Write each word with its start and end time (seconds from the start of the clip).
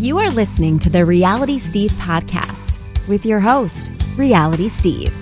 You 0.00 0.16
are 0.16 0.30
listening 0.30 0.78
to 0.78 0.88
the 0.88 1.04
Reality 1.04 1.58
Steve 1.58 1.90
podcast 1.90 2.78
with 3.06 3.26
your 3.26 3.38
host, 3.38 3.92
Reality 4.16 4.66
Steve. 4.66 5.14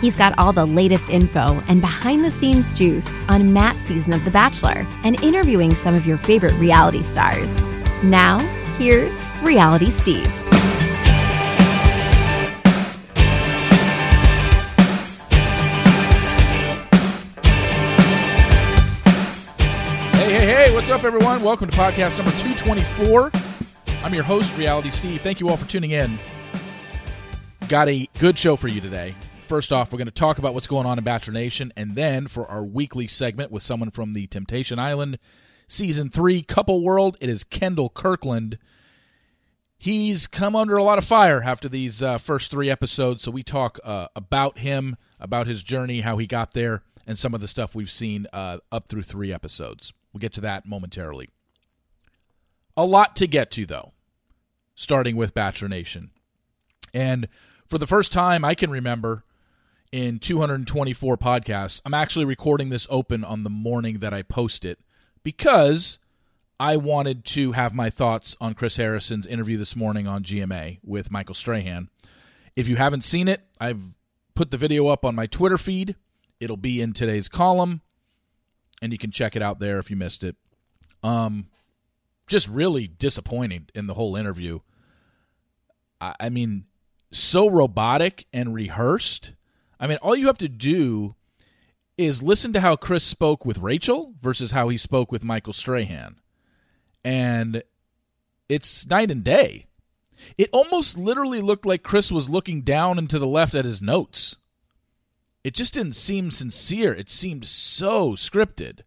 He's 0.00 0.14
got 0.14 0.38
all 0.38 0.52
the 0.52 0.66
latest 0.66 1.10
info 1.10 1.60
and 1.66 1.80
behind 1.80 2.24
the 2.24 2.30
scenes 2.30 2.72
juice 2.72 3.08
on 3.28 3.52
Matt's 3.52 3.82
season 3.82 4.12
of 4.12 4.24
The 4.24 4.30
Bachelor 4.30 4.86
and 5.02 5.20
interviewing 5.20 5.74
some 5.74 5.96
of 5.96 6.06
your 6.06 6.16
favorite 6.16 6.54
reality 6.60 7.02
stars. 7.02 7.60
Now, 8.04 8.38
here's 8.78 9.12
Reality 9.42 9.90
Steve. 9.90 10.24
Hey, 20.14 20.30
hey, 20.30 20.46
hey, 20.46 20.72
what's 20.72 20.90
up, 20.90 21.02
everyone? 21.02 21.42
Welcome 21.42 21.68
to 21.68 21.76
podcast 21.76 22.18
number 22.18 22.30
224. 22.38 23.32
I'm 24.02 24.14
your 24.14 24.22
host, 24.24 24.56
Reality 24.56 24.90
Steve. 24.90 25.20
Thank 25.20 25.40
you 25.40 25.50
all 25.50 25.58
for 25.58 25.68
tuning 25.68 25.90
in. 25.90 26.18
Got 27.68 27.90
a 27.90 28.08
good 28.18 28.38
show 28.38 28.56
for 28.56 28.66
you 28.66 28.80
today. 28.80 29.14
First 29.42 29.74
off, 29.74 29.92
we're 29.92 29.98
going 29.98 30.06
to 30.06 30.10
talk 30.12 30.38
about 30.38 30.54
what's 30.54 30.66
going 30.66 30.86
on 30.86 30.96
in 30.96 31.04
Bachelor 31.04 31.34
Nation, 31.34 31.70
and 31.76 31.94
then 31.94 32.26
for 32.26 32.46
our 32.46 32.64
weekly 32.64 33.06
segment 33.06 33.52
with 33.52 33.62
someone 33.62 33.90
from 33.90 34.14
the 34.14 34.26
Temptation 34.26 34.78
Island 34.78 35.18
season 35.68 36.08
three 36.08 36.42
couple 36.42 36.82
world, 36.82 37.18
it 37.20 37.28
is 37.28 37.44
Kendal 37.44 37.90
Kirkland. 37.90 38.56
He's 39.76 40.26
come 40.26 40.56
under 40.56 40.78
a 40.78 40.82
lot 40.82 40.96
of 40.96 41.04
fire 41.04 41.42
after 41.42 41.68
these 41.68 42.02
uh, 42.02 42.16
first 42.16 42.50
three 42.50 42.70
episodes, 42.70 43.22
so 43.22 43.30
we 43.30 43.42
talk 43.42 43.78
uh, 43.84 44.08
about 44.16 44.58
him, 44.58 44.96
about 45.20 45.46
his 45.46 45.62
journey, 45.62 46.00
how 46.00 46.16
he 46.16 46.26
got 46.26 46.54
there, 46.54 46.84
and 47.06 47.18
some 47.18 47.34
of 47.34 47.42
the 47.42 47.48
stuff 47.48 47.74
we've 47.74 47.92
seen 47.92 48.26
uh, 48.32 48.58
up 48.72 48.88
through 48.88 49.02
three 49.02 49.30
episodes. 49.30 49.92
We'll 50.12 50.20
get 50.20 50.32
to 50.34 50.40
that 50.40 50.64
momentarily. 50.64 51.28
A 52.76 52.84
lot 52.84 53.16
to 53.16 53.26
get 53.26 53.50
to, 53.52 53.66
though, 53.66 53.92
starting 54.80 55.14
with 55.14 55.34
Bachelor 55.34 55.68
Nation. 55.68 56.10
And 56.94 57.28
for 57.66 57.76
the 57.76 57.86
first 57.86 58.12
time 58.12 58.46
I 58.46 58.54
can 58.54 58.70
remember 58.70 59.24
in 59.92 60.18
224 60.18 61.18
podcasts, 61.18 61.82
I'm 61.84 61.92
actually 61.92 62.24
recording 62.24 62.70
this 62.70 62.86
open 62.88 63.22
on 63.22 63.44
the 63.44 63.50
morning 63.50 63.98
that 63.98 64.14
I 64.14 64.22
post 64.22 64.64
it 64.64 64.78
because 65.22 65.98
I 66.58 66.78
wanted 66.78 67.26
to 67.26 67.52
have 67.52 67.74
my 67.74 67.90
thoughts 67.90 68.38
on 68.40 68.54
Chris 68.54 68.78
Harrison's 68.78 69.26
interview 69.26 69.58
this 69.58 69.76
morning 69.76 70.06
on 70.06 70.22
GMA 70.22 70.78
with 70.82 71.10
Michael 71.10 71.34
Strahan. 71.34 71.90
If 72.56 72.66
you 72.66 72.76
haven't 72.76 73.04
seen 73.04 73.28
it, 73.28 73.42
I've 73.60 73.92
put 74.34 74.50
the 74.50 74.56
video 74.56 74.86
up 74.86 75.04
on 75.04 75.14
my 75.14 75.26
Twitter 75.26 75.58
feed. 75.58 75.94
It'll 76.40 76.56
be 76.56 76.80
in 76.80 76.94
today's 76.94 77.28
column, 77.28 77.82
and 78.80 78.92
you 78.92 78.98
can 78.98 79.10
check 79.10 79.36
it 79.36 79.42
out 79.42 79.58
there 79.58 79.78
if 79.78 79.90
you 79.90 79.96
missed 79.96 80.24
it. 80.24 80.36
Um, 81.02 81.48
just 82.26 82.48
really 82.48 82.86
disappointing 82.86 83.68
in 83.74 83.86
the 83.86 83.94
whole 83.94 84.16
interview. 84.16 84.60
I, 86.00 86.28
mean, 86.30 86.64
so 87.10 87.48
robotic 87.48 88.26
and 88.32 88.54
rehearsed. 88.54 89.32
I 89.78 89.86
mean, 89.86 89.98
all 89.98 90.16
you 90.16 90.26
have 90.26 90.38
to 90.38 90.48
do 90.48 91.14
is 91.98 92.22
listen 92.22 92.52
to 92.54 92.60
how 92.60 92.76
Chris 92.76 93.04
spoke 93.04 93.44
with 93.44 93.58
Rachel 93.58 94.14
versus 94.22 94.52
how 94.52 94.68
he 94.68 94.78
spoke 94.78 95.12
with 95.12 95.24
Michael 95.24 95.52
Strahan. 95.52 96.16
And 97.04 97.62
it's 98.48 98.86
night 98.86 99.10
and 99.10 99.22
day. 99.22 99.66
It 100.36 100.50
almost 100.52 100.98
literally 100.98 101.40
looked 101.40 101.66
like 101.66 101.82
Chris 101.82 102.10
was 102.10 102.28
looking 102.28 102.62
down 102.62 102.98
and 102.98 103.08
to 103.10 103.18
the 103.18 103.26
left 103.26 103.54
at 103.54 103.64
his 103.64 103.80
notes. 103.80 104.36
It 105.42 105.54
just 105.54 105.74
didn't 105.74 105.96
seem 105.96 106.30
sincere. 106.30 106.92
It 106.92 107.08
seemed 107.08 107.46
so 107.46 108.12
scripted. 108.12 108.80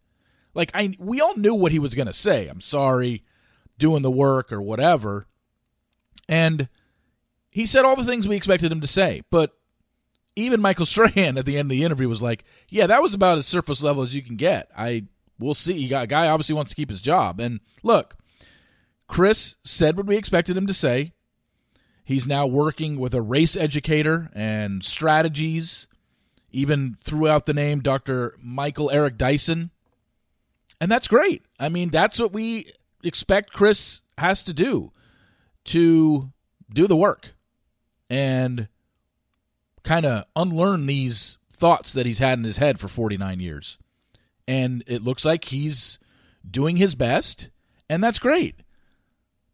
Like 0.53 0.69
I 0.73 0.95
we 1.00 1.19
all 1.19 1.36
knew 1.36 1.56
what 1.56 1.72
he 1.72 1.80
was 1.80 1.95
going 1.95 2.08
to 2.08 2.14
say. 2.14 2.47
I'm 2.47 2.61
sorry, 2.61 3.23
doing 3.78 4.03
the 4.03 4.11
work 4.11 4.52
or 4.52 4.62
whatever. 4.62 5.25
And 6.29 6.69
he 7.53 7.68
said 7.68 7.86
all 7.86 7.96
the 7.96 8.03
things 8.03 8.28
we 8.28 8.36
expected 8.36 8.72
him 8.72 8.81
to 8.81 8.88
say, 8.88 9.22
but 9.30 9.52
even 10.36 10.59
Michael 10.59 10.86
Strahan 10.88 11.38
at 11.38 11.46
the 11.46 11.58
end 11.58 11.68
of 11.68 11.78
the 11.78 11.84
interview 11.84 12.09
was 12.09 12.22
like, 12.22 12.44
"Yeah, 12.69 12.88
that 12.88 13.02
was 13.02 13.14
about 13.14 13.38
as 13.38 13.46
surface 13.46 13.84
level 13.84 14.02
as 14.02 14.16
you 14.16 14.24
can 14.24 14.36
get." 14.36 14.69
I 14.75 15.06
we'll 15.38 15.53
see. 15.53 15.94
A 15.94 16.08
guy 16.08 16.28
obviously 16.28 16.56
wants 16.56 16.72
to 16.72 16.75
keep 16.75 16.90
his 16.90 17.02
job, 17.02 17.40
and 17.40 17.59
look, 17.84 18.16
Chris 19.08 19.56
said 19.64 19.96
what 19.96 20.08
we 20.08 20.18
expected 20.18 20.58
him 20.58 20.66
to 20.66 20.74
say. 20.74 21.14
He's 22.03 22.28
now 22.28 22.47
working 22.47 23.00
with 23.00 23.14
a 23.14 23.22
race 23.22 23.56
educator 23.56 24.31
and 24.34 24.84
strategies, 24.84 25.88
even 26.52 26.97
throughout 27.02 27.46
the 27.46 27.53
name 27.53 27.81
Dr. 27.81 28.35
Michael 28.41 28.90
Eric 28.91 29.18
Dyson. 29.18 29.70
And 30.81 30.91
that's 30.91 31.08
great. 31.08 31.44
I 31.59 31.70
mean, 31.70 31.91
that's 31.91 32.20
what 32.20 32.34
we 32.34 32.74
expect 33.03 33.53
Chris 33.53 34.02
has 34.18 34.44
to 34.44 34.53
do 34.53 34.91
to 35.66 36.34
do 36.74 36.88
the 36.88 36.97
work 36.97 37.35
and 38.13 38.68
kind 39.81 40.06
of 40.06 40.25
unlearn 40.35 40.85
these 40.85 41.40
thoughts 41.51 41.91
that 41.94 42.06
he's 42.06 42.19
had 42.19 42.38
in 42.38 42.44
his 42.44 42.57
head 42.57 42.79
for 42.79 42.88
49 42.88 43.40
years. 43.40 43.79
And 44.47 44.84
it 44.85 45.01
looks 45.01 45.25
like 45.25 45.46
he's 45.46 45.97
doing 46.47 46.78
his 46.78 46.94
best, 46.94 47.50
and 47.90 48.03
that's 48.03 48.19
great. 48.19 48.57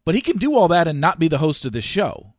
But 0.04 0.14
he 0.14 0.20
can 0.20 0.36
do 0.36 0.54
all 0.54 0.68
that 0.68 0.86
and 0.86 1.00
not 1.00 1.18
be 1.18 1.26
the 1.26 1.38
host 1.38 1.64
of 1.64 1.72
this 1.72 1.86
show. 1.86 2.34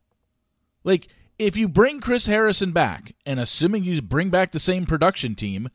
Like, 0.84 1.08
if 1.40 1.56
you 1.56 1.68
bring 1.68 2.00
Chris 2.00 2.26
Harrison 2.26 2.70
back, 2.70 3.16
and 3.26 3.40
assuming 3.40 3.82
you 3.82 4.00
bring 4.00 4.30
back 4.30 4.52
the 4.52 4.60
same 4.60 4.86
production 4.86 5.34
team, 5.34 5.70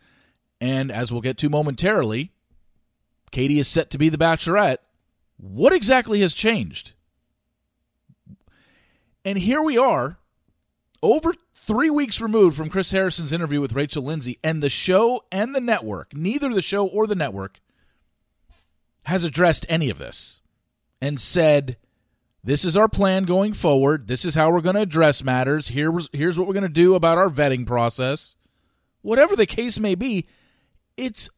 and 0.62 0.90
as 0.94 1.12
we'll 1.12 1.20
get 1.20 1.38
to 1.40 1.50
momentarily, 1.50 2.32
Katie 3.32 3.60
is 3.60 3.68
set 3.68 3.90
to 3.90 3.98
be 3.98 4.08
the 4.08 4.18
bachelorette, 4.18 4.78
what 5.36 5.74
exactly 5.74 6.22
has 6.22 6.34
changed? 6.34 6.94
And 9.26 9.40
here 9.40 9.62
we 9.62 9.78
are, 9.78 10.20
over 11.02 11.34
three 11.54 11.90
weeks 11.90 12.22
removed 12.22 12.56
from 12.56 12.70
Chris 12.70 12.92
Harrison's 12.92 13.34
interview 13.34 13.62
with 13.62 13.74
Rachel 13.74 14.04
Lindsay, 14.04 14.40
and 14.44 14.64
the 14.64 14.70
show 14.70 15.24
and 15.32 15.54
the 15.54 15.62
network, 15.62 16.14
neither 16.14 16.54
the 16.54 16.62
show 16.62 16.88
or 16.88 17.08
the 17.08 17.16
network, 17.16 17.60
has 19.04 19.24
addressed 19.24 19.66
any 19.70 19.90
of 19.90 19.98
this 19.98 20.42
and 21.02 21.20
said, 21.20 21.78
This 22.44 22.66
is 22.66 22.76
our 22.76 22.88
plan 22.88 23.24
going 23.24 23.54
forward. 23.54 24.08
This 24.08 24.26
is 24.26 24.36
how 24.36 24.52
we're 24.52 24.62
going 24.62 24.76
to 24.76 24.82
address 24.82 25.24
matters. 25.24 25.70
Here's, 25.70 26.10
here's 26.12 26.38
what 26.38 26.48
we're 26.48 26.54
going 26.54 26.64
to 26.64 26.70
do 26.70 26.96
about 26.96 27.18
our 27.18 27.30
vetting 27.30 27.66
process. 27.66 28.36
Whatever 29.02 29.36
the 29.36 29.46
case 29.46 29.80
may 29.80 29.96
be, 29.96 30.28
it's 30.98 31.30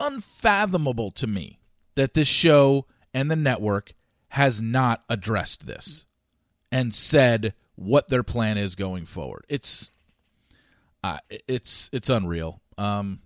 unfathomable 0.00 1.10
to 1.12 1.26
me 1.26 1.60
that 1.94 2.14
this 2.14 2.28
show 2.28 2.86
and 3.14 3.30
the 3.30 3.36
network 3.36 3.92
has 4.28 4.60
not 4.60 5.02
addressed 5.08 5.66
this 5.66 6.04
and 6.70 6.94
said 6.94 7.54
what 7.78 8.08
their 8.08 8.24
plan 8.24 8.58
is 8.58 8.74
going 8.74 9.06
forward. 9.06 9.44
It's 9.48 9.90
uh, 11.04 11.18
it's 11.28 11.88
it's 11.92 12.10
unreal. 12.10 12.60
Um, 12.76 13.20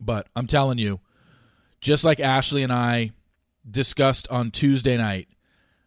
but 0.00 0.28
I'm 0.34 0.46
telling 0.46 0.78
you, 0.78 1.00
just 1.82 2.02
like 2.02 2.20
Ashley 2.20 2.62
and 2.62 2.72
I 2.72 3.10
discussed 3.70 4.26
on 4.28 4.50
Tuesday 4.50 4.96
night 4.96 5.28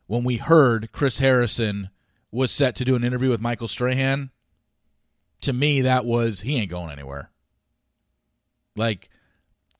when 0.05 0.23
we 0.23 0.35
heard 0.35 0.91
Chris 0.91 1.17
Harrison 1.17 1.89
was 2.31 2.51
set 2.51 2.75
to 2.75 2.85
do 2.85 2.95
an 2.95 3.03
interview 3.03 3.29
with 3.29 3.41
Michael 3.41 3.67
Strahan, 3.67 4.29
to 5.41 5.51
me 5.51 5.81
that 5.81 6.05
was 6.05 6.41
he 6.41 6.57
ain't 6.57 6.69
going 6.69 6.91
anywhere. 6.91 7.31
Like 8.75 9.09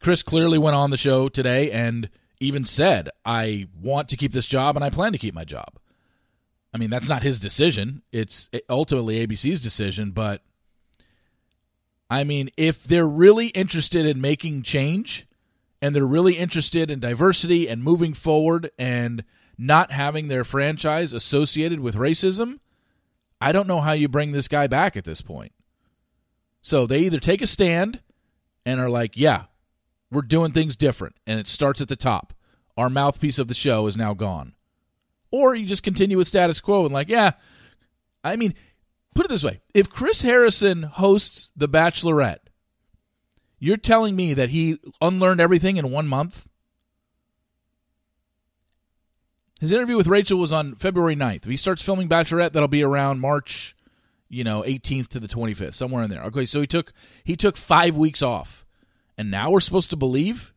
Chris 0.02 0.24
clearly 0.24 0.58
went 0.58 0.76
on 0.76 0.90
the 0.90 0.98
show 0.98 1.30
today 1.30 1.70
and 1.70 2.10
even 2.40 2.66
said, 2.66 3.12
"I 3.24 3.68
want 3.80 4.10
to 4.10 4.18
keep 4.18 4.32
this 4.32 4.48
job 4.48 4.76
and 4.76 4.84
I 4.84 4.90
plan 4.90 5.12
to 5.12 5.20
keep 5.20 5.36
my 5.36 5.46
job." 5.46 5.78
I 6.74 6.78
mean, 6.78 6.90
that's 6.90 7.10
not 7.10 7.22
his 7.22 7.40
decision. 7.40 8.02
It's 8.12 8.50
ultimately 8.70 9.26
ABC's 9.26 9.60
decision, 9.60 10.12
but 10.12 10.42
I 12.10 12.24
mean, 12.24 12.50
if 12.58 12.84
they're 12.84 13.08
really 13.08 13.48
interested 13.48 14.06
in 14.06 14.20
making 14.20 14.64
change 14.64 15.28
and 15.82 15.96
they're 15.96 16.06
really 16.06 16.38
interested 16.38 16.90
in 16.90 17.00
diversity 17.00 17.68
and 17.68 17.84
moving 17.84 18.14
forward 18.14 18.72
and 18.80 19.24
not 19.58 19.92
having 19.92 20.28
their 20.28 20.44
franchise 20.44 21.14
associated 21.14 21.80
with 21.80 21.96
racism, 21.96 22.60
I 23.40 23.52
don't 23.52 23.68
know 23.68 23.82
how 23.82 23.92
you 23.92 24.08
bring 24.08 24.32
this 24.32 24.48
guy 24.48 24.68
back 24.68 24.98
at 24.98 25.04
this 25.04 25.22
point. 25.22 25.52
So 26.62 26.88
they 26.88 27.00
either 27.00 27.20
take 27.20 27.42
a 27.42 27.48
stand 27.48 28.00
and 28.66 28.80
are 28.80 28.90
like, 28.90 29.16
yeah, 29.16 29.44
we're 30.10 30.22
doing 30.22 30.54
things 30.54 30.76
different, 30.76 31.16
and 31.28 31.40
it 31.40 31.48
starts 31.48 31.82
at 31.82 31.88
the 31.88 31.96
top. 31.96 32.34
Our 32.78 32.90
mouthpiece 32.90 33.38
of 33.38 33.48
the 33.48 33.54
show 33.54 33.86
is 33.88 33.98
now 33.98 34.14
gone 34.14 34.54
or 35.34 35.56
you 35.56 35.66
just 35.66 35.82
continue 35.82 36.16
with 36.16 36.28
status 36.28 36.62
quo 36.62 36.86
and 36.86 36.94
like, 36.94 37.10
yeah, 37.10 37.32
I 38.24 38.36
mean, 38.36 38.54
put 39.16 39.26
it 39.26 39.30
this 39.30 39.44
way: 39.44 39.62
if 39.74 39.90
Chris 39.90 40.22
Harrison 40.22 40.84
hosts 40.84 41.50
The 41.56 41.68
Bachelorette, 41.68 42.38
you're 43.58 43.78
telling 43.78 44.16
me 44.16 44.36
that 44.36 44.50
he 44.50 44.78
unlearned 45.02 45.42
everything 45.42 45.78
in 45.78 45.92
one 45.92 46.08
month. 46.08 46.46
His 49.60 49.72
interview 49.72 49.98
with 49.98 50.08
Rachel 50.08 50.38
was 50.38 50.54
on 50.54 50.76
February 50.76 51.16
9th. 51.16 51.44
If 51.44 51.50
he 51.50 51.58
starts 51.58 51.82
filming 51.82 52.10
Bachelorette, 52.10 52.52
that'll 52.52 52.68
be 52.68 52.84
around 52.84 53.20
March, 53.20 53.76
you 54.30 54.44
know, 54.44 54.62
18th 54.62 55.08
to 55.10 55.20
the 55.20 55.28
25th, 55.28 55.74
somewhere 55.74 56.04
in 56.04 56.10
there. 56.10 56.24
Okay, 56.26 56.46
so 56.46 56.62
he 56.62 56.68
took 56.68 56.94
he 57.24 57.36
took 57.36 57.58
5 57.58 57.98
weeks 57.98 58.22
off. 58.22 58.66
And 59.18 59.32
now 59.32 59.50
we're 59.50 59.62
supposed 59.62 59.90
to 59.90 59.96
believe 59.96 60.54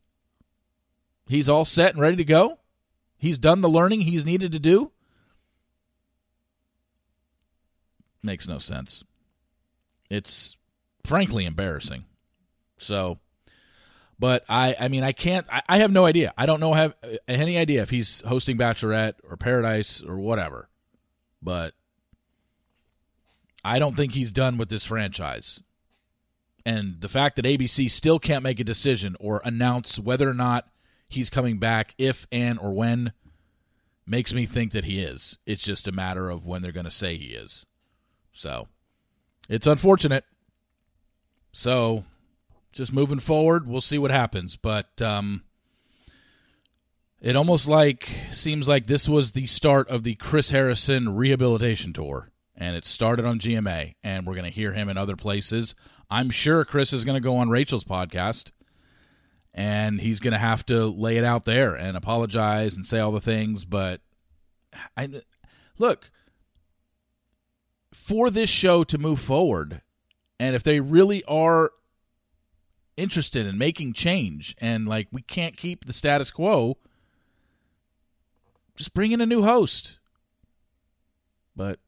he's 1.28 1.48
all 1.48 1.64
set 1.64 1.92
and 1.92 2.00
ready 2.00 2.16
to 2.16 2.24
go? 2.24 2.58
He's 3.26 3.38
done 3.38 3.60
the 3.60 3.68
learning 3.68 4.02
he's 4.02 4.24
needed 4.24 4.52
to 4.52 4.60
do. 4.60 4.92
Makes 8.22 8.46
no 8.46 8.58
sense. 8.58 9.02
It's 10.08 10.56
frankly 11.02 11.44
embarrassing. 11.44 12.04
So, 12.78 13.18
but 14.16 14.44
I, 14.48 14.76
I 14.78 14.86
mean, 14.86 15.02
I 15.02 15.10
can't. 15.10 15.44
I, 15.50 15.60
I 15.68 15.78
have 15.78 15.90
no 15.90 16.06
idea. 16.06 16.34
I 16.38 16.46
don't 16.46 16.60
know 16.60 16.72
have 16.72 16.94
any 17.26 17.58
idea 17.58 17.82
if 17.82 17.90
he's 17.90 18.20
hosting 18.20 18.56
Bachelorette 18.56 19.14
or 19.28 19.36
Paradise 19.36 20.04
or 20.06 20.18
whatever. 20.18 20.68
But 21.42 21.74
I 23.64 23.80
don't 23.80 23.96
think 23.96 24.12
he's 24.12 24.30
done 24.30 24.56
with 24.56 24.68
this 24.68 24.84
franchise. 24.84 25.60
And 26.64 27.00
the 27.00 27.08
fact 27.08 27.34
that 27.34 27.44
ABC 27.44 27.90
still 27.90 28.20
can't 28.20 28.44
make 28.44 28.60
a 28.60 28.64
decision 28.64 29.16
or 29.18 29.42
announce 29.44 29.98
whether 29.98 30.30
or 30.30 30.34
not 30.34 30.68
he's 31.08 31.30
coming 31.30 31.58
back, 31.58 31.94
if 31.98 32.26
and 32.30 32.58
or 32.58 32.72
when, 32.72 33.12
makes 34.06 34.32
me 34.32 34.46
think 34.46 34.72
that 34.72 34.84
he 34.84 35.00
is. 35.00 35.38
It's 35.46 35.64
just 35.64 35.88
a 35.88 35.92
matter 35.92 36.30
of 36.30 36.44
when 36.44 36.62
they're 36.62 36.72
going 36.72 36.84
to 36.84 36.90
say 36.90 37.16
he 37.16 37.26
is. 37.26 37.66
So 38.32 38.68
it's 39.48 39.66
unfortunate. 39.66 40.24
So 41.52 42.04
just 42.72 42.92
moving 42.92 43.18
forward, 43.18 43.66
we'll 43.66 43.80
see 43.80 43.98
what 43.98 44.10
happens. 44.10 44.56
But 44.56 45.00
um, 45.02 45.42
it 47.20 47.34
almost 47.34 47.66
like 47.66 48.08
seems 48.30 48.68
like 48.68 48.86
this 48.86 49.08
was 49.08 49.32
the 49.32 49.46
start 49.46 49.88
of 49.88 50.04
the 50.04 50.14
Chris 50.14 50.50
Harrison 50.50 51.16
rehabilitation 51.16 51.92
tour, 51.92 52.30
and 52.54 52.76
it 52.76 52.86
started 52.86 53.24
on 53.24 53.40
GMA, 53.40 53.94
and 54.04 54.26
we're 54.26 54.34
going 54.34 54.44
to 54.44 54.50
hear 54.50 54.72
him 54.72 54.88
in 54.88 54.98
other 54.98 55.16
places. 55.16 55.74
I'm 56.10 56.30
sure 56.30 56.64
Chris 56.64 56.92
is 56.92 57.04
going 57.04 57.16
to 57.16 57.26
go 57.26 57.36
on 57.36 57.48
Rachel's 57.48 57.84
podcast, 57.84 58.52
and 59.56 60.00
he's 60.00 60.20
going 60.20 60.32
to 60.32 60.38
have 60.38 60.64
to 60.66 60.84
lay 60.84 61.16
it 61.16 61.24
out 61.24 61.46
there 61.46 61.74
and 61.74 61.96
apologize 61.96 62.76
and 62.76 62.84
say 62.86 63.00
all 63.00 63.10
the 63.10 63.20
things. 63.20 63.64
But 63.64 64.02
I 64.96 65.22
look 65.78 66.10
for 67.92 68.28
this 68.28 68.50
show 68.50 68.84
to 68.84 68.98
move 68.98 69.18
forward, 69.18 69.80
and 70.38 70.54
if 70.54 70.62
they 70.62 70.78
really 70.78 71.24
are 71.24 71.72
interested 72.98 73.46
in 73.46 73.56
making 73.56 73.94
change, 73.94 74.54
and 74.58 74.86
like 74.86 75.08
we 75.10 75.22
can't 75.22 75.56
keep 75.56 75.86
the 75.86 75.92
status 75.92 76.30
quo 76.30 76.76
just 78.76 78.92
bring 78.92 79.12
in 79.12 79.22
a 79.22 79.26
new 79.26 79.42
host. 79.42 79.98
But 81.56 81.78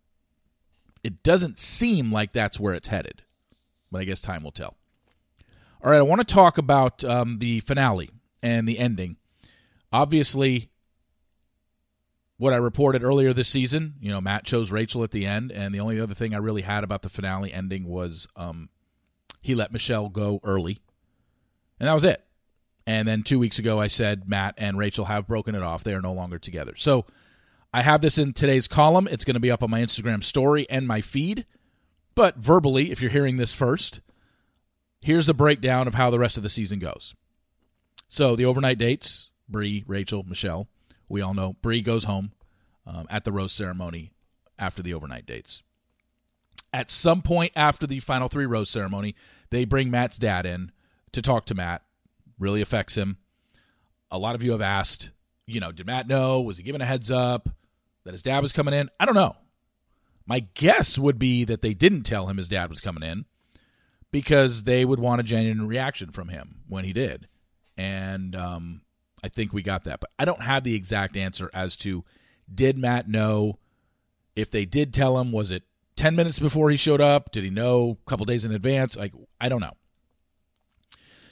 it 1.04 1.22
doesn't 1.22 1.58
seem 1.58 2.10
like 2.10 2.32
that's 2.32 2.58
where 2.58 2.72
it's 2.72 2.88
headed. 2.88 3.22
But 3.92 4.00
I 4.00 4.04
guess 4.04 4.22
time 4.22 4.42
will 4.42 4.52
tell. 4.52 4.77
All 5.82 5.92
right, 5.92 5.98
I 5.98 6.02
want 6.02 6.26
to 6.26 6.34
talk 6.34 6.58
about 6.58 7.04
um, 7.04 7.38
the 7.38 7.60
finale 7.60 8.10
and 8.42 8.68
the 8.68 8.80
ending. 8.80 9.16
Obviously, 9.92 10.70
what 12.36 12.52
I 12.52 12.56
reported 12.56 13.04
earlier 13.04 13.32
this 13.32 13.48
season, 13.48 13.94
you 14.00 14.10
know, 14.10 14.20
Matt 14.20 14.44
chose 14.44 14.72
Rachel 14.72 15.04
at 15.04 15.12
the 15.12 15.24
end, 15.24 15.52
and 15.52 15.72
the 15.72 15.78
only 15.78 16.00
other 16.00 16.14
thing 16.14 16.34
I 16.34 16.38
really 16.38 16.62
had 16.62 16.82
about 16.82 17.02
the 17.02 17.08
finale 17.08 17.52
ending 17.52 17.84
was 17.84 18.26
um, 18.34 18.70
he 19.40 19.54
let 19.54 19.72
Michelle 19.72 20.08
go 20.08 20.40
early, 20.42 20.80
and 21.78 21.88
that 21.88 21.94
was 21.94 22.04
it. 22.04 22.24
And 22.84 23.06
then 23.06 23.22
two 23.22 23.38
weeks 23.38 23.60
ago, 23.60 23.78
I 23.78 23.86
said 23.86 24.28
Matt 24.28 24.54
and 24.58 24.78
Rachel 24.78 25.04
have 25.04 25.28
broken 25.28 25.54
it 25.54 25.62
off. 25.62 25.84
They 25.84 25.94
are 25.94 26.02
no 26.02 26.12
longer 26.12 26.40
together. 26.40 26.74
So 26.76 27.06
I 27.72 27.82
have 27.82 28.00
this 28.00 28.18
in 28.18 28.32
today's 28.32 28.66
column. 28.66 29.06
It's 29.06 29.24
going 29.24 29.34
to 29.34 29.40
be 29.40 29.50
up 29.50 29.62
on 29.62 29.70
my 29.70 29.80
Instagram 29.80 30.24
story 30.24 30.66
and 30.70 30.88
my 30.88 31.02
feed. 31.02 31.44
But 32.16 32.38
verbally, 32.38 32.90
if 32.90 33.00
you're 33.00 33.10
hearing 33.10 33.36
this 33.36 33.54
first, 33.54 34.00
here's 35.00 35.26
the 35.26 35.34
breakdown 35.34 35.86
of 35.86 35.94
how 35.94 36.10
the 36.10 36.18
rest 36.18 36.36
of 36.36 36.42
the 36.42 36.48
season 36.48 36.78
goes. 36.78 37.14
So 38.08 38.36
the 38.36 38.44
overnight 38.44 38.78
dates 38.78 39.30
Bri, 39.48 39.84
Rachel, 39.86 40.24
Michelle. 40.24 40.68
We 41.08 41.22
all 41.22 41.34
know 41.34 41.56
Bri 41.62 41.80
goes 41.80 42.04
home 42.04 42.32
um, 42.86 43.06
at 43.10 43.24
the 43.24 43.32
rose 43.32 43.52
ceremony 43.52 44.12
after 44.58 44.82
the 44.82 44.94
overnight 44.94 45.26
dates. 45.26 45.62
At 46.72 46.90
some 46.90 47.22
point 47.22 47.52
after 47.56 47.86
the 47.86 48.00
final 48.00 48.28
three 48.28 48.44
rose 48.44 48.68
ceremony, 48.68 49.14
they 49.50 49.64
bring 49.64 49.90
Matt's 49.90 50.18
dad 50.18 50.44
in 50.44 50.70
to 51.12 51.22
talk 51.22 51.46
to 51.46 51.54
Matt 51.54 51.82
really 52.38 52.60
affects 52.60 52.94
him. 52.94 53.16
A 54.10 54.18
lot 54.18 54.34
of 54.34 54.42
you 54.42 54.52
have 54.52 54.60
asked, 54.60 55.10
you 55.46 55.60
know, 55.60 55.72
did 55.72 55.86
Matt 55.86 56.08
know? 56.08 56.40
Was 56.40 56.58
he 56.58 56.62
given 56.62 56.80
a 56.80 56.86
heads 56.86 57.10
up 57.10 57.48
that 58.04 58.12
his 58.12 58.22
dad 58.22 58.40
was 58.40 58.52
coming 58.52 58.74
in? 58.74 58.90
I 59.00 59.06
don't 59.06 59.14
know. 59.14 59.36
My 60.26 60.40
guess 60.40 60.98
would 60.98 61.18
be 61.18 61.44
that 61.44 61.62
they 61.62 61.72
didn't 61.72 62.02
tell 62.02 62.26
him 62.26 62.36
his 62.36 62.48
dad 62.48 62.68
was 62.68 62.82
coming 62.82 63.02
in 63.02 63.24
because 64.10 64.64
they 64.64 64.84
would 64.84 64.98
want 64.98 65.20
a 65.20 65.24
genuine 65.24 65.66
reaction 65.66 66.10
from 66.10 66.28
him 66.28 66.60
when 66.68 66.84
he 66.84 66.92
did. 66.92 67.28
And 67.76 68.34
um, 68.34 68.82
I 69.22 69.28
think 69.28 69.52
we 69.52 69.62
got 69.62 69.84
that. 69.84 70.00
But 70.00 70.10
I 70.18 70.24
don't 70.24 70.42
have 70.42 70.64
the 70.64 70.74
exact 70.74 71.16
answer 71.16 71.50
as 71.52 71.76
to 71.76 72.04
did 72.52 72.78
Matt 72.78 73.08
know? 73.08 73.58
If 74.34 74.50
they 74.50 74.64
did 74.64 74.94
tell 74.94 75.18
him, 75.18 75.32
was 75.32 75.50
it 75.50 75.64
10 75.96 76.14
minutes 76.14 76.38
before 76.38 76.70
he 76.70 76.76
showed 76.76 77.00
up? 77.00 77.32
Did 77.32 77.44
he 77.44 77.50
know 77.50 77.98
a 78.00 78.10
couple 78.10 78.24
days 78.24 78.44
in 78.44 78.52
advance? 78.52 78.96
Like, 78.96 79.12
I 79.40 79.48
don't 79.48 79.60
know. 79.60 79.74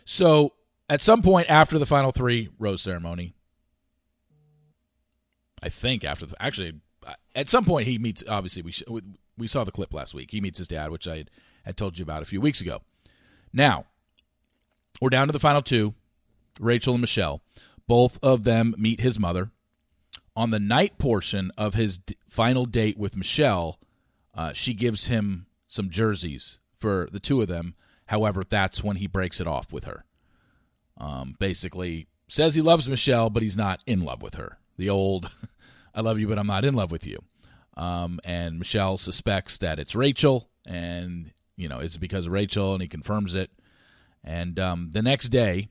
So 0.04 0.54
at 0.88 1.00
some 1.00 1.22
point 1.22 1.48
after 1.48 1.78
the 1.78 1.86
final 1.86 2.12
three 2.12 2.48
rose 2.58 2.82
ceremony, 2.82 3.34
I 5.62 5.68
think 5.68 6.04
after 6.04 6.26
the, 6.26 6.42
actually 6.42 6.80
at 7.36 7.48
some 7.48 7.64
point 7.64 7.86
he 7.86 7.98
meets. 7.98 8.24
Obviously, 8.26 8.62
we 8.62 8.72
we 9.38 9.46
saw 9.46 9.62
the 9.62 9.70
clip 9.70 9.94
last 9.94 10.14
week. 10.14 10.30
He 10.32 10.40
meets 10.40 10.58
his 10.58 10.66
dad, 10.66 10.90
which 10.90 11.06
I 11.06 11.26
had 11.64 11.76
told 11.76 11.98
you 11.98 12.02
about 12.02 12.22
a 12.22 12.26
few 12.26 12.40
weeks 12.40 12.60
ago. 12.60 12.80
Now 13.52 13.84
we're 15.00 15.10
down 15.10 15.28
to 15.28 15.32
the 15.32 15.38
final 15.38 15.62
two, 15.62 15.94
Rachel 16.58 16.94
and 16.94 17.00
Michelle. 17.00 17.42
Both 17.86 18.18
of 18.22 18.42
them 18.44 18.74
meet 18.78 19.00
his 19.00 19.20
mother. 19.20 19.50
On 20.34 20.50
the 20.50 20.58
night 20.58 20.98
portion 20.98 21.50
of 21.56 21.74
his 21.74 21.98
d- 21.98 22.16
final 22.28 22.66
date 22.66 22.98
with 22.98 23.16
Michelle, 23.16 23.78
uh, 24.34 24.52
she 24.52 24.74
gives 24.74 25.06
him 25.06 25.46
some 25.68 25.88
jerseys 25.88 26.58
for 26.78 27.08
the 27.10 27.20
two 27.20 27.40
of 27.40 27.48
them. 27.48 27.74
However, 28.08 28.42
that's 28.48 28.84
when 28.84 28.96
he 28.96 29.06
breaks 29.06 29.40
it 29.40 29.46
off 29.46 29.72
with 29.72 29.84
her. 29.84 30.04
Um, 30.98 31.36
basically 31.38 32.08
says 32.28 32.54
he 32.54 32.62
loves 32.62 32.88
Michelle, 32.88 33.30
but 33.30 33.42
he's 33.42 33.56
not 33.56 33.80
in 33.86 34.02
love 34.04 34.22
with 34.22 34.34
her. 34.34 34.58
The 34.76 34.90
old, 34.90 35.30
I 35.96 36.02
love 36.02 36.20
you, 36.20 36.28
but 36.28 36.38
I'm 36.38 36.46
not 36.46 36.64
in 36.64 36.74
love 36.74 36.92
with 36.92 37.06
you. 37.06 37.18
Um, 37.76 38.20
and 38.24 38.58
Michelle 38.58 38.98
suspects 38.98 39.58
that 39.58 39.78
it's 39.78 39.96
Rachel, 39.96 40.48
and 40.64 41.32
you 41.56 41.68
know 41.68 41.78
it's 41.78 41.96
because 41.96 42.26
of 42.26 42.32
Rachel, 42.32 42.74
and 42.74 42.82
he 42.82 42.88
confirms 42.88 43.34
it. 43.34 43.50
And 44.22 44.58
um, 44.58 44.90
the 44.92 45.02
next 45.02 45.28
day 45.28 45.70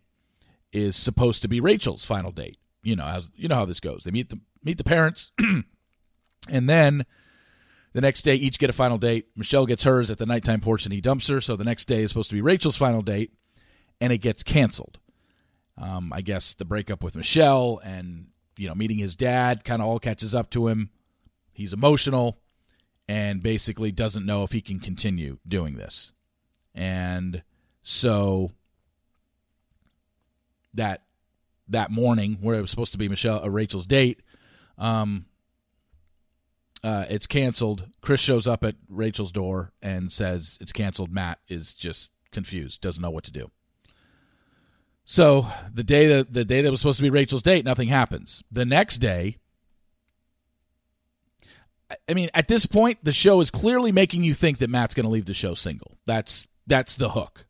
is 0.73 0.95
supposed 0.95 1.41
to 1.43 1.47
be 1.47 1.59
Rachel's 1.59 2.05
final 2.05 2.31
date. 2.31 2.57
You 2.83 2.95
know, 2.95 3.05
as, 3.05 3.29
you 3.35 3.47
know 3.47 3.55
how 3.55 3.65
this 3.65 3.79
goes. 3.79 4.03
They 4.03 4.11
meet 4.11 4.29
the 4.29 4.39
meet 4.63 4.77
the 4.77 4.83
parents, 4.83 5.31
and 6.50 6.69
then 6.69 7.05
the 7.93 8.01
next 8.01 8.23
day 8.23 8.35
each 8.35 8.59
get 8.59 8.69
a 8.69 8.73
final 8.73 8.97
date. 8.97 9.27
Michelle 9.35 9.65
gets 9.65 9.83
hers 9.83 10.11
at 10.11 10.17
the 10.17 10.25
nighttime 10.25 10.61
portion. 10.61 10.91
He 10.91 11.01
dumps 11.01 11.27
her, 11.27 11.39
so 11.39 11.55
the 11.55 11.63
next 11.63 11.85
day 11.85 12.03
is 12.03 12.09
supposed 12.09 12.29
to 12.29 12.35
be 12.35 12.41
Rachel's 12.41 12.77
final 12.77 13.01
date, 13.01 13.31
and 14.01 14.11
it 14.11 14.19
gets 14.19 14.43
canceled 14.43 15.00
um, 15.77 16.11
I 16.13 16.21
guess 16.21 16.53
the 16.53 16.65
breakup 16.65 17.03
with 17.03 17.15
Michelle 17.15 17.81
and 17.83 18.27
you 18.57 18.67
know 18.67 18.75
meeting 18.75 18.97
his 18.97 19.15
dad 19.15 19.63
kind 19.63 19.81
of 19.81 19.88
all 19.88 20.00
catches 20.00 20.33
up 20.35 20.50
to 20.51 20.67
him. 20.67 20.89
He's 21.53 21.74
emotional 21.74 22.39
and 23.07 23.41
basically 23.41 23.91
doesn't 23.91 24.25
know 24.25 24.43
if 24.43 24.51
he 24.51 24.62
can 24.62 24.79
continue 24.79 25.38
doing 25.47 25.75
this. 25.75 26.12
And 26.74 27.43
so 27.83 28.51
that 30.74 31.03
that 31.67 31.91
morning 31.91 32.38
where 32.41 32.57
it 32.57 32.62
was 32.62 32.69
supposed 32.69 32.91
to 32.91 32.97
be 32.97 33.09
Michelle 33.09 33.43
uh, 33.43 33.50
Rachel's 33.50 33.85
date, 33.85 34.21
um, 34.77 35.25
uh, 36.83 37.05
it's 37.09 37.27
canceled. 37.27 37.88
Chris 38.01 38.21
shows 38.21 38.45
up 38.45 38.63
at 38.63 38.75
Rachel's 38.89 39.31
door 39.31 39.71
and 39.81 40.12
says 40.12 40.57
it's 40.62 40.71
canceled. 40.71 41.12
Matt 41.12 41.39
is 41.47 41.74
just 41.74 42.12
confused, 42.31 42.81
doesn't 42.81 43.01
know 43.01 43.09
what 43.09 43.24
to 43.24 43.31
do. 43.31 43.50
So 45.05 45.47
the 45.71 45.83
day 45.83 46.07
that 46.07 46.33
the 46.33 46.43
day 46.43 46.62
that 46.62 46.71
was 46.71 46.79
supposed 46.79 46.97
to 46.97 47.03
be 47.03 47.12
Rachel's 47.12 47.43
date, 47.43 47.63
nothing 47.63 47.89
happens. 47.89 48.43
The 48.51 48.65
next 48.65 48.97
day, 48.97 49.38
I 52.09 52.13
mean, 52.15 52.29
at 52.33 52.47
this 52.47 52.65
point, 52.65 53.03
the 53.03 53.12
show 53.12 53.39
is 53.39 53.51
clearly 53.51 53.91
making 53.91 54.24
you 54.24 54.33
think 54.33 54.57
that 54.57 54.69
Matt's 54.69 54.95
going 54.95 55.05
to 55.05 55.12
leave 55.12 55.25
the 55.25 55.35
show 55.35 55.53
single. 55.53 56.00
That's 56.05 56.47
that's 56.65 56.95
the 56.95 57.09
hook, 57.09 57.45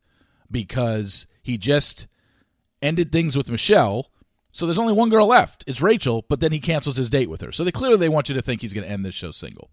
because 0.52 1.28
he 1.42 1.58
just 1.58 2.08
ended 2.82 3.12
things 3.12 3.38
with 3.38 3.50
Michelle. 3.50 4.12
So 4.52 4.66
there's 4.66 4.78
only 4.78 4.94
one 4.94 5.10
girl 5.10 5.28
left. 5.28 5.64
It's 5.68 5.82
Rachel, 5.82 6.26
but 6.30 6.40
then 6.40 6.52
he 6.52 6.60
cancels 6.60 6.98
his 6.98 7.10
date 7.10 7.30
with 7.30 7.42
her. 7.42 7.52
So 7.52 7.64
they 7.64 7.72
clearly 7.72 7.98
they 7.98 8.10
want 8.10 8.30
you 8.30 8.36
to 8.36 8.42
think 8.42 8.62
he's 8.62 8.74
going 8.74 8.86
to 8.86 8.92
end 8.92 9.06
this 9.06 9.16
show 9.16 9.32
single. 9.32 9.70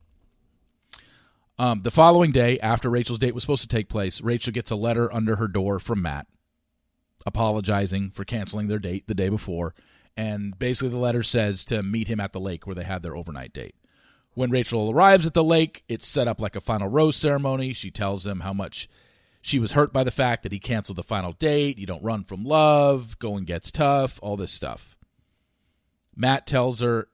Um, 1.59 1.83
the 1.83 1.91
following 1.91 2.33
day, 2.33 2.59
after 2.61 2.89
Rachel's 2.91 3.19
date 3.19 3.35
was 3.35 3.45
supposed 3.45 3.63
to 3.63 3.69
take 3.69 3.89
place, 3.89 4.21
Rachel 4.21 4.53
gets 4.53 4.71
a 4.71 4.77
letter 4.77 5.13
under 5.13 5.37
her 5.37 5.47
door 5.47 5.79
from 5.79 6.03
Matt 6.03 6.27
apologizing 7.27 8.11
for 8.11 8.25
canceling 8.25 8.69
their 8.69 8.79
date 8.79 9.07
the 9.07 9.15
day 9.15 9.29
before. 9.29 9.75
And 10.17 10.59
basically, 10.59 10.91
the 10.91 10.99
letter 10.99 11.23
says 11.23 11.65
to 11.67 11.83
meet 11.83 12.09
him 12.09 12.21
at 12.21 12.33
the 12.33 12.41
lake 12.41 12.67
where 12.67 12.75
they 12.75 12.85
had 12.85 13.03
their 13.03 13.17
overnight 13.17 13.53
date. 13.53 13.75
When 14.35 14.51
Rachel 14.51 14.91
arrives 14.91 15.27
at 15.27 15.35
the 15.35 15.45
lake, 15.45 15.85
it's 15.89 16.07
set 16.07 16.29
up 16.29 16.41
like 16.41 16.57
a 16.57 16.61
final 16.61 16.89
rose 16.89 17.17
ceremony. 17.17 17.73
She 17.73 17.91
tells 17.91 18.27
him 18.27 18.41
how 18.41 18.53
much 18.53 18.89
she 19.41 19.59
was 19.59 19.73
hurt 19.73 19.93
by 19.93 20.05
the 20.05 20.11
fact 20.11 20.43
that 20.43 20.53
he 20.53 20.59
canceled 20.59 20.97
the 20.97 21.03
final 21.03 21.33
date. 21.33 21.79
You 21.79 21.87
don't 21.87 22.03
run 22.03 22.25
from 22.25 22.45
love, 22.45 23.19
going 23.19 23.45
gets 23.45 23.71
tough, 23.71 24.19
all 24.23 24.37
this 24.37 24.53
stuff. 24.53 24.97
Matt 26.15 26.47
tells 26.47 26.81
her 26.81 27.09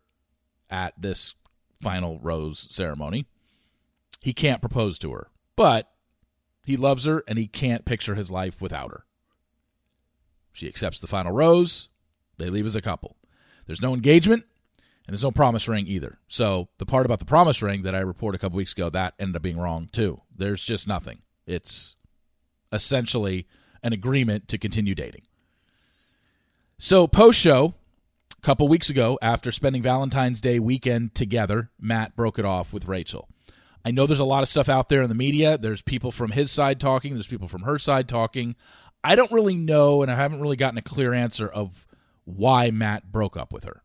at 0.71 1.01
this 1.01 1.35
final 1.81 2.19
rose 2.21 2.69
ceremony 2.71 3.27
he 4.21 4.33
can't 4.33 4.61
propose 4.61 4.99
to 5.01 5.13
her. 5.13 5.31
But 5.57 5.91
he 6.65 6.77
loves 6.77 7.05
her 7.05 7.25
and 7.27 7.39
he 7.39 7.47
can't 7.47 7.85
picture 7.85 8.15
his 8.15 8.31
life 8.31 8.61
without 8.61 8.91
her. 8.91 9.05
She 10.53 10.69
accepts 10.69 11.01
the 11.01 11.07
final 11.07 11.33
rose. 11.33 11.89
They 12.39 12.51
leave 12.51 12.67
as 12.67 12.77
a 12.77 12.83
couple. 12.83 13.17
There's 13.67 13.83
no 13.83 13.95
engagement 13.95 14.45
and 15.07 15.15
there's 15.15 15.25
no 15.25 15.31
promise 15.31 15.69
ring 15.69 15.87
either. 15.87 16.19
So 16.29 16.69
the 16.79 16.87
part 16.87 17.07
about 17.07 17.19
the 17.19 17.25
promise 17.25 17.63
ring 17.63 17.83
that 17.83 17.95
I 17.95 18.01
reported 18.01 18.37
a 18.37 18.41
couple 18.41 18.57
weeks 18.57 18.73
ago, 18.73 18.91
that 18.91 19.15
ended 19.19 19.37
up 19.37 19.43
being 19.43 19.59
wrong 19.59 19.89
too. 19.93 20.21
There's 20.37 20.63
just 20.63 20.87
nothing. 20.87 21.21
It's 21.47 21.97
essentially 22.73 23.47
an 23.83 23.93
agreement 23.93 24.49
to 24.49 24.59
continue 24.59 24.95
dating. 24.95 25.23
So 26.79 27.07
post 27.07 27.41
show, 27.41 27.75
a 28.37 28.41
couple 28.43 28.69
weeks 28.69 28.91
ago, 28.91 29.19
after 29.23 29.51
spending 29.51 29.83
Valentine's 29.83 30.41
Day 30.41 30.59
weekend 30.59 31.15
together, 31.15 31.71
Matt 31.81 32.15
broke 32.15 32.39
it 32.39 32.45
off 32.45 32.73
with 32.73 32.87
Rachel. 32.87 33.29
I 33.85 33.91
know 33.91 34.07
there's 34.07 34.19
a 34.19 34.25
lot 34.25 34.43
of 34.43 34.49
stuff 34.49 34.69
out 34.69 34.89
there 34.89 35.03
in 35.03 35.09
the 35.09 35.15
media. 35.15 35.57
There's 35.57 35.81
people 35.81 36.13
from 36.13 36.33
his 36.33 36.51
side 36.51 36.81
talking, 36.81 37.15
there's 37.15 37.27
people 37.27 37.49
from 37.49 37.63
her 37.63 37.79
side 37.79 38.09
talking. 38.09 38.57
I 39.05 39.15
don't 39.15 39.33
really 39.33 39.57
know, 39.57 40.03
and 40.03 40.11
I 40.11 40.17
haven't 40.17 40.41
really 40.41 40.57
gotten 40.57 40.79
a 40.79 40.83
clear 40.83 41.15
answer 41.15 41.49
of 41.49 41.87
why 42.25 42.71
Matt 42.71 43.11
broke 43.11 43.37
up 43.37 43.53
with 43.53 43.65
her. 43.65 43.83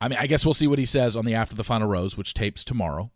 I 0.00 0.08
mean, 0.08 0.18
I 0.18 0.26
guess 0.26 0.44
we'll 0.44 0.54
see 0.54 0.66
what 0.66 0.78
he 0.78 0.86
says 0.86 1.16
on 1.16 1.24
the 1.24 1.34
After 1.34 1.54
the 1.54 1.64
Final 1.64 1.88
Rose, 1.88 2.16
which 2.16 2.34
tapes 2.34 2.62
tomorrow. 2.62 3.10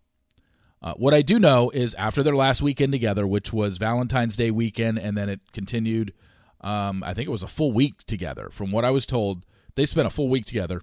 Uh, 0.80 0.94
what 0.94 1.12
I 1.12 1.22
do 1.22 1.38
know 1.38 1.70
is 1.70 1.94
after 1.94 2.22
their 2.22 2.36
last 2.36 2.62
weekend 2.62 2.92
together, 2.92 3.26
which 3.26 3.52
was 3.52 3.78
Valentine's 3.78 4.36
Day 4.36 4.50
weekend, 4.50 4.98
and 4.98 5.16
then 5.16 5.28
it 5.28 5.40
continued, 5.52 6.14
um, 6.60 7.02
I 7.04 7.14
think 7.14 7.26
it 7.26 7.32
was 7.32 7.42
a 7.42 7.48
full 7.48 7.72
week 7.72 8.04
together. 8.06 8.48
From 8.50 8.70
what 8.70 8.84
I 8.84 8.90
was 8.90 9.04
told, 9.04 9.44
they 9.74 9.86
spent 9.86 10.06
a 10.06 10.10
full 10.10 10.28
week 10.28 10.46
together 10.46 10.82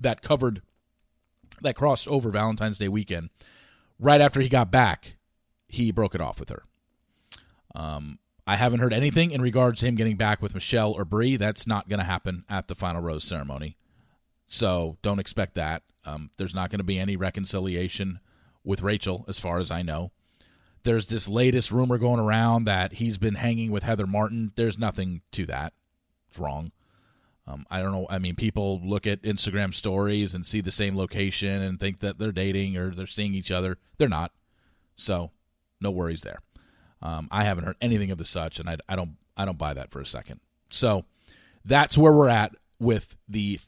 that 0.00 0.22
covered, 0.22 0.60
that 1.62 1.76
crossed 1.76 2.08
over 2.08 2.30
Valentine's 2.30 2.78
Day 2.78 2.88
weekend. 2.88 3.30
Right 3.98 4.20
after 4.20 4.40
he 4.40 4.48
got 4.48 4.70
back, 4.70 5.16
he 5.68 5.92
broke 5.92 6.14
it 6.14 6.20
off 6.20 6.40
with 6.40 6.50
her. 6.50 6.64
Um, 7.74 8.18
I 8.48 8.56
haven't 8.56 8.80
heard 8.80 8.94
anything 8.94 9.30
in 9.30 9.42
regards 9.42 9.80
to 9.80 9.86
him 9.86 9.94
getting 9.94 10.16
back 10.16 10.40
with 10.40 10.54
Michelle 10.54 10.92
or 10.92 11.04
Bri. 11.04 11.36
That's 11.36 11.66
not 11.66 11.86
going 11.86 11.98
to 11.98 12.04
happen 12.06 12.46
at 12.48 12.66
the 12.66 12.74
final 12.74 13.02
rose 13.02 13.24
ceremony. 13.24 13.76
So 14.46 14.96
don't 15.02 15.18
expect 15.18 15.54
that. 15.56 15.82
Um, 16.06 16.30
there's 16.38 16.54
not 16.54 16.70
going 16.70 16.78
to 16.78 16.84
be 16.84 16.98
any 16.98 17.14
reconciliation 17.14 18.20
with 18.64 18.80
Rachel, 18.80 19.26
as 19.28 19.38
far 19.38 19.58
as 19.58 19.70
I 19.70 19.82
know. 19.82 20.12
There's 20.82 21.08
this 21.08 21.28
latest 21.28 21.70
rumor 21.70 21.98
going 21.98 22.20
around 22.20 22.64
that 22.64 22.94
he's 22.94 23.18
been 23.18 23.34
hanging 23.34 23.70
with 23.70 23.82
Heather 23.82 24.06
Martin. 24.06 24.52
There's 24.56 24.78
nothing 24.78 25.20
to 25.32 25.44
that. 25.44 25.74
It's 26.30 26.38
wrong. 26.38 26.72
Um, 27.46 27.66
I 27.70 27.82
don't 27.82 27.92
know. 27.92 28.06
I 28.08 28.18
mean, 28.18 28.34
people 28.34 28.80
look 28.82 29.06
at 29.06 29.20
Instagram 29.20 29.74
stories 29.74 30.32
and 30.32 30.46
see 30.46 30.62
the 30.62 30.72
same 30.72 30.96
location 30.96 31.60
and 31.60 31.78
think 31.78 32.00
that 32.00 32.18
they're 32.18 32.32
dating 32.32 32.78
or 32.78 32.94
they're 32.94 33.06
seeing 33.06 33.34
each 33.34 33.50
other. 33.50 33.76
They're 33.98 34.08
not. 34.08 34.32
So, 34.96 35.32
no 35.82 35.90
worries 35.90 36.22
there. 36.22 36.40
Um, 37.02 37.28
I 37.30 37.44
haven't 37.44 37.64
heard 37.64 37.76
anything 37.80 38.10
of 38.10 38.18
the 38.18 38.24
such, 38.24 38.58
and 38.58 38.68
I, 38.68 38.76
I 38.88 38.96
don't 38.96 39.16
I 39.36 39.44
don't 39.44 39.58
buy 39.58 39.74
that 39.74 39.90
for 39.90 40.00
a 40.00 40.06
second. 40.06 40.40
So 40.70 41.04
that's 41.64 41.96
where 41.96 42.12
we're 42.12 42.28
at 42.28 42.52
with 42.78 43.16
the 43.28 43.60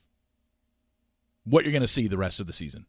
what 1.44 1.64
you're 1.64 1.72
going 1.72 1.82
to 1.82 1.88
see 1.88 2.08
the 2.08 2.18
rest 2.18 2.40
of 2.40 2.46
the 2.46 2.52
season. 2.52 2.86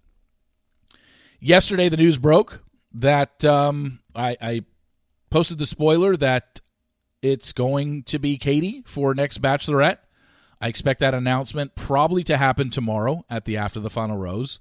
Yesterday, 1.39 1.89
the 1.89 1.98
news 1.98 2.17
broke 2.17 2.63
that 2.93 3.43
um, 3.45 4.00
I, 4.15 4.38
I 4.41 4.62
posted 5.29 5.57
the 5.57 5.65
spoiler 5.65 6.15
that 6.17 6.60
it's 7.21 7.53
going 7.53 8.03
to 8.03 8.19
be 8.19 8.38
Katie 8.38 8.83
for 8.86 9.15
next 9.15 9.41
Bachelorette. 9.41 9.98
I 10.60 10.67
expect 10.67 11.00
that 11.00 11.15
announcement 11.15 11.75
probably 11.75 12.24
to 12.25 12.38
happen 12.38 12.69
tomorrow 12.69 13.25
at 13.29 13.45
the 13.45 13.57
After 13.57 13.79
the 13.79 13.89
Final 13.89 14.17
Rose. 14.17 14.60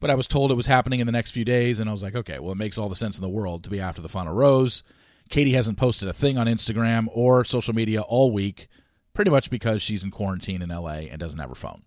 But 0.00 0.10
I 0.10 0.14
was 0.14 0.26
told 0.26 0.50
it 0.50 0.54
was 0.54 0.66
happening 0.66 1.00
in 1.00 1.06
the 1.06 1.12
next 1.12 1.32
few 1.32 1.44
days, 1.44 1.78
and 1.78 1.88
I 1.88 1.92
was 1.92 2.02
like, 2.02 2.14
okay, 2.14 2.38
well, 2.38 2.52
it 2.52 2.58
makes 2.58 2.78
all 2.78 2.88
the 2.88 2.96
sense 2.96 3.16
in 3.16 3.22
the 3.22 3.28
world 3.28 3.64
to 3.64 3.70
be 3.70 3.80
after 3.80 4.02
the 4.02 4.08
Final 4.08 4.34
Rose. 4.34 4.82
Katie 5.30 5.52
hasn't 5.52 5.78
posted 5.78 6.08
a 6.08 6.12
thing 6.12 6.38
on 6.38 6.46
Instagram 6.46 7.08
or 7.12 7.44
social 7.44 7.74
media 7.74 8.02
all 8.02 8.30
week, 8.30 8.68
pretty 9.14 9.30
much 9.30 9.50
because 9.50 9.82
she's 9.82 10.04
in 10.04 10.10
quarantine 10.10 10.62
in 10.62 10.68
LA 10.68 11.06
and 11.10 11.18
doesn't 11.18 11.38
have 11.38 11.48
her 11.48 11.54
phone. 11.54 11.82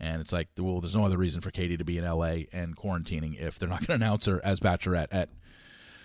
And 0.00 0.20
it's 0.20 0.32
like, 0.32 0.48
well, 0.58 0.80
there's 0.80 0.96
no 0.96 1.04
other 1.04 1.16
reason 1.16 1.40
for 1.40 1.50
Katie 1.50 1.76
to 1.76 1.84
be 1.84 1.96
in 1.98 2.04
LA 2.04 2.44
and 2.52 2.76
quarantining 2.76 3.40
if 3.40 3.58
they're 3.58 3.68
not 3.68 3.86
going 3.86 3.98
to 3.98 4.04
announce 4.04 4.26
her 4.26 4.40
as 4.44 4.58
Bachelorette 4.58 5.08
at 5.12 5.28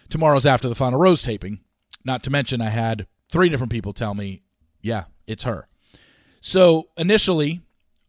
tomorrow's 0.09 0.45
after 0.45 0.69
the 0.69 0.75
final 0.75 0.99
rose 0.99 1.23
taping. 1.23 1.61
Not 2.05 2.23
to 2.23 2.29
mention, 2.29 2.61
I 2.61 2.69
had 2.69 3.07
three 3.31 3.49
different 3.49 3.71
people 3.71 3.93
tell 3.93 4.13
me, 4.13 4.43
yeah, 4.81 5.05
it's 5.25 5.43
her. 5.43 5.67
So 6.41 6.89
initially, 6.95 7.61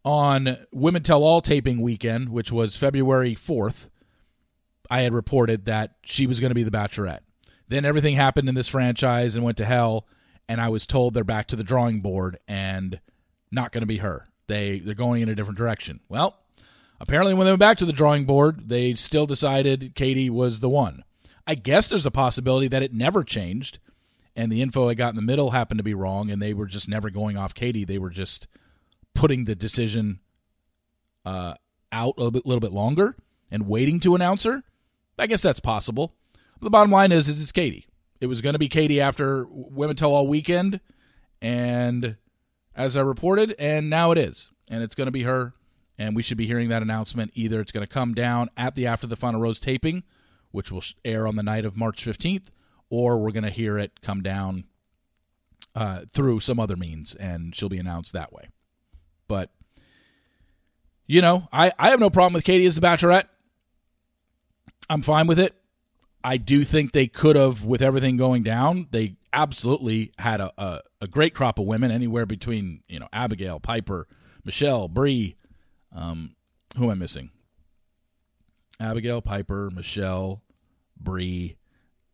on 0.05 0.59
Women 0.73 1.03
Tell 1.03 1.25
All 1.25 1.41
taping 1.41 1.81
weekend, 1.81 2.29
which 2.29 2.53
was 2.53 2.77
February 2.77 3.35
4th, 3.35 3.89
I 4.91 5.01
had 5.01 5.13
reported 5.13 5.65
that 5.65 5.97
she 6.03 6.27
was 6.27 6.39
going 6.39 6.51
to 6.51 6.55
be 6.55 6.63
the 6.63 6.71
Bachelorette. 6.71 7.21
Then 7.69 7.85
everything 7.85 8.15
happened 8.15 8.49
in 8.49 8.55
this 8.55 8.69
franchise 8.69 9.37
and 9.37 9.45
went 9.45 9.59
to 9.59 9.65
hell, 9.65 10.07
and 10.49 10.61
I 10.61 10.69
was 10.69 10.87
told 10.87 11.15
they're 11.15 11.25
back 11.25 11.49
to 11.49 11.57
the 11.57 11.65
drawing 11.65 12.01
board 12.01 12.39
and 12.49 13.01
not 13.51 13.73
going 13.73 13.83
to 13.83 13.87
be 13.87 13.99
her. 13.99 14.27
They 14.47 14.79
they're 14.79 14.95
going 14.95 15.23
in 15.23 15.29
a 15.29 15.35
different 15.35 15.59
direction. 15.59 16.01
Well, 16.09 16.39
apparently 17.01 17.35
when 17.35 17.45
they 17.45 17.53
went 17.53 17.61
back 17.61 17.79
to 17.79 17.87
the 17.87 17.93
drawing 17.93 18.25
board, 18.25 18.69
they 18.69 18.95
still 18.95 19.27
decided 19.27 19.95
Katie 19.95 20.31
was 20.31 20.61
the 20.61 20.69
one. 20.69 21.05
I 21.47 21.55
guess 21.55 21.89
there's 21.89 22.07
a 22.07 22.11
possibility 22.11 22.69
that 22.69 22.83
it 22.83 22.93
never 22.93 23.25
changed, 23.25 23.79
and 24.35 24.51
the 24.51 24.63
info 24.63 24.89
I 24.89 24.95
got 24.95 25.11
in 25.11 25.17
the 25.17 25.23
middle 25.23 25.51
happened 25.51 25.79
to 25.79 25.85
be 25.85 25.95
wrong, 25.95 26.31
and 26.31 26.41
they 26.41 26.55
were 26.55 26.67
just 26.67 26.89
never 26.89 27.11
going 27.11 27.37
off 27.37 27.55
Katie. 27.55 27.85
They 27.85 27.99
were 27.99 28.11
just 28.11 28.47
putting 29.15 29.45
the 29.45 29.55
decision 29.55 30.21
uh, 31.25 31.55
out 31.93 32.15
a 32.17 32.21
little 32.21 32.31
bit, 32.31 32.47
little 32.47 32.61
bit 32.61 32.73
longer 32.73 33.17
and 33.51 33.67
waiting 33.67 34.01
to 34.01 34.15
announce 34.15 34.45
her. 34.45 34.63
I 35.19 35.27
guess 35.27 35.43
that's 35.43 35.61
possible. 35.61 36.15
The 36.61 36.71
bottom 36.71 36.91
line 36.91 37.13
is, 37.13 37.29
is 37.29 37.41
it's 37.41 37.53
Katie. 37.53 37.87
It 38.21 38.27
was 38.27 38.41
going 38.41 38.55
to 38.55 38.59
be 38.59 38.69
Katie 38.69 39.01
after 39.01 39.47
Women 39.49 39.95
Tell 39.95 40.13
All 40.13 40.27
weekend, 40.27 40.81
and 41.41 42.17
as 42.75 42.97
I 42.97 43.01
reported, 43.01 43.55
and 43.59 43.89
now 43.89 44.11
it 44.11 44.19
is, 44.19 44.51
and 44.67 44.83
it's 44.83 44.97
going 44.97 45.07
to 45.07 45.13
be 45.13 45.23
her. 45.23 45.55
And 46.01 46.15
we 46.15 46.23
should 46.23 46.39
be 46.39 46.47
hearing 46.47 46.69
that 46.69 46.83
announcement. 46.83 47.33
Either 47.35 47.61
it's 47.61 47.73
going 47.73 47.85
to 47.87 47.93
come 47.93 48.15
down 48.15 48.51
at 48.57 48.77
the 48.77 48.87
After 48.87 49.07
the 49.07 49.17
Final 49.17 49.41
Rose 49.41 49.59
taping, 49.59 50.05
which 50.53 50.71
will 50.71 50.83
air 51.05 51.27
on 51.27 51.37
the 51.37 51.43
night 51.43 51.65
of 51.65 51.77
March 51.77 52.05
15th, 52.05 52.53
or 52.89 53.19
we're 53.19 53.33
going 53.33 53.45
to 53.45 53.51
hear 53.51 53.79
it 53.79 54.01
come 54.01 54.23
down 54.23 54.65
uh, 55.75 56.03
through 56.09 56.41
some 56.41 56.61
other 56.61 56.77
means, 56.77 57.15
and 57.17 57.55
she'll 57.55 57.69
be 57.69 57.79
announced 57.79 58.13
that 58.13 58.33
way. 58.33 58.49
But, 59.27 59.51
you 61.07 61.21
know, 61.21 61.49
I, 61.53 61.73
I 61.79 61.91
have 61.91 62.01
no 62.01 62.11
problem 62.11 62.33
with 62.33 62.45
Katie 62.45 62.67
as 62.67 62.77
the 62.77 62.81
Bachelorette. 62.81 63.27
I'm 64.89 65.03
fine 65.03 65.27
with 65.27 65.39
it. 65.41 65.58
I 66.29 66.37
do 66.37 66.63
think 66.63 66.93
they 66.93 67.07
could 67.07 67.37
have, 67.37 67.65
with 67.65 67.81
everything 67.81 68.19
going 68.19 68.43
down, 68.43 68.89
they 68.91 69.17
absolutely 69.33 70.13
had 70.19 70.43
a, 70.43 70.53
a, 70.59 70.81
a, 71.01 71.07
great 71.07 71.35
crop 71.35 71.59
of 71.59 71.65
women, 71.65 71.91
anywhere 71.91 72.27
between, 72.27 72.83
you 72.87 73.01
know, 73.01 73.09
Abigail, 73.15 73.61
Piper, 73.61 74.07
Michelle, 74.45 74.89
Bri. 74.89 75.37
Um, 75.91 76.35
who 76.77 76.85
am 76.85 76.91
I 76.91 76.95
missing? 76.97 77.31
Abigail, 78.79 79.23
Piper, 79.23 79.71
Michelle, 79.71 80.43
Bri, 81.01 81.57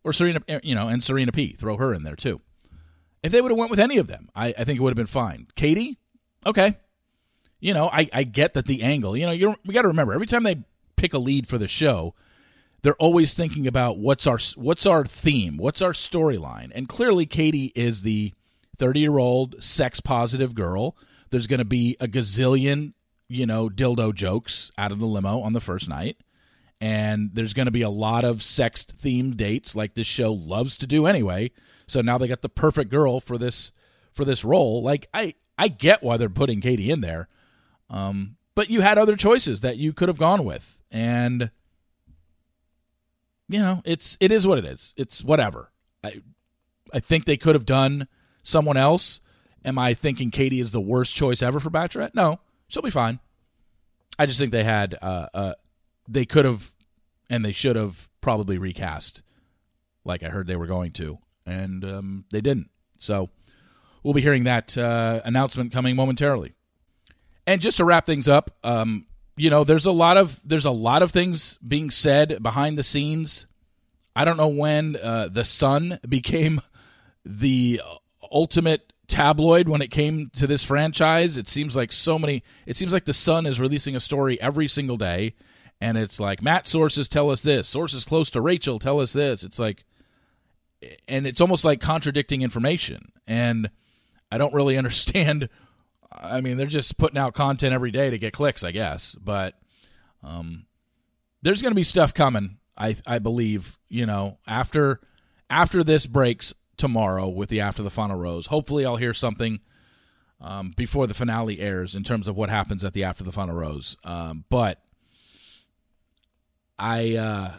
or 0.05 0.13
Serena, 0.13 0.41
eh, 0.47 0.61
you 0.63 0.77
know, 0.77 0.87
and 0.87 1.03
Serena 1.03 1.33
P. 1.33 1.55
Throw 1.55 1.77
her 1.77 1.93
in 1.93 2.05
there 2.05 2.15
too. 2.15 2.41
If 3.25 3.33
they 3.33 3.41
would 3.41 3.51
have 3.51 3.59
went 3.59 3.73
with 3.73 3.81
any 3.81 3.99
of 3.99 4.07
them, 4.07 4.31
I, 4.33 4.55
I 4.57 4.63
think 4.63 4.79
it 4.79 4.83
would 4.83 4.91
have 4.91 4.97
been 4.97 5.07
fine. 5.07 5.49
Katie, 5.57 5.99
okay. 6.47 6.77
You 7.59 7.75
know, 7.75 7.91
I, 7.93 8.09
I 8.13 8.23
get 8.23 8.55
that 8.55 8.69
the 8.69 8.85
angle. 8.85 9.17
You 9.17 9.27
know, 9.27 9.33
you 9.33 9.57
we 9.67 9.75
got 9.75 9.83
to 9.83 9.89
remember 9.89 10.15
every 10.15 10.29
time 10.29 10.45
they 10.45 10.63
pick 10.95 11.15
a 11.15 11.19
lead 11.19 11.49
for 11.49 11.59
the 11.59 11.67
show, 11.67 12.15
they're 12.85 12.95
always 12.97 13.33
thinking 13.33 13.67
about 13.67 13.97
what's 13.97 14.27
our 14.27 14.39
what's 14.57 14.85
our 14.85 15.07
theme, 15.07 15.57
what's 15.57 15.81
our 15.81 15.93
storyline, 15.93 16.71
and 16.75 16.87
clearly 16.87 17.25
Katie 17.25 17.73
is 17.75 18.03
the 18.03 18.35
thirty 18.77 19.01
year 19.01 19.17
old 19.17 19.57
sex 19.65 20.01
positive 20.01 20.55
girl. 20.55 20.95
There's 21.31 21.47
going 21.47 21.61
to 21.61 21.65
be 21.65 21.97
a 21.99 22.07
gazillion, 22.07 22.93
you 23.27 23.47
know, 23.47 23.71
dildo 23.71 24.15
jokes 24.15 24.71
out 24.77 24.93
of 24.93 25.01
the 25.01 25.07
limo 25.07 25.41
on 25.41 25.55
the 25.55 25.61
first 25.61 25.89
night, 25.89 26.19
and 26.79 27.31
there's 27.33 27.55
going 27.55 27.65
to 27.67 27.73
be 27.73 27.81
a 27.81 27.89
lot 27.89 28.23
of 28.23 28.43
sex 28.43 28.85
themed 28.85 29.39
dates 29.39 29.75
like 29.75 29.95
this 29.95 30.07
show 30.07 30.35
loves 30.35 30.77
to 30.77 30.87
do 30.87 31.07
anyway. 31.07 31.53
So 31.87 32.03
now 32.03 32.19
they 32.19 32.29
got 32.29 32.43
the 32.43 32.51
perfect 32.51 32.91
girl 32.91 33.19
for 33.19 33.39
this 33.39 33.73
for 34.13 34.27
this 34.27 34.45
role. 34.45 34.83
Like 34.83 35.09
I 35.15 35.37
I 35.57 35.69
get 35.69 36.03
why 36.03 36.19
they're 36.19 36.29
putting 36.29 36.61
Katie 36.61 36.91
in 36.91 37.01
there, 37.01 37.29
um, 37.89 38.37
but 38.55 38.69
you 38.69 38.83
had 38.83 38.99
other 38.99 39.17
choices 39.17 39.61
that 39.61 39.79
you 39.79 39.95
could 39.95 40.09
have 40.09 40.19
gone 40.19 40.45
with, 40.45 40.77
and 40.91 41.51
you 43.49 43.59
know, 43.59 43.83
it's 43.85 44.17
it 44.21 44.33
is 44.33 44.47
what 44.47 44.59
it 44.59 44.65
is. 44.65 44.95
It's 44.97 45.23
whatever. 45.23 45.71
I 46.03 46.21
I 46.93 47.01
think 47.01 47.25
they 47.25 47.37
could 47.37 47.55
have 47.55 47.67
done 47.67 48.09
someone 48.43 48.77
else. 48.77 49.21
Am 49.65 49.79
I 49.79 49.95
thinking 49.95 50.31
Katie 50.31 50.61
is 50.61 50.71
the 50.71 50.81
worst 50.81 51.15
choice 51.15 51.43
ever 51.43 51.59
for 51.59 51.71
Bachelorette? 51.71 52.15
No, 52.15 52.41
she'll 52.69 52.83
be 52.83 52.91
fine. 52.91 53.21
I 54.19 54.27
just 54.27 54.39
think 54.39 54.53
they 54.53 54.65
had 54.65 54.97
uh, 55.01 55.29
uh 55.33 55.55
they 56.09 56.25
could 56.25 56.45
have 56.45 56.75
and 57.31 57.45
they 57.45 57.53
should 57.53 57.77
have 57.77 58.09
probably 58.21 58.59
recast 58.59 59.23
like 60.05 60.23
I 60.23 60.29
heard 60.29 60.47
they 60.47 60.57
were 60.57 60.67
going 60.67 60.93
to, 60.93 61.19
and 61.47 61.85
um, 61.85 62.25
they 62.31 62.41
didn't. 62.41 62.71
So 62.99 63.31
we'll 64.03 64.15
be 64.15 64.21
hearing 64.21 64.45
that 64.45 64.77
uh, 64.77 65.21
announcement 65.25 65.73
coming 65.73 65.97
momentarily. 65.97 66.53
And 67.47 67.61
just 67.61 67.79
to 67.79 67.85
wrap 67.85 68.07
things 68.07 68.29
up, 68.29 68.57
um, 68.63 69.07
you 69.37 69.51
know, 69.51 69.65
there's 69.65 69.87
a 69.87 69.93
lot 69.93 70.17
of 70.17 70.41
there's 70.45 70.65
a 70.65 70.71
lot 70.71 71.03
of 71.03 71.11
things 71.11 71.59
being 71.67 71.91
said 71.91 72.43
behind 72.43 72.79
the 72.79 72.83
scenes. 72.83 73.47
I 74.17 74.25
don't 74.25 74.37
know 74.37 74.49
when 74.49 74.97
uh, 74.97 75.29
the 75.31 75.45
Sun 75.45 75.99
became 76.09 76.61
the 77.25 77.81
ultimate 78.31 78.93
tabloid 79.09 79.69
when 79.69 79.83
it 79.83 79.91
came 79.91 80.31
to 80.37 80.47
this 80.47 80.63
franchise. 80.63 81.37
It 81.37 81.49
seems 81.49 81.75
like 81.75 81.93
so 81.93 82.19
many. 82.19 82.43
It 82.67 82.77
seems 82.77 82.93
like 82.93 83.05
the 83.05 83.15
Sun 83.15 83.47
is 83.47 83.61
releasing 83.61 83.97
a 83.97 84.01
story 84.01 84.41
every 84.41 84.69
single 84.69 84.97
day, 84.97 85.35
and 85.81 85.99
it's 85.99 86.21
like 86.21 86.43
Matt 86.43 86.69
sources 86.69 87.09
tell 87.09 87.31
us 87.31 87.43
this, 87.43 87.69
sources 87.69 88.05
close 88.05 88.31
to 88.31 88.41
Rachel 88.41 88.79
tell 88.79 89.01
us 89.01 89.13
this. 89.13 89.43
It's 89.43 89.59
like, 89.59 89.85
and 91.09 91.27
it's 91.27 91.41
almost 91.41 91.65
like 91.65 91.81
contradicting 91.81 92.43
information, 92.43 93.13
and 93.27 93.71
I 94.31 94.39
don't 94.39 94.55
really 94.55 94.79
understand. 94.79 95.49
I 96.15 96.41
mean, 96.41 96.57
they're 96.57 96.67
just 96.67 96.97
putting 96.97 97.19
out 97.19 97.35
content 97.35 97.73
every 97.73 97.91
day 97.91 98.11
to 98.11 98.19
get 98.19 98.33
clicks, 98.33 98.63
I 98.65 98.71
guess, 98.71 99.15
but 99.15 99.55
um, 100.23 100.67
there's 101.43 101.63
going 101.63 101.73
to 101.73 101.77
be 101.77 101.83
stuff 101.83 102.15
coming. 102.15 102.59
I 102.77 102.97
I 103.07 103.21
believe 103.21 103.79
you 103.89 104.05
know 104.05 104.39
after 104.49 105.01
after 105.49 105.85
this 105.85 106.07
breaks 106.07 106.55
tomorrow 106.77 107.29
with 107.29 107.49
the 107.49 107.61
After 107.61 107.83
the 107.83 107.91
Final 107.91 108.19
Rose. 108.19 108.47
Hopefully, 108.47 108.85
I'll 108.85 108.97
hear 108.97 109.15
something 109.15 109.61
um, 110.41 110.73
before 110.77 111.07
the 111.07 111.15
finale 111.15 111.61
airs 111.61 111.95
in 111.95 112.05
terms 112.05 112.29
of 112.29 112.37
what 112.37 112.51
happens 112.51 112.85
at 112.85 112.93
the 112.93 113.05
After 113.05 113.25
the 113.25 113.33
Final 113.33 113.55
Rose. 113.55 113.97
Um, 114.05 114.45
but 114.51 114.83
I 116.79 117.17
uh, 117.17 117.59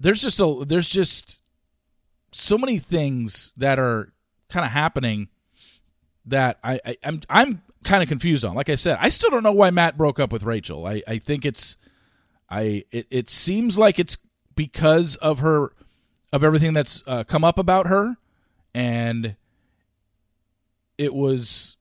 there's 0.00 0.22
just 0.22 0.40
a 0.40 0.64
there's 0.66 0.88
just 0.88 1.40
so 2.32 2.58
many 2.58 2.78
things 2.78 3.52
that 3.56 3.78
are 3.78 4.12
kind 4.48 4.64
of 4.64 4.72
happening 4.72 5.28
that 6.26 6.58
I, 6.62 6.80
I 6.84 6.96
I'm 7.04 7.20
I'm 7.28 7.62
kind 7.84 8.02
of 8.02 8.08
confused 8.08 8.44
on. 8.44 8.54
Like 8.54 8.70
I 8.70 8.74
said, 8.74 8.98
I 9.00 9.08
still 9.08 9.30
don't 9.30 9.42
know 9.42 9.52
why 9.52 9.70
Matt 9.70 9.96
broke 9.96 10.18
up 10.18 10.32
with 10.32 10.42
Rachel. 10.42 10.86
I 10.86 11.02
I 11.06 11.18
think 11.18 11.44
it's 11.44 11.76
I 12.50 12.84
it, 12.90 13.06
it 13.10 13.30
seems 13.30 13.78
like 13.78 13.98
it's 13.98 14.16
because 14.54 15.16
of 15.16 15.40
her 15.40 15.72
of 16.32 16.42
everything 16.42 16.72
that's 16.72 17.02
uh, 17.06 17.24
come 17.24 17.44
up 17.44 17.58
about 17.58 17.86
her, 17.86 18.16
and 18.74 19.36
it 20.98 21.14
was 21.14 21.76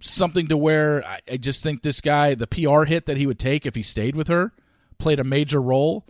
something 0.00 0.48
to 0.48 0.56
where 0.56 1.04
I, 1.04 1.20
I 1.32 1.36
just 1.36 1.62
think 1.62 1.82
this 1.82 2.00
guy, 2.00 2.34
the 2.34 2.46
PR 2.46 2.84
hit 2.84 3.06
that 3.06 3.16
he 3.16 3.26
would 3.26 3.38
take 3.38 3.66
if 3.66 3.74
he 3.74 3.82
stayed 3.82 4.16
with 4.16 4.28
her, 4.28 4.52
played 4.98 5.18
a 5.18 5.24
major 5.24 5.60
role. 5.60 6.06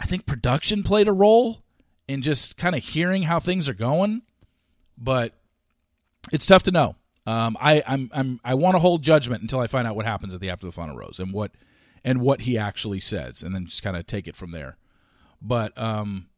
I 0.00 0.06
think 0.06 0.26
production 0.26 0.82
played 0.82 1.08
a 1.08 1.12
role 1.12 1.62
in 2.06 2.22
just 2.22 2.56
kind 2.56 2.74
of 2.74 2.82
hearing 2.82 3.24
how 3.24 3.40
things 3.40 3.68
are 3.68 3.74
going, 3.74 4.22
but 4.96 5.34
it's 6.32 6.46
tough 6.46 6.62
to 6.64 6.70
know. 6.70 6.96
Um, 7.26 7.56
I 7.60 7.82
I'm, 7.86 8.10
I'm 8.14 8.40
I 8.44 8.54
want 8.54 8.74
to 8.74 8.78
hold 8.78 9.02
judgment 9.02 9.42
until 9.42 9.60
I 9.60 9.66
find 9.66 9.86
out 9.86 9.96
what 9.96 10.06
happens 10.06 10.34
at 10.34 10.40
the 10.40 10.50
after 10.50 10.66
the 10.66 10.72
final 10.72 10.96
rose 10.96 11.18
and 11.20 11.32
what 11.32 11.52
and 12.04 12.20
what 12.20 12.42
he 12.42 12.56
actually 12.56 13.00
says, 13.00 13.42
and 13.42 13.54
then 13.54 13.66
just 13.66 13.82
kind 13.82 13.96
of 13.96 14.06
take 14.06 14.26
it 14.26 14.36
from 14.36 14.50
there. 14.50 14.78
But 15.42 15.76
um, 15.76 16.28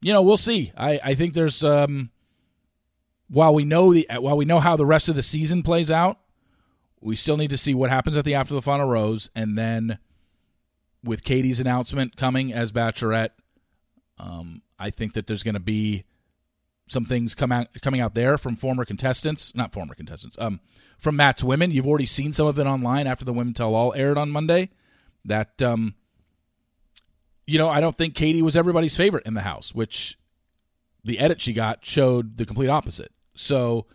you 0.00 0.12
know, 0.12 0.22
we'll 0.22 0.36
see. 0.36 0.72
I 0.76 1.00
I 1.02 1.14
think 1.14 1.34
there's 1.34 1.64
um, 1.64 2.10
while 3.28 3.54
we 3.54 3.64
know 3.64 3.92
the 3.92 4.06
while 4.18 4.36
we 4.36 4.44
know 4.44 4.60
how 4.60 4.76
the 4.76 4.86
rest 4.86 5.08
of 5.08 5.16
the 5.16 5.22
season 5.22 5.62
plays 5.62 5.90
out, 5.90 6.18
we 7.00 7.16
still 7.16 7.36
need 7.36 7.50
to 7.50 7.58
see 7.58 7.74
what 7.74 7.90
happens 7.90 8.16
at 8.16 8.24
the 8.24 8.34
after 8.34 8.54
the 8.54 8.62
final 8.62 8.86
rose, 8.86 9.30
and 9.34 9.58
then 9.58 9.98
with 11.02 11.24
Katie's 11.24 11.60
announcement 11.60 12.16
coming 12.16 12.52
as 12.52 12.72
Bachelorette, 12.72 13.30
um, 14.18 14.62
I 14.78 14.90
think 14.90 15.14
that 15.14 15.26
there's 15.26 15.42
going 15.42 15.54
to 15.54 15.60
be 15.60 16.04
some 16.88 17.04
things 17.04 17.34
come 17.34 17.52
out 17.52 17.68
coming 17.82 18.00
out 18.00 18.14
there 18.14 18.38
from 18.38 18.56
former 18.56 18.84
contestants, 18.84 19.54
not 19.54 19.72
former 19.72 19.94
contestants, 19.94 20.36
um, 20.38 20.60
from 20.98 21.16
Matt's 21.16 21.42
women. 21.42 21.70
You've 21.70 21.86
already 21.86 22.06
seen 22.06 22.32
some 22.32 22.46
of 22.46 22.58
it 22.58 22.66
online 22.66 23.06
after 23.06 23.24
the 23.24 23.32
Women 23.32 23.54
Tell 23.54 23.74
All 23.74 23.92
aired 23.94 24.18
on 24.18 24.30
Monday. 24.30 24.70
That 25.24 25.60
um, 25.62 25.94
you 27.46 27.58
know, 27.58 27.68
I 27.68 27.80
don't 27.80 27.96
think 27.96 28.14
Katie 28.14 28.42
was 28.42 28.56
everybody's 28.56 28.96
favorite 28.96 29.26
in 29.26 29.34
the 29.34 29.42
house, 29.42 29.74
which 29.74 30.18
the 31.04 31.18
edit 31.18 31.40
she 31.40 31.52
got 31.52 31.84
showed 31.84 32.36
the 32.36 32.46
complete 32.46 32.68
opposite. 32.68 33.12
So 33.34 33.86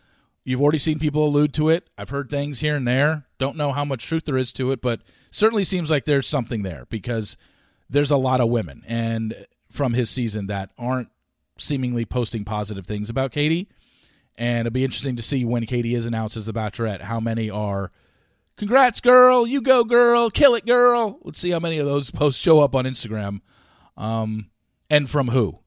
you've 0.43 0.61
already 0.61 0.79
seen 0.79 0.99
people 0.99 1.25
allude 1.25 1.53
to 1.55 1.69
it. 1.69 1.89
I've 1.97 2.09
heard 2.09 2.29
things 2.29 2.61
here 2.61 2.75
and 2.75 2.87
there. 2.87 3.25
Don't 3.37 3.57
know 3.57 3.73
how 3.73 3.83
much 3.83 4.05
truth 4.05 4.25
there 4.25 4.37
is 4.37 4.53
to 4.53 4.71
it, 4.71 4.81
but 4.81 5.01
certainly 5.29 5.63
seems 5.63 5.91
like 5.91 6.05
there's 6.05 6.27
something 6.27 6.63
there 6.63 6.85
because 6.89 7.35
there's 7.89 8.11
a 8.11 8.17
lot 8.17 8.39
of 8.39 8.49
women 8.49 8.83
and 8.87 9.45
from 9.69 9.93
his 9.93 10.09
season 10.09 10.47
that 10.47 10.71
aren't 10.77 11.09
seemingly 11.61 12.05
posting 12.05 12.43
positive 12.43 12.85
things 12.85 13.09
about 13.09 13.31
Katie. 13.31 13.69
And 14.37 14.61
it'll 14.61 14.73
be 14.73 14.83
interesting 14.83 15.15
to 15.17 15.21
see 15.21 15.45
when 15.45 15.65
Katie 15.65 15.95
is 15.95 16.05
announced 16.05 16.37
as 16.37 16.45
the 16.45 16.53
Bachelorette, 16.53 17.01
how 17.01 17.19
many 17.19 17.49
are 17.49 17.91
congrats, 18.61 19.01
girl, 19.01 19.47
you 19.47 19.59
go, 19.59 19.83
girl, 19.83 20.29
kill 20.29 20.53
it, 20.53 20.65
girl. 20.67 21.17
Let's 21.23 21.39
see 21.39 21.49
how 21.49 21.59
many 21.59 21.79
of 21.79 21.87
those 21.87 22.11
posts 22.11 22.39
show 22.39 22.59
up 22.59 22.75
on 22.75 22.85
Instagram, 22.85 23.41
um, 23.97 24.51
and 24.87 25.09
from 25.09 25.29
who, 25.29 25.59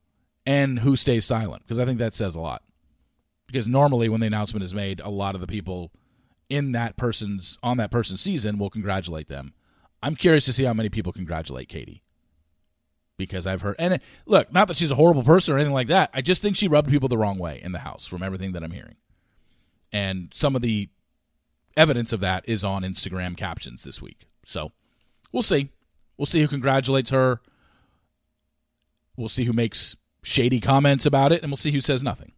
and 0.46 0.78
who 0.78 0.94
stays 0.94 1.24
silent, 1.24 1.64
because 1.64 1.80
I 1.80 1.86
think 1.86 1.98
that 1.98 2.14
says 2.14 2.36
a 2.36 2.40
lot. 2.40 2.62
Because 3.48 3.66
normally, 3.66 4.08
when 4.08 4.20
the 4.20 4.28
announcement 4.28 4.62
is 4.62 4.72
made, 4.72 5.00
a 5.00 5.10
lot 5.10 5.34
of 5.34 5.40
the 5.40 5.48
people 5.48 5.92
in 6.48 6.70
that 6.72 6.96
person's 6.96 7.58
on 7.62 7.78
that 7.78 7.90
person's 7.90 8.20
season 8.20 8.58
will 8.58 8.70
congratulate 8.70 9.28
them. 9.28 9.54
I'm 10.00 10.14
curious 10.14 10.44
to 10.44 10.52
see 10.52 10.64
how 10.64 10.74
many 10.74 10.88
people 10.88 11.12
congratulate 11.12 11.68
Katie. 11.68 12.03
Because 13.16 13.46
I've 13.46 13.60
heard, 13.60 13.76
and 13.78 14.00
look, 14.26 14.52
not 14.52 14.66
that 14.68 14.76
she's 14.76 14.90
a 14.90 14.96
horrible 14.96 15.22
person 15.22 15.54
or 15.54 15.56
anything 15.56 15.72
like 15.72 15.86
that. 15.88 16.10
I 16.12 16.20
just 16.20 16.42
think 16.42 16.56
she 16.56 16.66
rubbed 16.66 16.90
people 16.90 17.08
the 17.08 17.18
wrong 17.18 17.38
way 17.38 17.60
in 17.62 17.70
the 17.70 17.78
house 17.78 18.06
from 18.06 18.22
everything 18.24 18.52
that 18.52 18.64
I'm 18.64 18.72
hearing. 18.72 18.96
And 19.92 20.32
some 20.34 20.56
of 20.56 20.62
the 20.62 20.88
evidence 21.76 22.12
of 22.12 22.20
that 22.20 22.44
is 22.48 22.64
on 22.64 22.82
Instagram 22.82 23.36
captions 23.36 23.84
this 23.84 24.02
week. 24.02 24.26
So 24.44 24.72
we'll 25.30 25.44
see. 25.44 25.70
We'll 26.16 26.26
see 26.26 26.40
who 26.40 26.48
congratulates 26.48 27.10
her. 27.10 27.40
We'll 29.16 29.28
see 29.28 29.44
who 29.44 29.52
makes 29.52 29.96
shady 30.22 30.60
comments 30.60 31.06
about 31.06 31.30
it, 31.30 31.42
and 31.42 31.50
we'll 31.50 31.56
see 31.56 31.70
who 31.70 31.80
says 31.80 32.02
nothing. 32.02 32.32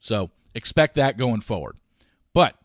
So 0.00 0.30
expect 0.54 0.96
that 0.96 1.16
going 1.16 1.40
forward. 1.40 1.76
But 2.34 2.56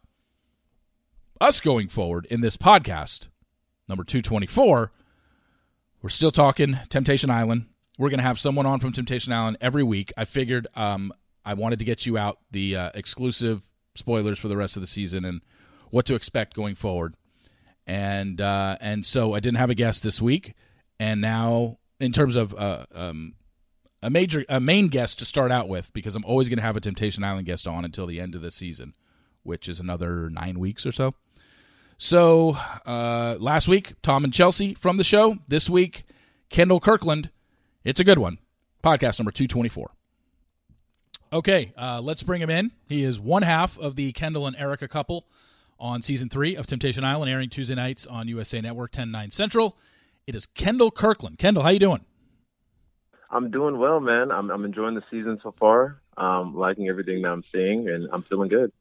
us 1.40 1.60
going 1.60 1.88
forward 1.88 2.26
in 2.30 2.42
this 2.42 2.58
podcast, 2.58 3.28
number 3.88 4.04
224, 4.04 4.92
we're 6.02 6.10
still 6.10 6.32
talking 6.32 6.78
Temptation 6.90 7.30
Island. 7.30 7.68
We're 7.98 8.10
going 8.10 8.20
to 8.20 8.24
have 8.24 8.40
someone 8.40 8.66
on 8.66 8.80
from 8.80 8.94
Temptation 8.94 9.34
Island 9.34 9.58
every 9.62 9.84
week. 9.84 10.12
I 10.18 10.26
figured 10.26 10.68
um, 10.76 11.14
I 11.46 11.54
wanted 11.54 11.80
to 11.80 11.86
get 11.86 12.06
you 12.06 12.18
out 12.18 12.40
the 12.52 12.76
uh, 12.76 12.92
exclusive 12.96 13.64
spoilers 13.96 14.40
for 14.40 14.48
the 14.48 14.58
rest 14.58 14.76
of 14.76 14.82
the 14.82 14.88
season 14.88 15.26
and 15.26 15.42
what 15.90 16.06
to 16.08 16.16
expect 16.16 16.56
going 16.56 16.76
forward. 16.76 17.16
And 17.86 18.40
uh, 18.40 18.78
and 18.80 19.06
so 19.06 19.34
I 19.34 19.40
didn't 19.40 19.58
have 19.58 19.70
a 19.70 19.76
guest 19.76 20.04
this 20.04 20.22
week, 20.22 20.54
and 21.00 21.20
now 21.20 21.80
in 22.00 22.12
terms 22.12 22.36
of 22.36 22.54
uh, 22.54 22.86
um, 22.94 23.34
a 24.04 24.10
major 24.10 24.46
a 24.48 24.60
main 24.60 24.88
guest 24.88 25.20
to 25.20 25.26
start 25.26 25.52
out 25.52 25.68
with, 25.68 25.92
because 25.92 26.16
I'm 26.16 26.24
always 26.24 26.48
going 26.48 26.60
to 26.60 26.64
have 26.64 26.78
a 26.78 26.82
Temptation 26.82 27.24
Island 27.24 27.48
guest 27.48 27.68
on 27.68 27.84
until 27.84 28.06
the 28.06 28.22
end 28.22 28.36
of 28.36 28.44
the 28.44 28.52
season, 28.52 28.94
which 29.44 29.68
is 29.68 29.80
another 29.80 30.30
nine 30.30 30.60
weeks 30.60 30.86
or 30.86 30.92
so. 30.92 31.16
So 32.04 32.58
uh, 32.88 33.36
last 33.40 33.68
week, 33.68 33.94
Tom 34.02 34.24
and 34.24 34.34
Chelsea 34.34 34.74
from 34.74 34.98
the 34.98 35.04
show. 35.04 35.38
This 35.48 35.70
week, 35.70 36.04
Kendal 36.50 36.80
Kirkland. 36.80 37.30
It's 37.84 38.00
a 38.00 38.04
good 38.04 38.18
one. 38.18 38.40
Podcast 38.84 39.20
number 39.20 39.30
224. 39.30 39.92
Okay, 41.32 41.72
uh, 41.78 42.02
let's 42.02 42.24
bring 42.24 42.42
him 42.42 42.50
in. 42.50 42.72
He 42.90 43.04
is 43.04 43.20
one 43.20 43.44
half 43.44 43.78
of 43.78 43.96
the 43.96 44.14
Kendal 44.14 44.48
and 44.48 44.56
Erica 44.56 44.88
couple 44.88 45.28
on 45.80 46.02
season 46.02 46.28
three 46.28 46.56
of 46.56 46.66
Temptation 46.66 47.04
Island, 47.04 47.32
airing 47.32 47.50
Tuesday 47.50 47.76
nights 47.76 48.08
on 48.08 48.28
USA 48.28 48.62
Network, 48.62 48.90
10 48.94 49.12
9 49.12 49.30
Central. 49.30 49.78
It 50.26 50.34
is 50.34 50.48
Kendal 50.48 50.90
Kirkland. 50.90 51.38
Kendal, 51.38 51.62
how 51.62 51.70
you 51.70 51.78
doing? 51.78 52.04
I'm 53.30 53.52
doing 53.52 53.78
well, 53.78 54.00
man. 54.00 54.32
I'm, 54.32 54.50
I'm 54.50 54.66
enjoying 54.66 54.96
the 54.96 55.04
season 55.12 55.40
so 55.44 55.54
far. 55.60 56.02
Um, 56.18 56.56
liking 56.58 56.90
everything 56.90 57.22
that 57.22 57.32
I'm 57.32 57.44
seeing, 57.52 57.88
and 57.90 58.10
I'm 58.12 58.24
feeling 58.24 58.50
good. 58.50 58.72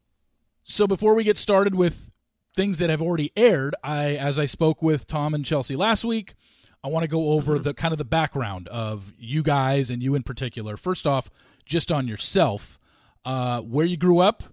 So 0.63 0.87
before 0.87 1.13
we 1.13 1.23
get 1.23 1.37
started 1.37 1.75
with 1.75 2.11
things 2.55 2.79
that 2.79 2.89
have 2.89 3.01
already 3.01 3.31
aired, 3.35 3.75
I 3.83 4.15
as 4.15 4.37
I 4.37 4.45
spoke 4.45 4.81
with 4.81 5.07
Tom 5.07 5.33
and 5.33 5.45
Chelsea 5.45 5.75
last 5.75 6.03
week, 6.03 6.35
I 6.83 6.87
want 6.87 7.03
to 7.03 7.07
go 7.07 7.29
over 7.29 7.53
mm-hmm. 7.53 7.63
the 7.63 7.73
kind 7.73 7.91
of 7.91 7.97
the 7.97 8.05
background 8.05 8.67
of 8.69 9.13
you 9.17 9.43
guys 9.43 9.89
and 9.89 10.01
you 10.01 10.15
in 10.15 10.23
particular. 10.23 10.77
First 10.77 11.05
off, 11.05 11.29
just 11.65 11.91
on 11.91 12.07
yourself, 12.07 12.79
uh, 13.25 13.61
where 13.61 13.85
you 13.85 13.97
grew 13.97 14.19
up, 14.19 14.43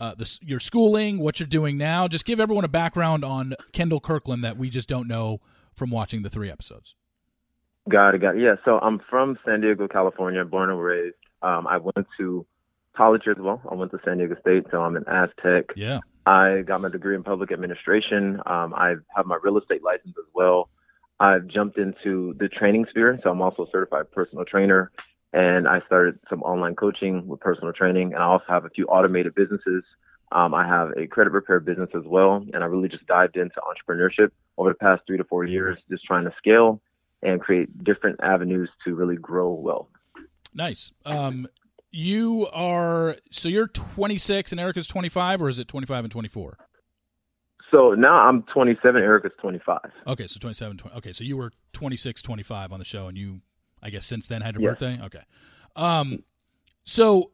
uh, 0.00 0.14
the, 0.16 0.38
your 0.42 0.60
schooling, 0.60 1.18
what 1.18 1.40
you're 1.40 1.46
doing 1.46 1.76
now. 1.76 2.08
Just 2.08 2.24
give 2.24 2.40
everyone 2.40 2.64
a 2.64 2.68
background 2.68 3.24
on 3.24 3.54
Kendal 3.72 4.00
Kirkland 4.00 4.44
that 4.44 4.56
we 4.56 4.70
just 4.70 4.88
don't 4.88 5.08
know 5.08 5.40
from 5.74 5.90
watching 5.90 6.22
the 6.22 6.30
three 6.30 6.50
episodes. 6.50 6.94
Got 7.88 8.14
it, 8.14 8.20
got 8.20 8.36
it. 8.36 8.42
Yeah, 8.42 8.56
so 8.64 8.78
I'm 8.78 9.00
from 9.08 9.38
San 9.46 9.60
Diego, 9.60 9.88
California, 9.88 10.44
born 10.44 10.70
and 10.70 10.82
raised. 10.82 11.16
Um, 11.42 11.66
I 11.66 11.78
went 11.78 12.06
to 12.18 12.44
college 12.96 13.22
as 13.28 13.36
well. 13.38 13.62
I 13.70 13.74
went 13.74 13.92
to 13.92 13.98
San 14.04 14.18
Diego 14.18 14.36
State, 14.40 14.66
so 14.70 14.82
I'm 14.82 14.96
an 14.96 15.04
Aztec. 15.06 15.66
Yeah. 15.76 16.00
I 16.28 16.62
got 16.70 16.78
my 16.84 16.90
degree 16.96 17.16
in 17.18 17.22
public 17.32 17.50
administration. 17.52 18.22
Um, 18.54 18.68
I 18.74 18.88
have 19.16 19.26
my 19.32 19.38
real 19.42 19.56
estate 19.62 19.82
license 19.90 20.16
as 20.24 20.28
well. 20.38 20.58
I've 21.28 21.46
jumped 21.56 21.76
into 21.78 22.34
the 22.40 22.48
training 22.58 22.84
sphere, 22.90 23.12
so 23.22 23.26
I'm 23.30 23.42
also 23.46 23.60
a 23.66 23.70
certified 23.70 24.06
personal 24.18 24.44
trainer 24.44 24.82
and 25.32 25.62
I 25.74 25.78
started 25.88 26.14
some 26.30 26.42
online 26.42 26.74
coaching 26.74 27.14
with 27.28 27.40
personal 27.40 27.72
training. 27.72 28.08
And 28.14 28.22
I 28.22 28.26
also 28.26 28.48
have 28.48 28.64
a 28.66 28.70
few 28.76 28.86
automated 28.96 29.34
businesses 29.34 29.84
Um, 30.30 30.54
I 30.54 30.66
have 30.66 30.92
a 30.96 31.06
credit 31.06 31.32
repair 31.32 31.58
business 31.60 31.88
as 31.94 32.04
well, 32.04 32.44
and 32.52 32.62
I 32.62 32.66
really 32.66 32.88
just 32.88 33.06
dived 33.06 33.36
into 33.36 33.60
entrepreneurship 33.60 34.30
over 34.58 34.70
the 34.70 34.74
past 34.74 35.02
three 35.06 35.16
to 35.16 35.24
four 35.24 35.44
years, 35.44 35.78
just 35.90 36.04
trying 36.04 36.24
to 36.24 36.34
scale 36.36 36.80
and 37.22 37.40
create 37.40 37.82
different 37.82 38.20
avenues 38.22 38.68
to 38.84 38.94
really 38.94 39.16
grow 39.16 39.50
wealth. 39.50 39.88
Nice. 40.54 40.92
Um, 41.04 41.48
you 41.90 42.48
are 42.52 43.16
so 43.30 43.48
you're 43.48 43.68
26 43.68 44.52
and 44.52 44.60
Erica's 44.60 44.86
25, 44.86 45.42
or 45.42 45.48
is 45.48 45.58
it 45.58 45.68
25 45.68 46.04
and 46.04 46.12
24? 46.12 46.58
So 47.70 47.90
now 47.90 48.14
I'm 48.28 48.42
27. 48.44 49.02
Erica's 49.02 49.32
25. 49.40 49.78
Okay, 50.06 50.26
so 50.26 50.38
27. 50.38 50.78
20, 50.78 50.96
okay, 50.96 51.12
so 51.12 51.24
you 51.24 51.36
were 51.36 51.52
26, 51.74 52.22
25 52.22 52.72
on 52.72 52.78
the 52.78 52.84
show, 52.84 53.08
and 53.08 53.18
you, 53.18 53.40
I 53.82 53.90
guess, 53.90 54.06
since 54.06 54.26
then 54.26 54.40
had 54.40 54.54
your 54.54 54.72
birthday. 54.72 54.98
Okay. 55.02 55.22
Um, 55.76 56.24
so 56.84 57.32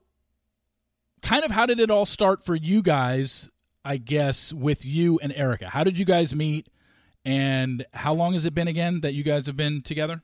kind 1.23 1.45
of 1.45 1.51
how 1.51 1.67
did 1.67 1.81
it 1.81 1.91
all 1.91 2.07
start 2.07 2.45
for 2.45 2.55
you 2.55 2.83
guys? 2.83 3.51
I 3.85 3.99
guess 3.99 4.53
with 4.53 4.85
you 4.85 5.19
and 5.23 5.33
Erica. 5.33 5.69
How 5.69 5.85
did 5.85 5.99
you 5.99 6.05
guys 6.05 6.35
meet? 6.35 6.69
And 7.25 7.85
how 7.93 8.15
long 8.15 8.33
has 8.33 8.45
it 8.45 8.55
been 8.55 8.69
again 8.69 9.01
that 9.01 9.15
you 9.15 9.23
guys 9.23 9.47
have 9.47 9.57
been 9.57 9.83
together? 9.83 10.23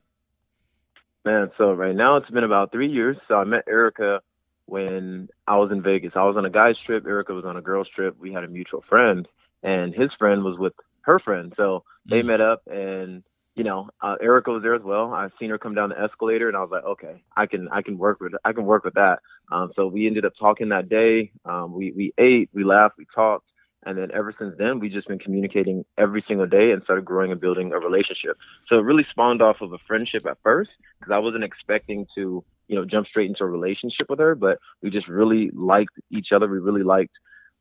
Man, 1.24 1.50
so 1.58 1.72
right 1.72 1.94
now 1.94 2.16
it's 2.16 2.30
been 2.30 2.44
about 2.44 2.72
three 2.72 2.88
years. 2.88 3.16
So 3.28 3.36
I 3.36 3.44
met 3.44 3.64
Erica 3.68 4.20
when 4.66 5.28
I 5.46 5.56
was 5.56 5.70
in 5.70 5.82
Vegas. 5.82 6.12
I 6.16 6.24
was 6.24 6.36
on 6.36 6.46
a 6.46 6.50
guy's 6.50 6.78
trip. 6.86 7.06
Erica 7.06 7.34
was 7.34 7.44
on 7.44 7.56
a 7.56 7.62
girl's 7.62 7.88
trip. 7.88 8.16
We 8.18 8.32
had 8.32 8.44
a 8.44 8.48
mutual 8.48 8.82
friend, 8.88 9.28
and 9.62 9.94
his 9.94 10.12
friend 10.18 10.42
was 10.42 10.58
with 10.58 10.72
her 11.02 11.18
friend. 11.18 11.52
So 11.56 11.84
they 12.08 12.22
Mhm. 12.22 12.26
met 12.26 12.40
up, 12.40 12.62
and 12.66 13.22
you 13.56 13.64
know, 13.64 13.90
uh, 14.00 14.16
Erica 14.20 14.52
was 14.52 14.62
there 14.62 14.74
as 14.74 14.82
well. 14.82 15.12
I've 15.12 15.32
seen 15.38 15.50
her 15.50 15.58
come 15.58 15.74
down 15.74 15.90
the 15.90 16.00
escalator, 16.00 16.48
and 16.48 16.56
I 16.56 16.60
was 16.62 16.70
like, 16.70 16.84
okay, 16.84 17.22
I 17.36 17.46
can, 17.46 17.68
I 17.70 17.82
can 17.82 17.98
work 17.98 18.20
with, 18.20 18.32
I 18.44 18.52
can 18.52 18.64
work 18.64 18.84
with 18.84 18.94
that. 18.94 19.20
Um, 19.50 19.72
so 19.76 19.86
we 19.88 20.06
ended 20.06 20.24
up 20.24 20.34
talking 20.38 20.68
that 20.70 20.88
day. 20.88 21.32
Um, 21.44 21.72
we 21.74 21.92
we 21.92 22.14
ate, 22.16 22.48
we 22.54 22.64
laughed, 22.64 22.96
we 22.96 23.06
talked. 23.14 23.49
And 23.84 23.96
then 23.96 24.10
ever 24.12 24.34
since 24.38 24.54
then, 24.58 24.78
we've 24.78 24.92
just 24.92 25.08
been 25.08 25.18
communicating 25.18 25.84
every 25.96 26.22
single 26.28 26.46
day 26.46 26.72
and 26.72 26.82
started 26.82 27.04
growing 27.04 27.32
and 27.32 27.40
building 27.40 27.72
a 27.72 27.78
relationship. 27.78 28.36
So 28.68 28.78
it 28.78 28.82
really 28.82 29.06
spawned 29.10 29.40
off 29.40 29.62
of 29.62 29.72
a 29.72 29.78
friendship 29.86 30.26
at 30.26 30.36
first 30.42 30.70
because 30.98 31.12
I 31.12 31.18
wasn't 31.18 31.44
expecting 31.44 32.06
to, 32.14 32.44
you 32.68 32.76
know, 32.76 32.84
jump 32.84 33.06
straight 33.06 33.28
into 33.28 33.42
a 33.44 33.46
relationship 33.46 34.10
with 34.10 34.18
her, 34.18 34.34
but 34.34 34.58
we 34.82 34.90
just 34.90 35.08
really 35.08 35.50
liked 35.54 35.94
each 36.10 36.30
other. 36.30 36.46
We 36.46 36.58
really 36.58 36.82
liked 36.82 37.14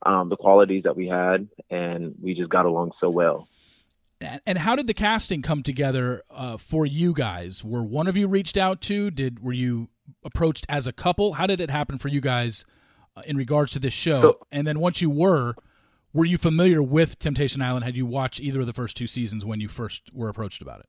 um, 0.05 0.27
the 0.29 0.36
qualities 0.36 0.84
that 0.84 0.95
we 0.97 1.08
had, 1.08 1.47
and 1.69 2.15
we 2.21 2.34
just 2.34 2.49
got 2.49 2.65
along 2.65 2.91
so 2.99 3.10
well. 3.10 3.47
And 4.21 4.41
and 4.45 4.58
how 4.58 4.75
did 4.75 4.88
the 4.88 4.93
casting 4.93 5.41
come 5.41 5.63
together 5.63 6.23
uh, 6.29 6.58
for 6.58 6.86
you 6.86 7.13
guys? 7.13 7.63
Were 7.63 7.84
one 7.84 8.08
of 8.08 8.17
you 8.17 8.27
reached 8.27 8.58
out 8.58 8.82
to? 8.82 9.10
Did 9.10 9.41
were 9.41 9.53
you 9.53 9.88
approached 10.25 10.65
as 10.67 10.86
a 10.88 10.91
couple? 10.91 11.34
How 11.34 11.47
did 11.47 11.62
it 11.62 11.69
happen 11.69 11.97
for 11.97 12.10
you 12.10 12.19
guys 12.19 12.65
uh, 13.15 13.21
in 13.25 13.38
regards 13.38 13.71
to 13.73 13.79
this 13.79 13.93
show? 13.93 14.21
So- 14.21 14.47
and 14.51 14.67
then 14.67 14.79
once 14.79 15.01
you 15.01 15.10
were, 15.10 15.55
were 16.13 16.26
you 16.26 16.38
familiar 16.38 16.82
with 16.82 17.19
Temptation 17.19 17.62
Island? 17.62 17.86
Had 17.86 17.95
you 17.95 18.06
watched 18.06 18.39
either 18.39 18.62
of 18.62 18.65
the 18.67 18.74
first 18.74 18.98
two 18.98 19.08
seasons 19.08 19.45
when 19.45 19.60
you 19.60 19.67
first 19.67 20.13
were 20.13 20.30
approached 20.30 20.62
about 20.62 20.80
it? 20.82 20.88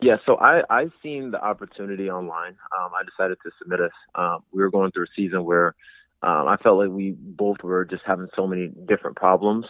Yeah, 0.00 0.16
so 0.26 0.36
I 0.36 0.62
I 0.68 0.90
seen 1.02 1.30
the 1.30 1.42
opportunity 1.42 2.10
online. 2.10 2.56
Um, 2.76 2.90
I 2.94 3.02
decided 3.04 3.38
to 3.44 3.50
submit 3.58 3.80
us. 3.80 3.92
Um, 4.14 4.40
we 4.52 4.62
were 4.62 4.70
going 4.70 4.90
through 4.90 5.04
a 5.04 5.14
season 5.14 5.44
where 5.44 5.74
um, 6.22 6.48
I 6.48 6.56
felt 6.56 6.78
like 6.78 6.90
we 6.90 7.12
both 7.18 7.62
were 7.62 7.84
just 7.84 8.02
having 8.04 8.28
so 8.34 8.46
many 8.46 8.70
different 8.86 9.16
problems, 9.16 9.66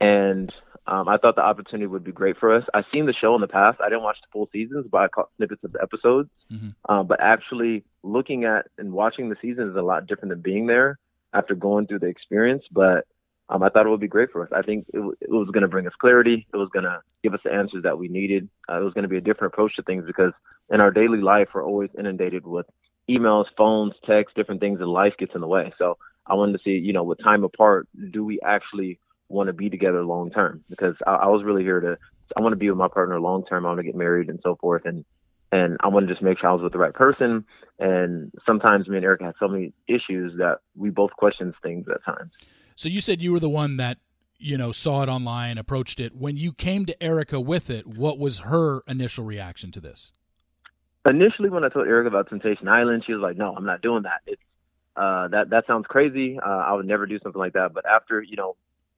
and 0.00 0.52
um, 0.86 1.08
I 1.08 1.16
thought 1.16 1.36
the 1.36 1.44
opportunity 1.44 1.86
would 1.86 2.04
be 2.04 2.12
great 2.12 2.36
for 2.36 2.52
us. 2.52 2.64
I've 2.74 2.84
seen 2.92 3.06
the 3.06 3.12
show 3.12 3.34
in 3.34 3.40
the 3.40 3.48
past. 3.48 3.80
I 3.80 3.88
didn't 3.88 4.02
watch 4.02 4.18
the 4.20 4.28
full 4.32 4.48
seasons, 4.52 4.86
but 4.90 4.98
I 4.98 5.08
caught 5.08 5.30
snippets 5.36 5.64
of 5.64 5.72
the 5.72 5.82
episodes. 5.82 6.28
Mhm. 6.52 6.74
Um, 6.88 7.06
but 7.06 7.20
actually 7.20 7.84
looking 8.02 8.44
at 8.44 8.66
and 8.76 8.92
watching 8.92 9.30
the 9.30 9.36
season 9.40 9.70
is 9.70 9.76
a 9.76 9.82
lot 9.82 10.06
different 10.06 10.30
than 10.30 10.42
being 10.42 10.66
there 10.66 10.98
after 11.32 11.54
going 11.54 11.86
through 11.86 12.00
the 12.00 12.06
experience. 12.06 12.64
But 12.70 13.06
um, 13.48 13.62
I 13.62 13.68
thought 13.68 13.86
it 13.86 13.90
would 13.90 14.00
be 14.00 14.08
great 14.08 14.30
for 14.30 14.42
us. 14.42 14.48
I 14.54 14.62
think 14.62 14.86
it, 14.92 14.96
w- 14.96 15.16
it 15.20 15.30
was 15.30 15.48
going 15.52 15.62
to 15.62 15.68
bring 15.68 15.86
us 15.86 15.92
clarity. 16.00 16.46
It 16.52 16.56
was 16.56 16.70
going 16.72 16.84
to 16.84 17.00
give 17.22 17.34
us 17.34 17.40
the 17.44 17.52
answers 17.52 17.82
that 17.82 17.98
we 17.98 18.08
needed. 18.08 18.48
Uh, 18.68 18.80
it 18.80 18.84
was 18.84 18.94
going 18.94 19.02
to 19.02 19.08
be 19.08 19.18
a 19.18 19.22
different 19.22 19.52
approach 19.52 19.76
to 19.76 19.82
things 19.82 20.04
because 20.06 20.32
in 20.70 20.80
our 20.80 20.90
daily 20.90 21.20
life, 21.20 21.48
we're 21.54 21.64
always 21.64 21.90
inundated 21.98 22.46
with 22.46 22.66
emails, 23.08 23.46
phones, 23.56 23.94
texts, 24.04 24.34
different 24.34 24.60
things, 24.60 24.80
and 24.80 24.88
life 24.88 25.14
gets 25.18 25.34
in 25.34 25.42
the 25.42 25.46
way. 25.46 25.72
So 25.78 25.98
I 26.26 26.34
wanted 26.34 26.52
to 26.52 26.64
see, 26.64 26.78
you 26.78 26.92
know, 26.92 27.02
with 27.04 27.22
time 27.22 27.44
apart, 27.44 27.86
do 28.10 28.24
we 28.24 28.40
actually 28.44 28.98
want 29.28 29.48
to 29.48 29.52
be 29.52 29.68
together 29.68 30.04
long 30.04 30.30
term? 30.30 30.64
Because 30.70 30.96
I, 31.06 31.12
I 31.14 31.26
was 31.26 31.44
really 31.44 31.62
here 31.62 31.80
to, 31.80 31.98
I 32.36 32.40
want 32.40 32.52
to 32.52 32.58
be 32.58 32.70
with 32.70 32.78
my 32.78 32.88
partner 32.88 33.20
long 33.20 33.44
term. 33.44 33.66
I 33.66 33.68
want 33.68 33.80
to 33.80 33.84
get 33.84 33.94
married 33.94 34.30
and 34.30 34.40
so 34.42 34.56
forth. 34.56 34.82
And 34.86 35.04
and 35.52 35.76
I 35.80 35.88
want 35.88 36.08
to 36.08 36.12
just 36.12 36.22
make 36.22 36.38
sure 36.38 36.50
I 36.50 36.52
was 36.52 36.62
with 36.62 36.72
the 36.72 36.78
right 36.78 36.94
person. 36.94 37.44
And 37.78 38.32
sometimes 38.44 38.88
me 38.88 38.96
and 38.96 39.04
Erica 39.04 39.26
had 39.26 39.34
so 39.38 39.46
many 39.46 39.72
issues 39.86 40.36
that 40.38 40.58
we 40.74 40.90
both 40.90 41.12
questioned 41.12 41.54
things 41.62 41.86
at 41.88 42.04
times. 42.04 42.32
So 42.76 42.88
you 42.88 43.00
said 43.00 43.20
you 43.20 43.32
were 43.32 43.40
the 43.40 43.48
one 43.48 43.76
that 43.76 43.98
you 44.38 44.58
know 44.58 44.72
saw 44.72 45.02
it 45.02 45.08
online, 45.08 45.58
approached 45.58 46.00
it. 46.00 46.14
When 46.14 46.36
you 46.36 46.52
came 46.52 46.86
to 46.86 47.02
Erica 47.02 47.40
with 47.40 47.70
it, 47.70 47.86
what 47.86 48.18
was 48.18 48.40
her 48.40 48.80
initial 48.86 49.24
reaction 49.24 49.70
to 49.72 49.80
this? 49.80 50.12
initially 51.06 51.50
when 51.50 51.64
I 51.64 51.68
told 51.68 51.86
Erica 51.86 52.08
about 52.08 52.28
Temptation 52.28 52.68
Island, 52.68 53.04
she 53.04 53.12
was 53.12 53.22
like, 53.22 53.36
"No, 53.36 53.54
I'm 53.54 53.66
not 53.66 53.82
doing 53.82 54.04
that. 54.04 54.20
It's 54.26 54.42
uh, 54.96 55.28
that 55.28 55.50
that 55.50 55.66
sounds 55.66 55.86
crazy. 55.86 56.38
Uh, 56.38 56.48
I 56.48 56.72
would 56.72 56.86
never 56.86 57.06
do 57.06 57.18
something 57.22 57.38
like 57.38 57.54
that." 57.54 57.72
But 57.72 57.86
after 57.86 58.22
you 58.22 58.36
know, 58.36 58.56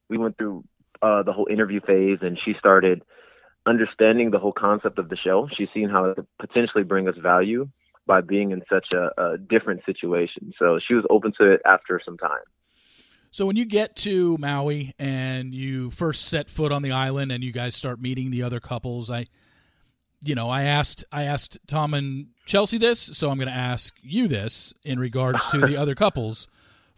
we 0.09 0.19
went 0.19 0.39
through 0.39 0.65
uh, 1.03 1.23
the 1.23 1.33
whole 1.33 1.49
interview 1.51 1.81
phase, 1.81 2.19
and 2.23 2.39
she 2.39 2.55
started 2.55 3.03
understanding 3.67 4.31
the 4.31 4.39
whole 4.39 4.53
concept 4.53 4.99
of 4.99 5.09
the 5.09 5.17
show. 5.17 5.49
She's 5.53 5.69
seen 5.75 5.89
how 5.89 6.05
it 6.07 6.17
could 6.17 6.27
potentially 6.39 6.85
bring 6.85 7.09
us 7.09 7.17
value 7.17 7.69
by 8.07 8.21
being 8.21 8.53
in 8.53 8.63
such 8.71 8.93
a, 8.93 9.11
a 9.21 9.39
different 9.39 9.85
situation. 9.85 10.53
So 10.57 10.79
she 10.79 10.95
was 10.95 11.05
open 11.11 11.33
to 11.39 11.51
it 11.51 11.63
after 11.65 12.01
some 12.05 12.17
time. 12.17 12.45
So 13.37 13.45
when 13.45 13.57
you 13.57 13.67
get 13.67 13.97
to 13.97 14.39
Maui 14.39 14.95
and 14.99 15.55
you 15.55 15.91
first 15.91 16.25
set 16.25 16.49
foot 16.49 16.73
on 16.73 16.81
the 16.81 16.93
island 16.93 17.31
and 17.31 17.45
you 17.45 17.53
guys 17.53 17.77
start 17.77 18.01
meeting 18.01 18.31
the 18.31 18.43
other 18.43 18.61
couples, 18.61 19.11
I 19.11 19.27
you 20.25 20.35
know, 20.35 20.49
I 20.49 20.63
asked 20.63 21.05
I 21.13 21.25
asked 21.25 21.59
Tom 21.67 21.93
and 21.93 22.29
Chelsea 22.47 22.79
this, 22.79 22.99
so 22.99 23.29
I'm 23.29 23.37
going 23.37 23.51
to 23.51 23.55
ask 23.55 23.95
you 24.01 24.27
this 24.27 24.73
in 24.85 24.99
regards 24.99 25.47
to 25.49 25.59
the 25.59 25.77
other 25.77 25.95
couples. 25.95 26.49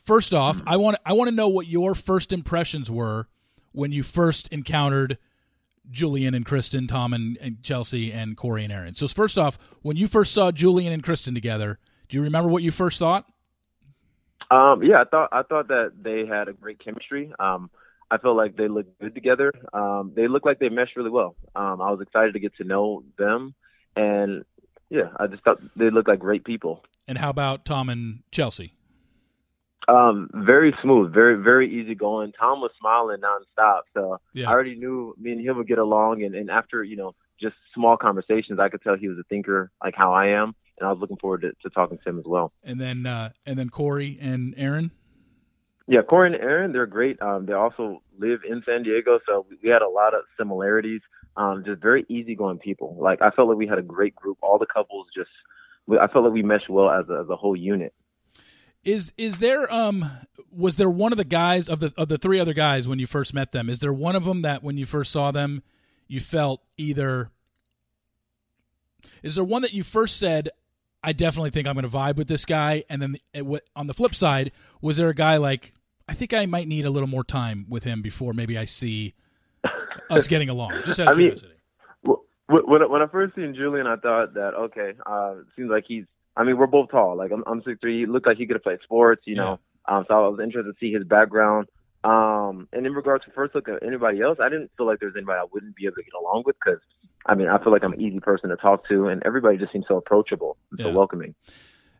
First 0.00 0.32
off, 0.32 0.62
I 0.64 0.76
want 0.76 0.98
I 1.04 1.12
want 1.12 1.28
to 1.28 1.34
know 1.34 1.48
what 1.48 1.66
your 1.66 1.96
first 1.96 2.32
impressions 2.32 2.88
were 2.88 3.26
when 3.72 3.90
you 3.90 4.04
first 4.04 4.46
encountered 4.52 5.18
Julian 5.90 6.34
and 6.34 6.46
Kristen, 6.46 6.86
Tom 6.86 7.14
and, 7.14 7.36
and 7.38 7.64
Chelsea 7.64 8.12
and 8.12 8.36
Corey 8.36 8.62
and 8.62 8.72
Aaron. 8.72 8.94
So 8.94 9.08
first 9.08 9.38
off, 9.38 9.58
when 9.82 9.96
you 9.96 10.06
first 10.06 10.32
saw 10.32 10.52
Julian 10.52 10.92
and 10.92 11.02
Kristen 11.02 11.34
together, 11.34 11.80
do 12.08 12.16
you 12.16 12.22
remember 12.22 12.48
what 12.48 12.62
you 12.62 12.70
first 12.70 13.00
thought? 13.00 13.26
Um, 14.50 14.82
yeah, 14.82 15.00
I 15.00 15.04
thought 15.04 15.28
I 15.32 15.42
thought 15.42 15.68
that 15.68 15.92
they 16.00 16.26
had 16.26 16.48
a 16.48 16.52
great 16.52 16.78
chemistry. 16.78 17.32
Um, 17.38 17.70
I 18.10 18.16
felt 18.16 18.36
like 18.36 18.56
they 18.56 18.68
looked 18.68 18.98
good 19.00 19.14
together. 19.14 19.52
Um, 19.72 20.12
they 20.16 20.28
looked 20.28 20.46
like 20.46 20.58
they 20.58 20.70
meshed 20.70 20.96
really 20.96 21.10
well. 21.10 21.36
Um, 21.54 21.82
I 21.82 21.90
was 21.90 22.00
excited 22.00 22.32
to 22.32 22.40
get 22.40 22.56
to 22.56 22.64
know 22.64 23.04
them, 23.18 23.54
and 23.96 24.44
yeah, 24.88 25.10
I 25.18 25.26
just 25.26 25.44
thought 25.44 25.58
they 25.76 25.90
looked 25.90 26.08
like 26.08 26.18
great 26.18 26.44
people. 26.44 26.84
And 27.06 27.18
how 27.18 27.30
about 27.30 27.64
Tom 27.64 27.88
and 27.90 28.20
Chelsea? 28.32 28.72
Um, 29.86 30.28
very 30.34 30.74
smooth, 30.82 31.12
very 31.12 31.34
very 31.42 31.70
easy 31.70 31.94
going. 31.94 32.32
Tom 32.32 32.60
was 32.60 32.70
smiling 32.78 33.20
nonstop, 33.20 33.82
so 33.94 34.18
Yeah. 34.34 34.48
I 34.48 34.52
already 34.52 34.74
knew 34.74 35.14
me 35.18 35.32
and 35.32 35.40
him 35.40 35.56
would 35.56 35.68
get 35.68 35.78
along. 35.78 36.22
And, 36.22 36.34
and 36.34 36.50
after 36.50 36.82
you 36.82 36.96
know 36.96 37.14
just 37.40 37.56
small 37.74 37.96
conversations, 37.96 38.58
I 38.58 38.68
could 38.68 38.82
tell 38.82 38.96
he 38.96 39.08
was 39.08 39.18
a 39.18 39.22
thinker 39.24 39.70
like 39.82 39.94
how 39.94 40.12
I 40.12 40.28
am, 40.28 40.54
and 40.78 40.88
I 40.88 40.92
was 40.92 41.00
looking 41.00 41.16
forward 41.16 41.42
to, 41.42 41.52
to 41.62 41.70
talking 41.70 41.98
to 41.98 42.08
him 42.08 42.18
as 42.18 42.24
well. 42.26 42.52
And 42.64 42.80
then 42.80 43.06
uh, 43.06 43.30
and 43.46 43.58
then 43.58 43.68
Corey 43.70 44.18
and 44.20 44.54
Aaron. 44.56 44.90
Yeah, 45.86 46.02
Corey 46.02 46.32
and 46.32 46.36
Aaron, 46.42 46.72
they're 46.72 46.86
great. 46.86 47.20
Um, 47.22 47.46
they 47.46 47.54
also 47.54 48.02
live 48.18 48.40
in 48.46 48.62
San 48.66 48.82
Diego, 48.82 49.20
so 49.26 49.46
we- 49.62 49.70
had 49.70 49.80
a 49.82 49.88
lot 49.88 50.12
of 50.14 50.22
similarities. 50.36 51.00
Um, 51.36 51.62
just 51.64 51.80
very 51.80 52.04
easygoing 52.08 52.58
people. 52.58 52.96
Like 53.00 53.22
I 53.22 53.30
felt 53.30 53.48
like 53.48 53.56
we 53.56 53.66
had 53.66 53.78
a 53.78 53.82
great 53.82 54.14
group. 54.16 54.38
All 54.42 54.58
the 54.58 54.66
couples 54.66 55.06
just, 55.14 55.30
we, 55.86 55.96
I 55.98 56.08
felt 56.08 56.24
like 56.24 56.34
we 56.34 56.42
meshed 56.42 56.68
well 56.68 56.90
as 56.90 57.08
a, 57.08 57.20
as 57.22 57.28
a 57.30 57.36
whole 57.36 57.56
unit. 57.56 57.94
Is 58.84 59.12
is 59.16 59.38
there 59.38 59.72
um 59.72 60.04
was 60.50 60.76
there 60.76 60.90
one 60.90 61.12
of 61.12 61.18
the 61.18 61.24
guys 61.24 61.68
of 61.68 61.80
the 61.80 61.92
of 61.96 62.08
the 62.08 62.18
three 62.18 62.40
other 62.40 62.54
guys 62.54 62.88
when 62.88 62.98
you 62.98 63.06
first 63.06 63.34
met 63.34 63.52
them? 63.52 63.68
Is 63.70 63.78
there 63.78 63.92
one 63.92 64.16
of 64.16 64.24
them 64.24 64.42
that 64.42 64.62
when 64.62 64.78
you 64.78 64.86
first 64.86 65.12
saw 65.12 65.30
them 65.30 65.62
you 66.06 66.20
felt 66.20 66.62
either 66.76 67.30
Is 69.22 69.34
there 69.34 69.44
one 69.44 69.62
that 69.62 69.72
you 69.72 69.82
first 69.82 70.16
said 70.18 70.50
I 71.02 71.12
definitely 71.12 71.50
think 71.50 71.66
I'm 71.68 71.74
going 71.74 71.88
to 71.88 71.96
vibe 71.96 72.16
with 72.16 72.28
this 72.28 72.44
guy 72.44 72.84
and 72.90 73.00
then 73.00 73.16
it, 73.32 73.46
wa- 73.46 73.60
on 73.76 73.86
the 73.86 73.94
flip 73.94 74.14
side 74.14 74.52
was 74.80 74.96
there 74.96 75.08
a 75.08 75.14
guy 75.14 75.36
like 75.36 75.72
I 76.08 76.14
think 76.14 76.32
I 76.34 76.46
might 76.46 76.66
need 76.68 76.86
a 76.86 76.90
little 76.90 77.08
more 77.08 77.22
time 77.24 77.66
with 77.68 77.84
him 77.84 78.02
before 78.02 78.32
maybe 78.32 78.56
I 78.58 78.64
see 78.64 79.14
us 80.10 80.26
getting 80.26 80.48
along. 80.48 80.82
Just 80.84 81.00
out 81.00 81.08
of 81.08 81.16
I 81.16 81.18
mean- 81.18 81.26
curiosity. 81.36 81.54
Wh- 82.04 82.66
When 82.68 82.82
I- 82.82 82.86
when 82.86 83.02
I 83.02 83.06
first 83.06 83.34
seen 83.34 83.54
Julian, 83.54 83.86
I 83.86 83.96
thought 83.96 84.34
that 84.34 84.54
okay, 84.54 84.92
uh, 85.06 85.34
seems 85.56 85.70
like 85.70 85.84
he's. 85.86 86.04
I 86.36 86.44
mean, 86.44 86.56
we're 86.56 86.66
both 86.68 86.90
tall. 86.90 87.16
Like 87.16 87.30
I'm, 87.32 87.42
I'm 87.46 87.62
six 87.62 87.78
three. 87.80 87.98
He 88.00 88.06
looked 88.06 88.26
like 88.26 88.38
he 88.38 88.46
could 88.46 88.54
have 88.56 88.62
played 88.62 88.78
sports, 88.82 89.22
you 89.26 89.34
know. 89.36 89.58
Um, 89.86 90.04
so 90.08 90.14
I 90.14 90.28
was 90.28 90.40
interested 90.40 90.72
to 90.72 90.78
see 90.80 90.92
his 90.92 91.04
background. 91.04 91.68
Um, 92.04 92.68
and 92.72 92.86
in 92.86 92.92
regards 92.94 93.24
to 93.24 93.30
first 93.32 93.54
look 93.54 93.68
at 93.68 93.82
anybody 93.82 94.20
else, 94.22 94.38
I 94.40 94.48
didn't 94.48 94.70
feel 94.76 94.86
like 94.86 95.00
there's 95.00 95.14
anybody 95.16 95.38
I 95.40 95.46
wouldn't 95.52 95.74
be 95.74 95.86
able 95.86 95.96
to 95.96 96.02
get 96.04 96.12
along 96.18 96.44
with 96.46 96.56
because, 96.64 96.80
I 97.28 97.34
mean, 97.34 97.48
I 97.48 97.62
feel 97.62 97.72
like 97.72 97.84
I'm 97.84 97.92
an 97.92 98.00
easy 98.00 98.20
person 98.20 98.48
to 98.50 98.56
talk 98.56 98.88
to, 98.88 99.08
and 99.08 99.22
everybody 99.24 99.58
just 99.58 99.72
seems 99.72 99.86
so 99.86 99.96
approachable 99.96 100.56
and 100.70 100.80
so 100.80 100.90
welcoming. 100.92 101.34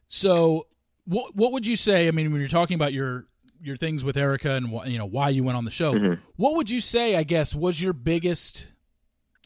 So, 0.08 0.66
what 1.04 1.36
what 1.36 1.52
would 1.52 1.66
you 1.66 1.76
say? 1.76 2.08
I 2.08 2.10
mean, 2.10 2.32
when 2.32 2.40
you're 2.40 2.48
talking 2.48 2.74
about 2.74 2.92
your 2.92 3.26
your 3.60 3.76
things 3.76 4.04
with 4.04 4.16
Erica 4.16 4.52
and 4.52 4.68
wh- 4.68 4.86
you 4.88 4.98
know 4.98 5.04
why 5.06 5.28
you 5.30 5.42
went 5.44 5.56
on 5.58 5.64
the 5.64 5.70
show. 5.70 5.92
Mhm. 5.92 6.18
What 6.36 6.54
would 6.56 6.70
you 6.70 6.80
say? 6.80 7.16
I 7.16 7.24
guess 7.24 7.54
was 7.54 7.80
your 7.82 7.92
biggest. 7.92 8.68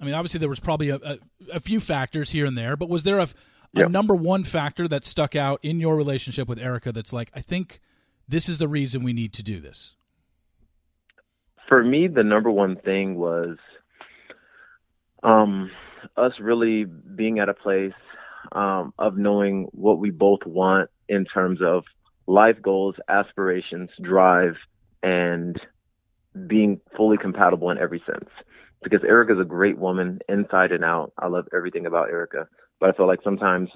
I 0.00 0.04
mean, 0.04 0.14
obviously 0.14 0.38
there 0.38 0.48
was 0.48 0.60
probably 0.60 0.88
a, 0.90 0.96
a, 0.96 1.18
a 1.54 1.60
few 1.60 1.78
factors 1.80 2.30
here 2.30 2.44
and 2.44 2.56
there, 2.58 2.76
but 2.76 2.88
was 2.88 3.04
there 3.04 3.18
a, 3.20 3.22
a 3.22 3.28
Yeah. 3.72 3.84
number 3.86 4.14
one 4.14 4.42
factor 4.44 4.86
that 4.88 5.04
stuck 5.04 5.34
out 5.36 5.60
in 5.62 5.78
your 5.80 5.96
relationship 5.96 6.48
with 6.48 6.58
Erica? 6.58 6.90
That's 6.92 7.12
like, 7.12 7.30
I 7.34 7.40
think 7.40 7.80
this 8.28 8.48
is 8.48 8.58
the 8.58 8.66
reason 8.68 9.02
we 9.04 9.12
need 9.12 9.32
to 9.34 9.42
do 9.42 9.60
this. 9.60 9.94
for 11.68 11.82
me, 11.84 12.06
the 12.08 12.24
number 12.24 12.50
one 12.50 12.76
thing 12.76 13.14
was 13.16 13.56
um, 15.22 15.70
us 16.16 16.34
really 16.40 16.84
being 16.84 17.38
at 17.38 17.48
a 17.48 17.54
place 17.54 17.92
um, 18.52 18.92
of 18.98 19.16
knowing 19.16 19.68
what 19.72 19.98
we 19.98 20.10
both 20.10 20.44
want 20.44 20.90
in 21.08 21.24
terms 21.24 21.60
of 21.62 21.84
life 22.26 22.60
goals, 22.62 22.96
aspirations, 23.08 23.90
drive, 24.00 24.56
and 25.02 25.60
being 26.46 26.80
fully 26.96 27.16
compatible 27.16 27.70
in 27.70 27.78
every 27.78 28.02
sense. 28.06 28.28
Because 28.82 29.04
Erica's 29.04 29.38
a 29.40 29.44
great 29.44 29.78
woman 29.78 30.18
inside 30.28 30.72
and 30.72 30.84
out. 30.84 31.12
I 31.18 31.28
love 31.28 31.46
everything 31.54 31.86
about 31.86 32.10
Erica, 32.10 32.48
but 32.80 32.90
I 32.90 32.96
feel 32.96 33.06
like 33.06 33.22
sometimes 33.22 33.70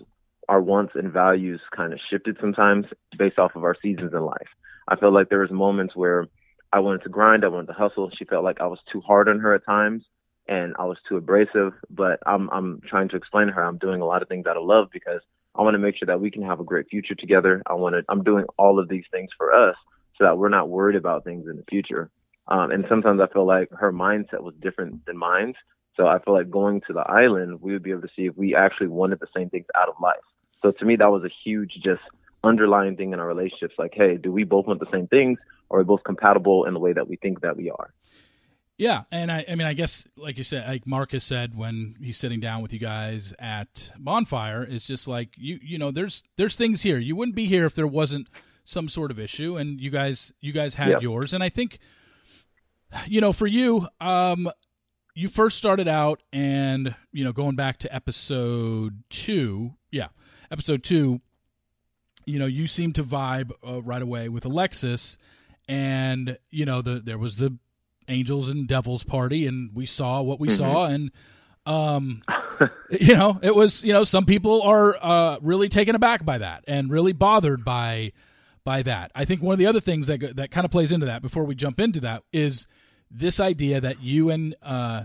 our 0.48 0.60
wants 0.60 0.94
and 0.94 1.12
values 1.12 1.60
kind 1.74 1.92
of 1.92 2.00
shifted 2.08 2.36
sometimes 2.40 2.86
based 3.16 3.38
off 3.38 3.54
of 3.54 3.64
our 3.64 3.76
seasons 3.80 4.12
in 4.12 4.20
life. 4.24 4.48
I 4.88 4.96
felt 4.96 5.12
like 5.12 5.28
there 5.28 5.40
was 5.40 5.50
moments 5.50 5.94
where 5.94 6.26
I 6.72 6.80
wanted 6.80 7.02
to 7.02 7.08
grind, 7.08 7.44
I 7.44 7.48
wanted 7.48 7.68
to 7.68 7.72
hustle. 7.72 8.10
She 8.10 8.24
felt 8.24 8.44
like 8.44 8.60
I 8.60 8.66
was 8.66 8.80
too 8.90 9.00
hard 9.00 9.28
on 9.28 9.38
her 9.40 9.54
at 9.54 9.64
times 9.64 10.04
and 10.48 10.74
I 10.78 10.84
was 10.84 10.98
too 11.08 11.16
abrasive. 11.16 11.72
But 11.90 12.20
I'm 12.26 12.48
I'm 12.50 12.80
trying 12.86 13.08
to 13.10 13.16
explain 13.16 13.48
to 13.48 13.52
her 13.52 13.64
I'm 13.64 13.78
doing 13.78 14.00
a 14.00 14.06
lot 14.06 14.22
of 14.22 14.28
things 14.28 14.46
out 14.46 14.56
of 14.56 14.64
love 14.64 14.88
because 14.92 15.20
I 15.54 15.62
want 15.62 15.74
to 15.74 15.78
make 15.78 15.96
sure 15.96 16.06
that 16.06 16.20
we 16.20 16.30
can 16.30 16.42
have 16.42 16.60
a 16.60 16.64
great 16.64 16.88
future 16.88 17.14
together. 17.14 17.62
I 17.66 17.74
want 17.74 17.94
to 17.94 18.04
I'm 18.08 18.22
doing 18.22 18.44
all 18.58 18.78
of 18.78 18.88
these 18.88 19.04
things 19.10 19.30
for 19.36 19.52
us 19.52 19.76
so 20.16 20.24
that 20.24 20.38
we're 20.38 20.48
not 20.48 20.68
worried 20.68 20.96
about 20.96 21.24
things 21.24 21.46
in 21.48 21.56
the 21.56 21.64
future. 21.68 22.10
Um, 22.48 22.70
and 22.70 22.84
sometimes 22.88 23.20
I 23.20 23.26
feel 23.26 23.44
like 23.44 23.70
her 23.72 23.92
mindset 23.92 24.42
was 24.42 24.54
different 24.60 25.04
than 25.06 25.16
mine. 25.16 25.54
So 25.96 26.06
I 26.06 26.18
feel 26.18 26.34
like 26.34 26.50
going 26.50 26.82
to 26.86 26.92
the 26.92 27.00
island, 27.00 27.60
we 27.60 27.72
would 27.72 27.82
be 27.82 27.90
able 27.90 28.02
to 28.02 28.10
see 28.14 28.26
if 28.26 28.36
we 28.36 28.54
actually 28.54 28.88
wanted 28.88 29.18
the 29.18 29.26
same 29.34 29.48
things 29.50 29.66
out 29.74 29.88
of 29.88 29.94
life. 30.00 30.16
So 30.62 30.70
to 30.70 30.84
me, 30.84 30.96
that 30.96 31.10
was 31.10 31.24
a 31.24 31.30
huge 31.44 31.78
just 31.82 32.02
underlying 32.44 32.96
thing 32.96 33.12
in 33.12 33.20
our 33.20 33.26
relationships. 33.26 33.74
Like, 33.78 33.94
hey, 33.94 34.16
do 34.16 34.30
we 34.30 34.44
both 34.44 34.66
want 34.66 34.80
the 34.80 34.90
same 34.92 35.06
things? 35.08 35.38
Are 35.70 35.78
we 35.78 35.84
both 35.84 36.04
compatible 36.04 36.64
in 36.64 36.74
the 36.74 36.80
way 36.80 36.92
that 36.92 37.08
we 37.08 37.16
think 37.16 37.40
that 37.40 37.56
we 37.56 37.70
are? 37.70 37.92
Yeah, 38.78 39.04
and 39.10 39.32
I, 39.32 39.44
I 39.48 39.54
mean, 39.54 39.66
I 39.66 39.72
guess, 39.72 40.06
like 40.16 40.36
you 40.36 40.44
said, 40.44 40.68
like 40.68 40.86
Marcus 40.86 41.24
said 41.24 41.56
when 41.56 41.96
he's 42.00 42.18
sitting 42.18 42.40
down 42.40 42.60
with 42.60 42.74
you 42.74 42.78
guys 42.78 43.32
at 43.38 43.90
bonfire, 43.98 44.62
it's 44.64 44.86
just 44.86 45.08
like 45.08 45.30
you, 45.36 45.58
you 45.62 45.78
know, 45.78 45.90
there's 45.90 46.22
there's 46.36 46.56
things 46.56 46.82
here. 46.82 46.98
You 46.98 47.16
wouldn't 47.16 47.34
be 47.36 47.46
here 47.46 47.64
if 47.64 47.74
there 47.74 47.86
wasn't 47.86 48.28
some 48.66 48.88
sort 48.90 49.10
of 49.10 49.18
issue, 49.18 49.56
and 49.56 49.80
you 49.80 49.88
guys, 49.90 50.32
you 50.40 50.52
guys 50.52 50.74
had 50.74 50.90
Yeah. 50.90 50.98
yours, 51.00 51.32
and 51.32 51.42
I 51.42 51.48
think, 51.48 51.78
you 53.06 53.20
know, 53.22 53.32
for 53.32 53.46
you, 53.46 53.88
um, 54.00 54.50
you 55.14 55.28
first 55.28 55.56
started 55.56 55.88
out, 55.88 56.22
and 56.30 56.94
you 57.12 57.24
know, 57.24 57.32
going 57.32 57.56
back 57.56 57.78
to 57.78 57.94
episode 57.94 59.02
two, 59.08 59.72
yeah, 59.90 60.08
episode 60.50 60.82
two, 60.84 61.22
you 62.26 62.38
know, 62.38 62.46
you 62.46 62.66
seemed 62.66 62.96
to 62.96 63.04
vibe 63.04 63.52
uh, 63.66 63.80
right 63.82 64.02
away 64.02 64.28
with 64.28 64.44
Alexis, 64.44 65.16
and 65.66 66.36
you 66.50 66.66
know, 66.66 66.82
the 66.82 67.00
there 67.00 67.16
was 67.18 67.38
the 67.38 67.56
angels 68.08 68.48
and 68.48 68.66
devils 68.68 69.02
party 69.04 69.46
and 69.46 69.70
we 69.74 69.86
saw 69.86 70.22
what 70.22 70.38
we 70.40 70.48
Mhm. 70.48 70.56
saw 70.58 70.86
and 70.86 71.10
um 71.66 72.22
you 72.90 73.14
know 73.16 73.38
it 73.42 73.54
was 73.54 73.82
you 73.82 73.92
know 73.92 74.04
some 74.04 74.24
people 74.24 74.62
are 74.62 74.96
uh 75.02 75.38
really 75.42 75.68
taken 75.68 75.94
aback 75.96 76.24
by 76.24 76.38
that 76.38 76.64
and 76.68 76.90
really 76.90 77.12
bothered 77.12 77.64
by 77.64 78.12
by 78.64 78.82
that 78.82 79.10
i 79.14 79.24
think 79.24 79.42
one 79.42 79.52
of 79.52 79.58
the 79.58 79.66
other 79.66 79.80
things 79.80 80.06
that 80.06 80.36
that 80.36 80.50
kind 80.50 80.64
of 80.64 80.70
plays 80.70 80.92
into 80.92 81.06
that 81.06 81.22
before 81.22 81.44
we 81.44 81.54
jump 81.54 81.80
into 81.80 81.98
that 82.00 82.22
is 82.32 82.66
this 83.10 83.40
idea 83.40 83.80
that 83.80 84.00
you 84.02 84.30
and 84.30 84.54
uh 84.62 85.04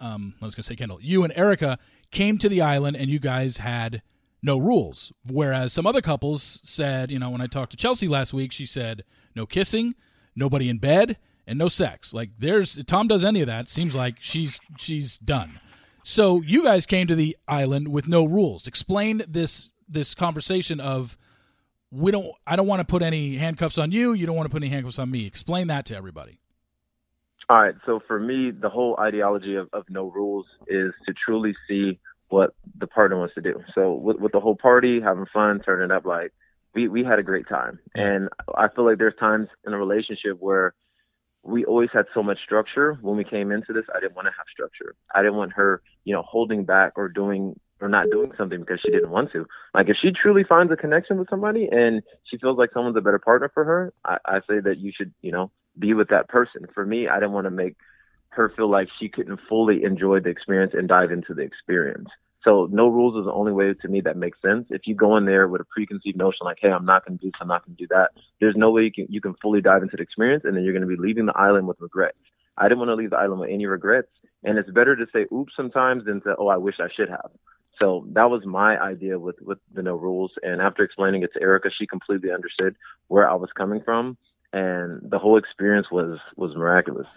um 0.00 0.34
i 0.42 0.44
was 0.44 0.54
gonna 0.54 0.64
say 0.64 0.76
kendal 0.76 0.98
you 1.00 1.24
and 1.24 1.32
erica 1.36 1.78
came 2.10 2.36
to 2.36 2.48
the 2.50 2.60
island 2.60 2.96
and 2.96 3.08
you 3.10 3.18
guys 3.18 3.58
had 3.58 4.02
no 4.42 4.58
rules 4.58 5.10
whereas 5.30 5.72
some 5.72 5.86
other 5.86 6.02
couples 6.02 6.60
said 6.64 7.10
you 7.10 7.18
know 7.18 7.30
when 7.30 7.40
i 7.40 7.46
talked 7.46 7.70
to 7.70 7.76
chelsea 7.78 8.08
last 8.08 8.34
week 8.34 8.52
she 8.52 8.66
said 8.66 9.02
no 9.34 9.46
kissing 9.46 9.94
nobody 10.36 10.68
in 10.68 10.76
bed 10.78 11.16
and 11.46 11.58
no 11.58 11.68
sex 11.68 12.14
like 12.14 12.30
there's 12.38 12.76
if 12.76 12.86
tom 12.86 13.08
does 13.08 13.24
any 13.24 13.40
of 13.40 13.46
that 13.46 13.68
seems 13.68 13.94
like 13.94 14.16
she's 14.20 14.60
she's 14.78 15.18
done 15.18 15.58
so 16.02 16.40
you 16.42 16.64
guys 16.64 16.86
came 16.86 17.06
to 17.06 17.14
the 17.14 17.36
island 17.48 17.88
with 17.88 18.08
no 18.08 18.24
rules 18.24 18.66
explain 18.66 19.22
this 19.28 19.70
this 19.88 20.14
conversation 20.14 20.80
of 20.80 21.16
we 21.90 22.10
don't 22.10 22.26
i 22.46 22.56
don't 22.56 22.66
want 22.66 22.80
to 22.80 22.84
put 22.84 23.02
any 23.02 23.36
handcuffs 23.36 23.78
on 23.78 23.90
you 23.90 24.12
you 24.12 24.26
don't 24.26 24.36
want 24.36 24.46
to 24.46 24.52
put 24.52 24.62
any 24.62 24.70
handcuffs 24.70 24.98
on 24.98 25.10
me 25.10 25.26
explain 25.26 25.66
that 25.68 25.84
to 25.84 25.96
everybody 25.96 26.38
All 27.48 27.60
right. 27.60 27.74
So 27.84 28.00
for 28.06 28.18
me, 28.18 28.50
the 28.50 28.70
whole 28.70 28.96
ideology 28.98 29.56
of, 29.56 29.68
of 29.72 29.84
no 29.90 30.10
rules 30.10 30.46
is 30.66 30.92
to 31.06 31.12
truly 31.12 31.54
see 31.68 31.98
what 32.28 32.54
the 32.78 32.86
partner 32.86 33.18
wants 33.18 33.34
to 33.34 33.42
do. 33.42 33.62
So 33.74 33.92
with, 33.94 34.18
with 34.18 34.32
the 34.32 34.40
whole 34.40 34.56
party, 34.56 35.00
having 35.00 35.26
fun, 35.32 35.60
turning 35.60 35.90
up, 35.90 36.06
like 36.06 36.32
we, 36.74 36.88
we 36.88 37.04
had 37.04 37.18
a 37.18 37.22
great 37.22 37.46
time. 37.48 37.78
And 37.94 38.28
I 38.56 38.68
feel 38.68 38.84
like 38.84 38.98
there's 38.98 39.14
times 39.20 39.48
in 39.66 39.74
a 39.74 39.78
relationship 39.78 40.38
where 40.40 40.74
we 41.44 41.64
always 41.64 41.90
had 41.92 42.06
so 42.14 42.22
much 42.22 42.42
structure. 42.42 42.98
When 43.00 43.16
we 43.16 43.24
came 43.24 43.52
into 43.52 43.72
this, 43.72 43.84
I 43.94 44.00
didn't 44.00 44.16
want 44.16 44.26
to 44.26 44.32
have 44.36 44.46
structure. 44.50 44.94
I 45.14 45.22
didn't 45.22 45.36
want 45.36 45.52
her, 45.52 45.82
you 46.04 46.14
know, 46.14 46.22
holding 46.22 46.64
back 46.64 46.92
or 46.96 47.08
doing 47.08 47.58
or 47.80 47.88
not 47.88 48.08
doing 48.10 48.32
something 48.38 48.60
because 48.60 48.80
she 48.80 48.90
didn't 48.90 49.10
want 49.10 49.30
to. 49.32 49.46
Like 49.74 49.88
if 49.88 49.96
she 49.96 50.10
truly 50.10 50.44
finds 50.44 50.72
a 50.72 50.76
connection 50.76 51.18
with 51.18 51.28
somebody 51.28 51.68
and 51.70 52.02
she 52.24 52.38
feels 52.38 52.56
like 52.56 52.70
someone's 52.72 52.96
a 52.96 53.02
better 53.02 53.18
partner 53.18 53.50
for 53.52 53.64
her, 53.64 53.92
I, 54.04 54.18
I 54.24 54.40
say 54.48 54.60
that 54.60 54.78
you 54.78 54.90
should, 54.94 55.12
you 55.20 55.32
know, 55.32 55.50
be 55.78 55.92
with 55.92 56.08
that 56.08 56.28
person. 56.28 56.66
For 56.72 56.86
me, 56.86 57.08
I 57.08 57.16
didn't 57.16 57.32
want 57.32 57.46
to 57.46 57.50
make 57.50 57.76
her 58.30 58.48
feel 58.56 58.68
like 58.68 58.88
she 58.98 59.08
couldn't 59.08 59.40
fully 59.48 59.84
enjoy 59.84 60.20
the 60.20 60.30
experience 60.30 60.72
and 60.74 60.88
dive 60.88 61.10
into 61.10 61.34
the 61.34 61.42
experience. 61.42 62.08
So 62.44 62.68
no 62.70 62.88
rules 62.88 63.16
is 63.16 63.24
the 63.24 63.32
only 63.32 63.52
way 63.52 63.72
to 63.72 63.88
me 63.88 64.02
that 64.02 64.16
makes 64.16 64.40
sense. 64.42 64.66
If 64.70 64.86
you 64.86 64.94
go 64.94 65.16
in 65.16 65.24
there 65.24 65.48
with 65.48 65.62
a 65.62 65.64
preconceived 65.64 66.18
notion 66.18 66.44
like, 66.44 66.58
hey, 66.60 66.70
I'm 66.70 66.84
not 66.84 67.06
going 67.06 67.18
to 67.18 67.24
do 67.24 67.30
this, 67.30 67.40
I'm 67.40 67.48
not 67.48 67.64
going 67.64 67.76
to 67.76 67.82
do 67.82 67.88
that, 67.94 68.10
there's 68.40 68.56
no 68.56 68.70
way 68.70 68.84
you 68.84 68.92
can 68.92 69.06
you 69.08 69.20
can 69.20 69.34
fully 69.40 69.62
dive 69.62 69.82
into 69.82 69.96
the 69.96 70.02
experience, 70.02 70.44
and 70.44 70.56
then 70.56 70.62
you're 70.62 70.74
going 70.74 70.88
to 70.88 70.96
be 70.96 71.00
leaving 71.00 71.26
the 71.26 71.36
island 71.36 71.66
with 71.66 71.80
regrets. 71.80 72.18
I 72.56 72.64
didn't 72.64 72.78
want 72.78 72.90
to 72.90 72.94
leave 72.94 73.10
the 73.10 73.16
island 73.16 73.40
with 73.40 73.50
any 73.50 73.66
regrets, 73.66 74.10
and 74.44 74.58
it's 74.58 74.70
better 74.70 74.94
to 74.94 75.06
say 75.12 75.26
oops 75.32 75.54
sometimes 75.56 76.04
than 76.04 76.20
to 76.22 76.36
oh 76.38 76.48
I 76.48 76.56
wish 76.58 76.80
I 76.80 76.88
should 76.94 77.08
have. 77.08 77.30
So 77.80 78.06
that 78.12 78.30
was 78.30 78.44
my 78.44 78.78
idea 78.78 79.18
with 79.18 79.40
with 79.40 79.58
the 79.72 79.82
no 79.82 79.96
rules. 79.96 80.32
And 80.42 80.60
after 80.60 80.84
explaining 80.84 81.22
it 81.22 81.32
to 81.34 81.42
Erica, 81.42 81.70
she 81.70 81.86
completely 81.86 82.30
understood 82.30 82.76
where 83.08 83.28
I 83.28 83.34
was 83.34 83.50
coming 83.56 83.80
from, 83.82 84.16
and 84.52 85.00
the 85.10 85.18
whole 85.18 85.38
experience 85.38 85.90
was 85.90 86.18
was 86.36 86.54
miraculous. 86.54 87.08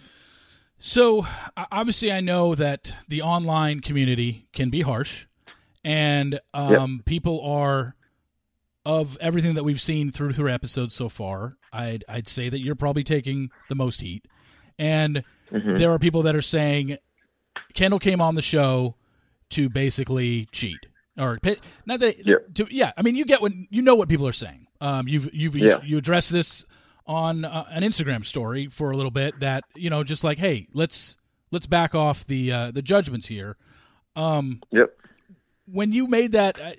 So 0.80 1.26
obviously, 1.72 2.12
I 2.12 2.22
know 2.22 2.56
that 2.56 2.94
the 3.08 3.22
online 3.22 3.80
community 3.80 4.48
can 4.54 4.70
be 4.70 4.82
harsh, 4.82 5.26
and 5.84 6.40
um, 6.54 7.02
people 7.06 7.42
are 7.42 7.96
of 8.86 9.18
everything 9.20 9.56
that 9.56 9.64
we've 9.64 9.82
seen 9.82 10.12
through 10.12 10.34
through 10.34 10.50
episodes 10.52 10.96
so 10.96 11.10
far. 11.10 11.58
I'd 11.74 12.04
I'd 12.08 12.28
say 12.28 12.50
that 12.50 12.60
you're 12.62 12.76
probably 12.76 13.04
taking 13.04 13.50
the 13.70 13.76
most 13.76 14.02
heat, 14.02 14.26
and 14.78 15.24
Mhm. 15.52 15.78
there 15.78 15.92
are 15.92 16.00
people 16.00 16.24
that 16.24 16.36
are 16.36 16.42
saying 16.42 16.98
Kendal 17.74 18.00
came 18.00 18.22
on 18.22 18.36
the 18.36 18.42
show 18.42 18.96
to 19.52 19.70
basically 19.70 20.48
cheat 20.52 20.86
or 21.18 21.40
not 21.86 22.00
that 22.02 22.26
Yeah. 22.26 22.36
to 22.54 22.68
yeah. 22.70 22.92
I 22.98 23.02
mean, 23.02 23.16
you 23.16 23.26
get 23.26 23.42
what 23.42 23.52
you 23.70 23.82
know 23.82 23.96
what 23.96 24.10
people 24.10 24.28
are 24.28 24.34
saying. 24.34 24.68
Um, 24.80 25.08
you've 25.08 25.34
you've 25.34 25.56
Yeah. 25.56 25.82
you 25.84 25.98
addressed 25.98 26.32
this 26.32 26.66
on 27.08 27.46
uh, 27.46 27.66
an 27.70 27.84
Instagram 27.84 28.26
story 28.26 28.68
for 28.68 28.92
a 28.92 28.96
little 28.96 29.12
bit 29.12 29.40
that 29.40 29.64
you 29.76 29.90
know 29.90 30.04
just 30.04 30.24
like 30.24 30.38
hey 30.38 30.68
let's 30.74 31.18
let's 31.52 31.66
back 31.66 31.96
off 31.96 32.26
the 32.28 32.52
uh, 32.52 32.72
the 32.72 32.82
judgments 32.82 33.28
here. 33.28 33.58
Um, 34.16 34.62
Yep. 34.72 34.98
when 35.66 35.92
you 35.94 36.08
made 36.08 36.32
that, 36.32 36.60
uh, 36.60 36.72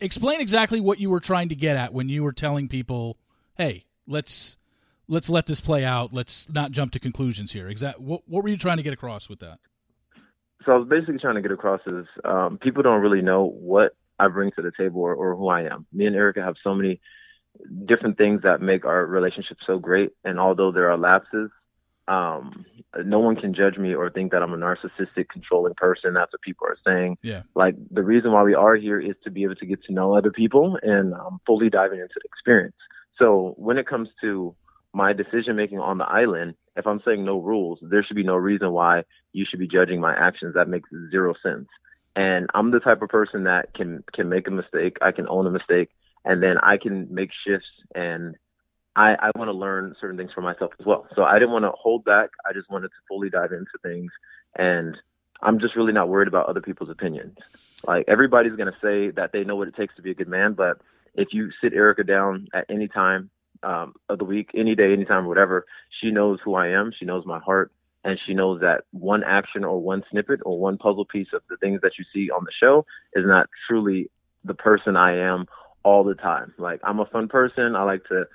explain 0.00 0.40
exactly 0.40 0.80
what 0.80 0.98
you 0.98 1.10
were 1.10 1.20
trying 1.20 1.48
to 1.50 1.54
get 1.54 1.76
at 1.76 1.94
when 1.94 2.08
you 2.08 2.24
were 2.24 2.32
telling 2.32 2.68
people, 2.68 3.16
hey, 3.56 3.84
let's 4.06 4.56
let's 5.08 5.30
let 5.30 5.46
this 5.46 5.60
play 5.60 5.84
out. 5.84 6.12
Let's 6.12 6.48
not 6.48 6.72
jump 6.72 6.92
to 6.92 7.00
conclusions 7.00 7.52
here. 7.52 7.68
Exact 7.68 8.00
what 8.00 8.22
what 8.26 8.42
were 8.42 8.48
you 8.48 8.58
trying 8.58 8.78
to 8.78 8.82
get 8.82 8.92
across 8.92 9.28
with 9.28 9.40
that? 9.40 9.58
So 10.64 10.72
I 10.72 10.76
was 10.76 10.88
basically 10.88 11.18
trying 11.18 11.34
to 11.34 11.42
get 11.42 11.50
across 11.50 11.80
is 11.86 12.06
um, 12.24 12.58
people 12.58 12.82
don't 12.82 13.00
really 13.00 13.22
know 13.22 13.46
what 13.46 13.96
I 14.20 14.28
bring 14.28 14.52
to 14.52 14.62
the 14.62 14.70
table 14.76 15.00
or, 15.00 15.14
or 15.14 15.34
who 15.34 15.48
I 15.48 15.62
am. 15.62 15.86
Me 15.92 16.06
and 16.06 16.14
Erica 16.14 16.40
have 16.42 16.54
so 16.62 16.72
many 16.74 17.00
different 17.84 18.18
things 18.18 18.42
that 18.42 18.60
make 18.60 18.84
our 18.84 19.06
relationship 19.06 19.58
so 19.66 19.78
great, 19.78 20.12
and 20.24 20.38
although 20.38 20.72
there 20.72 20.90
are 20.90 20.96
lapses, 20.96 21.50
um, 22.08 22.64
no 23.04 23.20
one 23.20 23.36
can 23.36 23.54
judge 23.54 23.78
me 23.78 23.94
or 23.94 24.10
think 24.10 24.32
that 24.32 24.42
I'm 24.42 24.52
a 24.52 24.56
narcissistic, 24.56 25.28
controlling 25.28 25.74
person. 25.74 26.14
That's 26.14 26.32
what 26.32 26.42
people 26.42 26.66
are 26.66 26.78
saying. 26.84 27.18
Yeah. 27.22 27.42
Like 27.54 27.76
the 27.90 28.02
reason 28.02 28.32
why 28.32 28.42
we 28.42 28.54
are 28.54 28.74
here 28.74 29.00
is 29.00 29.14
to 29.24 29.30
be 29.30 29.44
able 29.44 29.54
to 29.56 29.66
get 29.66 29.82
to 29.84 29.92
know 29.92 30.14
other 30.14 30.30
people 30.30 30.78
and 30.82 31.14
um, 31.14 31.40
fully 31.46 31.70
diving 31.70 32.00
into 32.00 32.14
the 32.16 32.24
experience. 32.24 32.74
So 33.18 33.54
when 33.56 33.78
it 33.78 33.86
comes 33.86 34.08
to 34.20 34.54
my 34.92 35.12
decision 35.12 35.56
making 35.56 35.78
on 35.78 35.98
the 35.98 36.04
island, 36.04 36.54
if 36.76 36.86
I'm 36.86 37.00
saying 37.04 37.24
no 37.24 37.38
rules, 37.38 37.78
there 37.82 38.02
should 38.02 38.16
be 38.16 38.24
no 38.24 38.36
reason 38.36 38.72
why 38.72 39.04
you 39.32 39.44
should 39.44 39.60
be 39.60 39.68
judging 39.68 40.00
my 40.00 40.14
actions. 40.14 40.54
That 40.54 40.68
makes 40.68 40.90
zero 41.10 41.34
sense. 41.42 41.68
And 42.16 42.50
I'm 42.54 42.70
the 42.70 42.80
type 42.80 43.00
of 43.00 43.08
person 43.08 43.44
that 43.44 43.72
can 43.72 44.04
can 44.12 44.28
make 44.28 44.48
a 44.48 44.50
mistake. 44.50 44.98
I 45.00 45.12
can 45.12 45.28
own 45.28 45.46
a 45.46 45.50
mistake, 45.50 45.90
and 46.24 46.42
then 46.42 46.58
I 46.58 46.76
can 46.76 47.12
make 47.12 47.30
shifts 47.44 47.68
and 47.94 48.36
I, 48.94 49.14
I 49.14 49.30
want 49.36 49.48
to 49.48 49.52
learn 49.52 49.94
certain 50.00 50.16
things 50.16 50.32
for 50.32 50.42
myself 50.42 50.72
as 50.78 50.84
well. 50.84 51.06
So 51.14 51.24
I 51.24 51.38
didn't 51.38 51.52
want 51.52 51.64
to 51.64 51.72
hold 51.72 52.04
back. 52.04 52.30
I 52.48 52.52
just 52.52 52.70
wanted 52.70 52.88
to 52.88 52.94
fully 53.08 53.30
dive 53.30 53.52
into 53.52 53.70
things. 53.82 54.12
And 54.56 54.96
I'm 55.40 55.58
just 55.58 55.76
really 55.76 55.92
not 55.92 56.08
worried 56.08 56.28
about 56.28 56.46
other 56.46 56.60
people's 56.60 56.90
opinions. 56.90 57.36
Like 57.86 58.04
everybody's 58.06 58.54
going 58.54 58.72
to 58.72 58.78
say 58.82 59.10
that 59.12 59.32
they 59.32 59.44
know 59.44 59.56
what 59.56 59.68
it 59.68 59.76
takes 59.76 59.96
to 59.96 60.02
be 60.02 60.10
a 60.10 60.14
good 60.14 60.28
man. 60.28 60.52
But 60.52 60.78
if 61.14 61.32
you 61.32 61.50
sit 61.60 61.72
Erica 61.72 62.04
down 62.04 62.48
at 62.52 62.66
any 62.68 62.86
time 62.86 63.30
um, 63.62 63.94
of 64.08 64.18
the 64.18 64.24
week, 64.24 64.50
any 64.54 64.74
day, 64.74 64.92
anytime, 64.92 65.26
whatever, 65.26 65.64
she 65.88 66.10
knows 66.10 66.38
who 66.44 66.54
I 66.54 66.68
am. 66.68 66.92
She 66.96 67.06
knows 67.06 67.24
my 67.24 67.38
heart. 67.38 67.72
And 68.04 68.18
she 68.26 68.34
knows 68.34 68.60
that 68.60 68.84
one 68.90 69.22
action 69.22 69.64
or 69.64 69.80
one 69.80 70.02
snippet 70.10 70.40
or 70.44 70.58
one 70.58 70.76
puzzle 70.76 71.04
piece 71.04 71.32
of 71.32 71.42
the 71.48 71.56
things 71.58 71.80
that 71.82 71.98
you 71.98 72.04
see 72.12 72.30
on 72.30 72.44
the 72.44 72.50
show 72.52 72.84
is 73.14 73.24
not 73.24 73.48
truly 73.66 74.10
the 74.44 74.54
person 74.54 74.96
I 74.96 75.16
am 75.18 75.46
all 75.84 76.04
the 76.04 76.14
time. 76.14 76.54
Like 76.58 76.80
I'm 76.84 77.00
a 77.00 77.06
fun 77.06 77.28
person. 77.28 77.76
I 77.76 77.82
like 77.82 78.04
to 78.08 78.26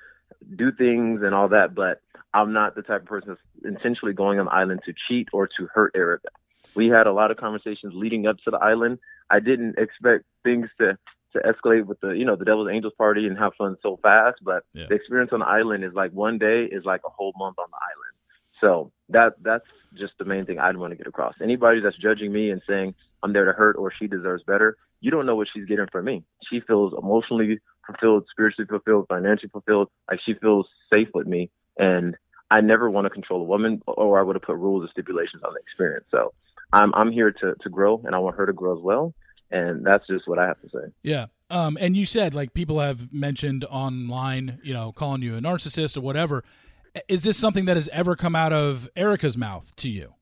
do 0.55 0.71
things 0.71 1.21
and 1.23 1.33
all 1.33 1.49
that, 1.49 1.73
but 1.75 2.01
I'm 2.33 2.53
not 2.53 2.75
the 2.75 2.81
type 2.81 3.01
of 3.01 3.07
person 3.07 3.29
that's 3.29 3.65
intentionally 3.65 4.13
going 4.13 4.39
on 4.39 4.45
the 4.45 4.53
island 4.53 4.81
to 4.85 4.93
cheat 5.07 5.29
or 5.33 5.47
to 5.47 5.67
hurt 5.73 5.93
Erica. 5.95 6.29
We 6.75 6.87
had 6.87 7.07
a 7.07 7.13
lot 7.13 7.31
of 7.31 7.37
conversations 7.37 7.93
leading 7.95 8.27
up 8.27 8.37
to 8.43 8.51
the 8.51 8.57
island. 8.57 8.99
I 9.29 9.39
didn't 9.39 9.77
expect 9.77 10.25
things 10.43 10.69
to 10.79 10.97
to 11.33 11.39
escalate 11.39 11.85
with 11.85 11.99
the 11.99 12.11
you 12.11 12.25
know 12.25 12.35
the 12.35 12.45
Devil's 12.45 12.69
Angels 12.69 12.93
party 12.97 13.27
and 13.27 13.37
have 13.37 13.53
fun 13.55 13.77
so 13.81 13.99
fast, 14.01 14.39
but 14.43 14.63
yeah. 14.73 14.85
the 14.87 14.95
experience 14.95 15.31
on 15.33 15.39
the 15.39 15.47
island 15.47 15.83
is 15.83 15.93
like 15.93 16.11
one 16.11 16.37
day 16.37 16.63
is 16.65 16.85
like 16.85 17.01
a 17.05 17.09
whole 17.09 17.33
month 17.37 17.57
on 17.59 17.67
the 17.69 17.77
island. 17.77 18.17
So 18.61 18.91
that 19.09 19.33
that's 19.41 19.65
just 19.93 20.13
the 20.17 20.25
main 20.25 20.45
thing 20.45 20.59
I'd 20.59 20.77
want 20.77 20.91
to 20.91 20.97
get 20.97 21.07
across. 21.07 21.35
Anybody 21.41 21.79
that's 21.79 21.97
judging 21.97 22.31
me 22.31 22.49
and 22.51 22.61
saying 22.67 22.95
I'm 23.23 23.33
there 23.33 23.45
to 23.45 23.51
hurt 23.51 23.75
or 23.77 23.91
she 23.91 24.07
deserves 24.07 24.43
better, 24.43 24.77
you 24.99 25.11
don't 25.11 25.25
know 25.25 25.35
what 25.35 25.47
she's 25.53 25.65
getting 25.65 25.87
from 25.91 26.05
me. 26.05 26.23
She 26.49 26.59
feels 26.59 26.93
emotionally 26.97 27.59
fulfilled, 27.85 28.25
spiritually 28.29 28.67
fulfilled, 28.67 29.05
financially 29.07 29.49
fulfilled. 29.49 29.89
Like 30.09 30.19
she 30.21 30.33
feels 30.35 30.67
safe 30.91 31.09
with 31.13 31.27
me. 31.27 31.49
And 31.79 32.17
I 32.49 32.61
never 32.61 32.89
want 32.89 33.05
to 33.05 33.09
control 33.09 33.41
a 33.41 33.45
woman 33.45 33.81
or 33.87 34.19
I 34.19 34.23
would 34.23 34.35
have 34.35 34.43
put 34.43 34.57
rules 34.57 34.83
and 34.83 34.89
stipulations 34.89 35.43
on 35.43 35.53
the 35.53 35.59
experience. 35.59 36.05
So 36.11 36.33
I'm 36.73 36.93
I'm 36.95 37.11
here 37.11 37.31
to 37.31 37.55
to 37.59 37.69
grow 37.69 38.01
and 38.05 38.15
I 38.15 38.19
want 38.19 38.35
her 38.37 38.45
to 38.45 38.53
grow 38.53 38.77
as 38.77 38.81
well. 38.81 39.13
And 39.51 39.85
that's 39.85 40.07
just 40.07 40.27
what 40.27 40.39
I 40.39 40.47
have 40.47 40.59
to 40.61 40.69
say. 40.69 40.91
Yeah. 41.03 41.27
Um, 41.49 41.77
and 41.79 41.95
you 41.95 42.05
said 42.05 42.33
like 42.33 42.53
people 42.53 42.79
have 42.79 43.13
mentioned 43.13 43.65
online, 43.65 44.59
you 44.63 44.73
know, 44.73 44.91
calling 44.91 45.21
you 45.21 45.35
a 45.37 45.39
narcissist 45.39 45.95
or 45.95 46.01
whatever. 46.01 46.43
Is 47.07 47.23
this 47.23 47.37
something 47.37 47.65
that 47.65 47.77
has 47.77 47.89
ever 47.89 48.15
come 48.15 48.35
out 48.35 48.51
of 48.51 48.89
Erica's 48.95 49.37
mouth 49.37 49.75
to 49.77 49.89
you? 49.89 50.15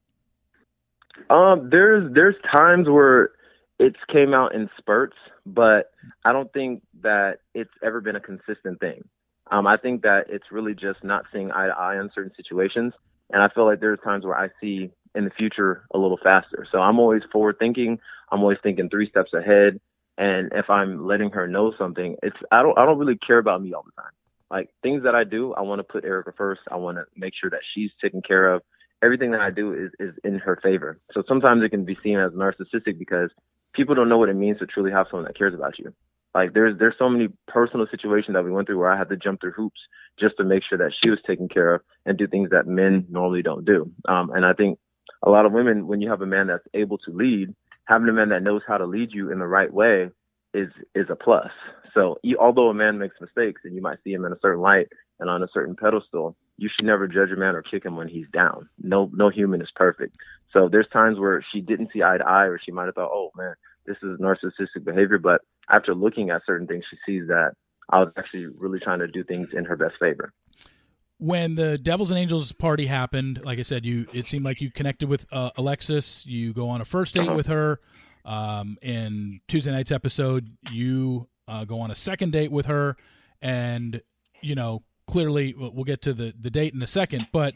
Um, 1.30 1.69
there's 1.69 2.12
there's 2.13 2.36
times 2.49 2.89
where 2.89 3.32
it's 3.80 3.99
came 4.08 4.34
out 4.34 4.56
in 4.56 4.69
spurts, 4.78 5.17
but 5.45 5.91
I 6.23 6.32
don't 6.32 6.51
think 6.54 6.82
that 7.01 7.39
it's 7.54 7.73
ever 7.84 8.01
been 8.01 8.15
a 8.15 8.21
consistent 8.21 8.80
thing. 8.80 9.04
Um, 9.51 9.67
I 9.67 9.78
think 9.78 10.01
that 10.04 10.28
it's 10.30 10.51
really 10.51 10.73
just 10.73 11.04
not 11.04 11.25
seeing 11.32 11.51
eye 11.51 11.67
to 11.67 11.78
eye 11.78 11.97
on 11.97 12.12
certain 12.13 12.34
situations, 12.36 12.93
and 13.32 13.41
I 13.41 13.49
feel 13.49 13.65
like 13.65 13.80
there's 13.80 13.99
times 13.99 14.25
where 14.25 14.38
I 14.38 14.49
see 14.62 14.91
in 15.15 15.23
the 15.23 15.32
future 15.32 15.86
a 15.93 15.97
little 15.97 16.19
faster. 16.21 16.67
So 16.69 16.80
I'm 16.80 16.99
always 16.99 17.23
forward 17.32 17.58
thinking. 17.60 17.99
I'm 18.32 18.41
always 18.41 18.58
thinking 18.62 18.89
three 18.89 19.10
steps 19.10 19.34
ahead. 19.34 19.80
And 20.17 20.51
if 20.54 20.69
I'm 20.69 21.06
letting 21.06 21.32
her 21.32 21.47
know 21.47 21.73
something, 21.78 22.15
it's 22.23 22.38
I 22.51 22.62
don't 22.62 22.78
I 22.78 22.86
don't 22.86 22.97
really 22.97 23.17
care 23.17 23.38
about 23.38 23.62
me 23.62 23.73
all 23.73 23.84
the 23.84 24.01
time. 24.01 24.12
Like 24.49 24.69
things 24.84 25.04
that 25.04 25.15
I 25.15 25.23
do, 25.23 25.54
I 25.54 25.62
want 25.62 25.80
to 25.80 25.84
put 25.84 26.06
Erica 26.06 26.32
first. 26.38 26.62
I 26.71 26.78
want 26.78 26.97
to 26.97 27.06
make 27.15 27.34
sure 27.34 27.49
that 27.49 27.62
she's 27.73 27.91
taken 28.01 28.21
care 28.21 28.54
of. 28.54 28.62
Everything 29.03 29.31
that 29.31 29.41
I 29.41 29.51
do 29.51 29.73
is 29.73 29.91
is 29.99 30.15
in 30.23 30.39
her 30.39 30.60
favor. 30.62 30.99
So 31.12 31.23
sometimes 31.27 31.63
it 31.63 31.69
can 31.69 31.86
be 31.86 31.97
seen 32.03 32.17
as 32.17 32.31
narcissistic 32.31 32.97
because 32.97 33.29
people 33.73 33.95
don't 33.95 34.10
know 34.10 34.17
what 34.17 34.29
it 34.29 34.36
means 34.36 34.60
to 34.60 34.65
truly 34.65 34.91
have 34.91 35.08
someone 35.10 35.25
that 35.25 35.38
cares 35.38 35.53
about 35.53 35.77
you. 35.77 35.93
Like 36.34 36.53
there's 36.53 36.77
there's 36.77 36.95
so 36.97 37.10
many 37.10 37.29
personal 37.47 37.88
situations 37.89 38.36
that 38.36 38.43
we 38.43 38.51
went 38.51 38.67
through 38.67 38.79
where 38.79 38.91
I 38.91 38.97
had 38.97 39.10
to 39.10 39.17
jump 39.17 39.41
through 39.41 39.53
hoops 39.53 39.79
just 40.17 40.38
to 40.38 40.43
make 40.43 40.63
sure 40.63 40.77
that 40.77 40.93
she 40.93 41.10
was 41.10 41.21
taken 41.21 41.47
care 41.47 41.75
of 41.75 41.81
and 42.05 42.17
do 42.17 42.27
things 42.27 42.49
that 42.49 42.67
men 42.67 43.05
normally 43.10 43.41
don't 43.41 43.63
do. 43.63 43.91
Um, 44.08 44.31
and 44.31 44.45
I 44.45 44.53
think 44.53 44.77
a 45.23 45.29
lot 45.29 45.45
of 45.45 45.53
women, 45.53 45.88
when 45.88 46.01
you 46.01 46.10
have 46.10 46.21
a 46.21 46.25
man 46.25 46.47
that's 46.47 46.67
able 46.73 46.97
to 46.99 47.12
lead, 47.12 47.55
having 47.86 48.10
a 48.10 48.13
man 48.13 48.29
that 48.29 48.43
knows 48.43 48.62
how 48.67 48.77
to 48.77 48.86
lead 48.86 49.13
you 49.13 49.31
in 49.31 49.39
the 49.39 49.47
right 49.47 49.71
way 49.71 50.10
is 50.53 50.69
is 50.93 51.10
a 51.10 51.15
plus. 51.15 51.51
So 51.93 52.17
although 52.38 52.69
a 52.69 52.73
man 52.73 52.97
makes 52.97 53.21
mistakes 53.21 53.62
and 53.63 53.73
you 53.73 53.81
might 53.81 53.99
see 54.03 54.12
him 54.12 54.25
in 54.25 54.34
a 54.34 54.39
certain 54.41 54.62
light 54.62 54.88
and 55.19 55.29
on 55.29 55.41
a 55.41 55.47
certain 55.53 55.75
pedestal, 55.75 56.36
you 56.57 56.69
should 56.69 56.85
never 56.85 57.07
judge 57.07 57.31
a 57.31 57.35
man 57.35 57.55
or 57.55 57.61
kick 57.61 57.85
him 57.85 57.95
when 57.95 58.07
he's 58.07 58.27
down. 58.31 58.69
No 58.81 59.09
no 59.13 59.29
human 59.29 59.61
is 59.61 59.71
perfect. 59.75 60.17
So 60.51 60.69
there's 60.69 60.87
times 60.87 61.19
where 61.19 61.43
she 61.51 61.61
didn't 61.61 61.91
see 61.91 62.01
eye 62.01 62.17
to 62.17 62.25
eye, 62.25 62.45
or 62.45 62.59
she 62.59 62.71
might 62.71 62.85
have 62.85 62.95
thought, 62.95 63.11
oh 63.11 63.31
man, 63.35 63.55
this 63.85 63.97
is 64.01 64.19
narcissistic 64.19 64.83
behavior. 64.83 65.17
But 65.17 65.41
after 65.69 65.93
looking 65.93 66.29
at 66.29 66.45
certain 66.45 66.67
things, 66.67 66.85
she 66.89 66.97
sees 67.05 67.27
that 67.27 67.53
I 67.89 67.99
was 67.99 68.09
actually 68.17 68.47
really 68.47 68.79
trying 68.79 68.99
to 68.99 69.07
do 69.07 69.23
things 69.23 69.49
in 69.53 69.65
her 69.65 69.75
best 69.75 69.95
favor. 69.99 70.31
When 71.17 71.55
the 71.55 71.77
Devils 71.77 72.11
and 72.11 72.19
Angels 72.19 72.51
party 72.51 72.87
happened, 72.87 73.41
like 73.43 73.59
I 73.59 73.63
said, 73.63 73.85
you 73.85 74.05
it 74.13 74.27
seemed 74.27 74.45
like 74.45 74.61
you 74.61 74.71
connected 74.71 75.09
with 75.09 75.25
uh, 75.31 75.51
Alexis. 75.57 76.25
You 76.25 76.53
go 76.53 76.69
on 76.69 76.81
a 76.81 76.85
first 76.85 77.15
date 77.15 77.27
uh-huh. 77.27 77.35
with 77.35 77.47
her. 77.47 77.79
Um, 78.23 78.77
in 78.81 79.41
Tuesday 79.47 79.71
night's 79.71 79.91
episode, 79.91 80.49
you 80.71 81.27
uh, 81.47 81.63
go 81.65 81.79
on 81.79 81.91
a 81.91 81.95
second 81.95 82.31
date 82.31 82.51
with 82.51 82.65
her, 82.65 82.97
and 83.41 84.01
you 84.41 84.55
know 84.55 84.83
clearly 85.07 85.53
we'll 85.57 85.83
get 85.83 86.01
to 86.03 86.13
the 86.13 86.33
the 86.39 86.49
date 86.49 86.73
in 86.73 86.81
a 86.81 86.87
second, 86.87 87.27
but 87.31 87.53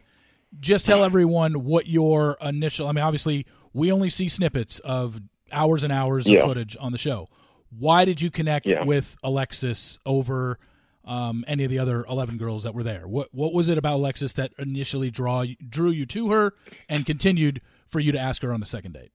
just 0.59 0.85
tell 0.85 1.03
everyone 1.03 1.63
what 1.63 1.87
your 1.87 2.37
initial. 2.41 2.87
I 2.87 2.91
mean, 2.91 3.03
obviously, 3.03 3.45
we 3.73 3.91
only 3.91 4.09
see 4.09 4.27
snippets 4.27 4.79
of 4.79 5.19
hours 5.51 5.83
and 5.83 5.93
hours 5.93 6.27
yeah. 6.27 6.39
of 6.39 6.45
footage 6.45 6.77
on 6.79 6.91
the 6.91 6.97
show. 6.97 7.29
Why 7.77 8.05
did 8.05 8.21
you 8.21 8.31
connect 8.31 8.65
yeah. 8.65 8.83
with 8.83 9.15
Alexis 9.23 9.99
over 10.05 10.57
um, 11.05 11.45
any 11.47 11.63
of 11.63 11.71
the 11.71 11.79
other 11.79 12.05
eleven 12.05 12.37
girls 12.37 12.63
that 12.63 12.73
were 12.73 12.83
there? 12.83 13.07
What 13.07 13.29
what 13.31 13.53
was 13.53 13.69
it 13.69 13.77
about 13.77 13.95
Alexis 13.97 14.33
that 14.33 14.53
initially 14.57 15.11
draw 15.11 15.45
drew 15.67 15.91
you 15.91 16.05
to 16.07 16.31
her 16.31 16.53
and 16.87 17.05
continued 17.05 17.61
for 17.87 17.99
you 17.99 18.11
to 18.11 18.19
ask 18.19 18.41
her 18.41 18.53
on 18.53 18.59
the 18.59 18.65
second 18.65 18.93
date? 18.93 19.11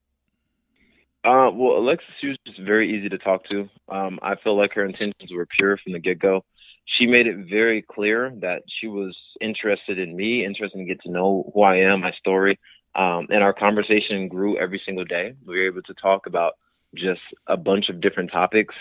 Uh, 1.25 1.49
well, 1.51 1.77
Alexis 1.77 2.09
she 2.21 2.27
was 2.27 2.37
just 2.45 2.59
very 2.59 2.95
easy 2.95 3.09
to 3.09 3.17
talk 3.17 3.43
to. 3.49 3.67
Um, 3.89 4.19
I 4.21 4.35
feel 4.35 4.55
like 4.55 4.73
her 4.73 4.85
intentions 4.85 5.31
were 5.33 5.45
pure 5.45 5.77
from 5.77 5.93
the 5.93 5.99
get 5.99 6.19
go 6.19 6.45
she 6.85 7.07
made 7.07 7.25
it 7.25 7.37
very 7.49 7.81
clear 7.81 8.31
that 8.37 8.63
she 8.67 8.87
was 8.87 9.17
interested 9.41 9.97
in 9.97 10.15
me, 10.15 10.45
interested 10.45 10.79
in 10.79 10.87
get 10.87 11.01
to 11.01 11.11
know 11.11 11.51
who 11.53 11.63
I 11.63 11.77
am, 11.77 12.01
my 12.01 12.11
story. 12.11 12.59
Um, 12.93 13.27
and 13.31 13.43
our 13.43 13.53
conversation 13.53 14.27
grew 14.27 14.57
every 14.57 14.79
single 14.79 15.03
day. 15.03 15.33
We 15.45 15.57
were 15.57 15.65
able 15.65 15.81
to 15.81 15.93
talk 15.95 16.27
about 16.27 16.53
just 16.93 17.21
a 17.47 17.57
bunch 17.57 17.89
of 17.89 17.99
different 17.99 18.31
topics. 18.31 18.75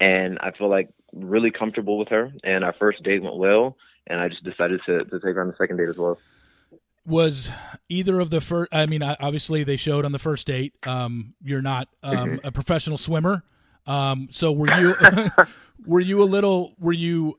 And 0.00 0.38
I 0.40 0.50
feel 0.50 0.68
like 0.68 0.88
really 1.12 1.50
comfortable 1.50 1.98
with 1.98 2.08
her. 2.08 2.32
And 2.42 2.64
our 2.64 2.72
first 2.72 3.02
date 3.02 3.22
went 3.22 3.36
well. 3.36 3.76
And 4.06 4.18
I 4.18 4.28
just 4.28 4.42
decided 4.42 4.80
to, 4.86 5.04
to 5.04 5.20
take 5.20 5.34
her 5.34 5.42
on 5.42 5.48
the 5.48 5.56
second 5.56 5.76
date 5.76 5.90
as 5.90 5.96
well. 5.96 6.18
Was 7.04 7.50
either 7.88 8.18
of 8.18 8.30
the 8.30 8.40
first, 8.40 8.70
I 8.72 8.86
mean, 8.86 9.02
obviously 9.02 9.62
they 9.62 9.76
showed 9.76 10.04
on 10.04 10.12
the 10.12 10.18
first 10.18 10.46
date, 10.46 10.72
um, 10.84 11.34
you're 11.42 11.62
not 11.62 11.88
um, 12.02 12.16
mm-hmm. 12.16 12.46
a 12.46 12.50
professional 12.50 12.96
swimmer. 12.96 13.44
Um, 13.86 14.28
so 14.30 14.52
were 14.52 14.72
you, 14.80 14.96
were 15.86 16.00
you 16.00 16.22
a 16.22 16.24
little, 16.24 16.74
were 16.78 16.92
you 16.92 17.38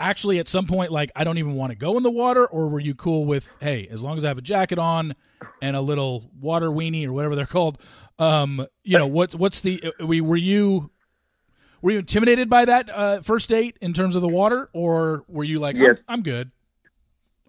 actually 0.00 0.38
at 0.38 0.48
some 0.48 0.66
point 0.66 0.92
like 0.92 1.10
I 1.16 1.24
don't 1.24 1.38
even 1.38 1.54
want 1.54 1.70
to 1.70 1.76
go 1.76 1.96
in 1.96 2.02
the 2.02 2.10
water, 2.10 2.46
or 2.46 2.68
were 2.68 2.80
you 2.80 2.94
cool 2.94 3.24
with 3.24 3.52
hey, 3.60 3.88
as 3.90 4.02
long 4.02 4.16
as 4.16 4.24
I 4.24 4.28
have 4.28 4.38
a 4.38 4.42
jacket 4.42 4.78
on 4.78 5.14
and 5.62 5.76
a 5.76 5.80
little 5.80 6.30
water 6.40 6.68
weenie 6.68 7.06
or 7.06 7.12
whatever 7.12 7.36
they're 7.36 7.46
called? 7.46 7.78
Um, 8.18 8.66
you 8.82 8.98
know 8.98 9.06
what? 9.06 9.34
What's 9.34 9.60
the 9.60 9.82
uh, 10.00 10.06
we 10.06 10.20
were 10.20 10.36
you 10.36 10.90
were 11.80 11.92
you 11.92 11.98
intimidated 11.98 12.48
by 12.50 12.64
that 12.64 12.90
uh, 12.90 13.20
first 13.20 13.48
date 13.48 13.76
in 13.80 13.92
terms 13.92 14.16
of 14.16 14.22
the 14.22 14.28
water, 14.28 14.68
or 14.72 15.24
were 15.28 15.44
you 15.44 15.58
like 15.58 15.76
yes. 15.76 15.96
I'm, 16.08 16.18
I'm 16.18 16.22
good? 16.22 16.50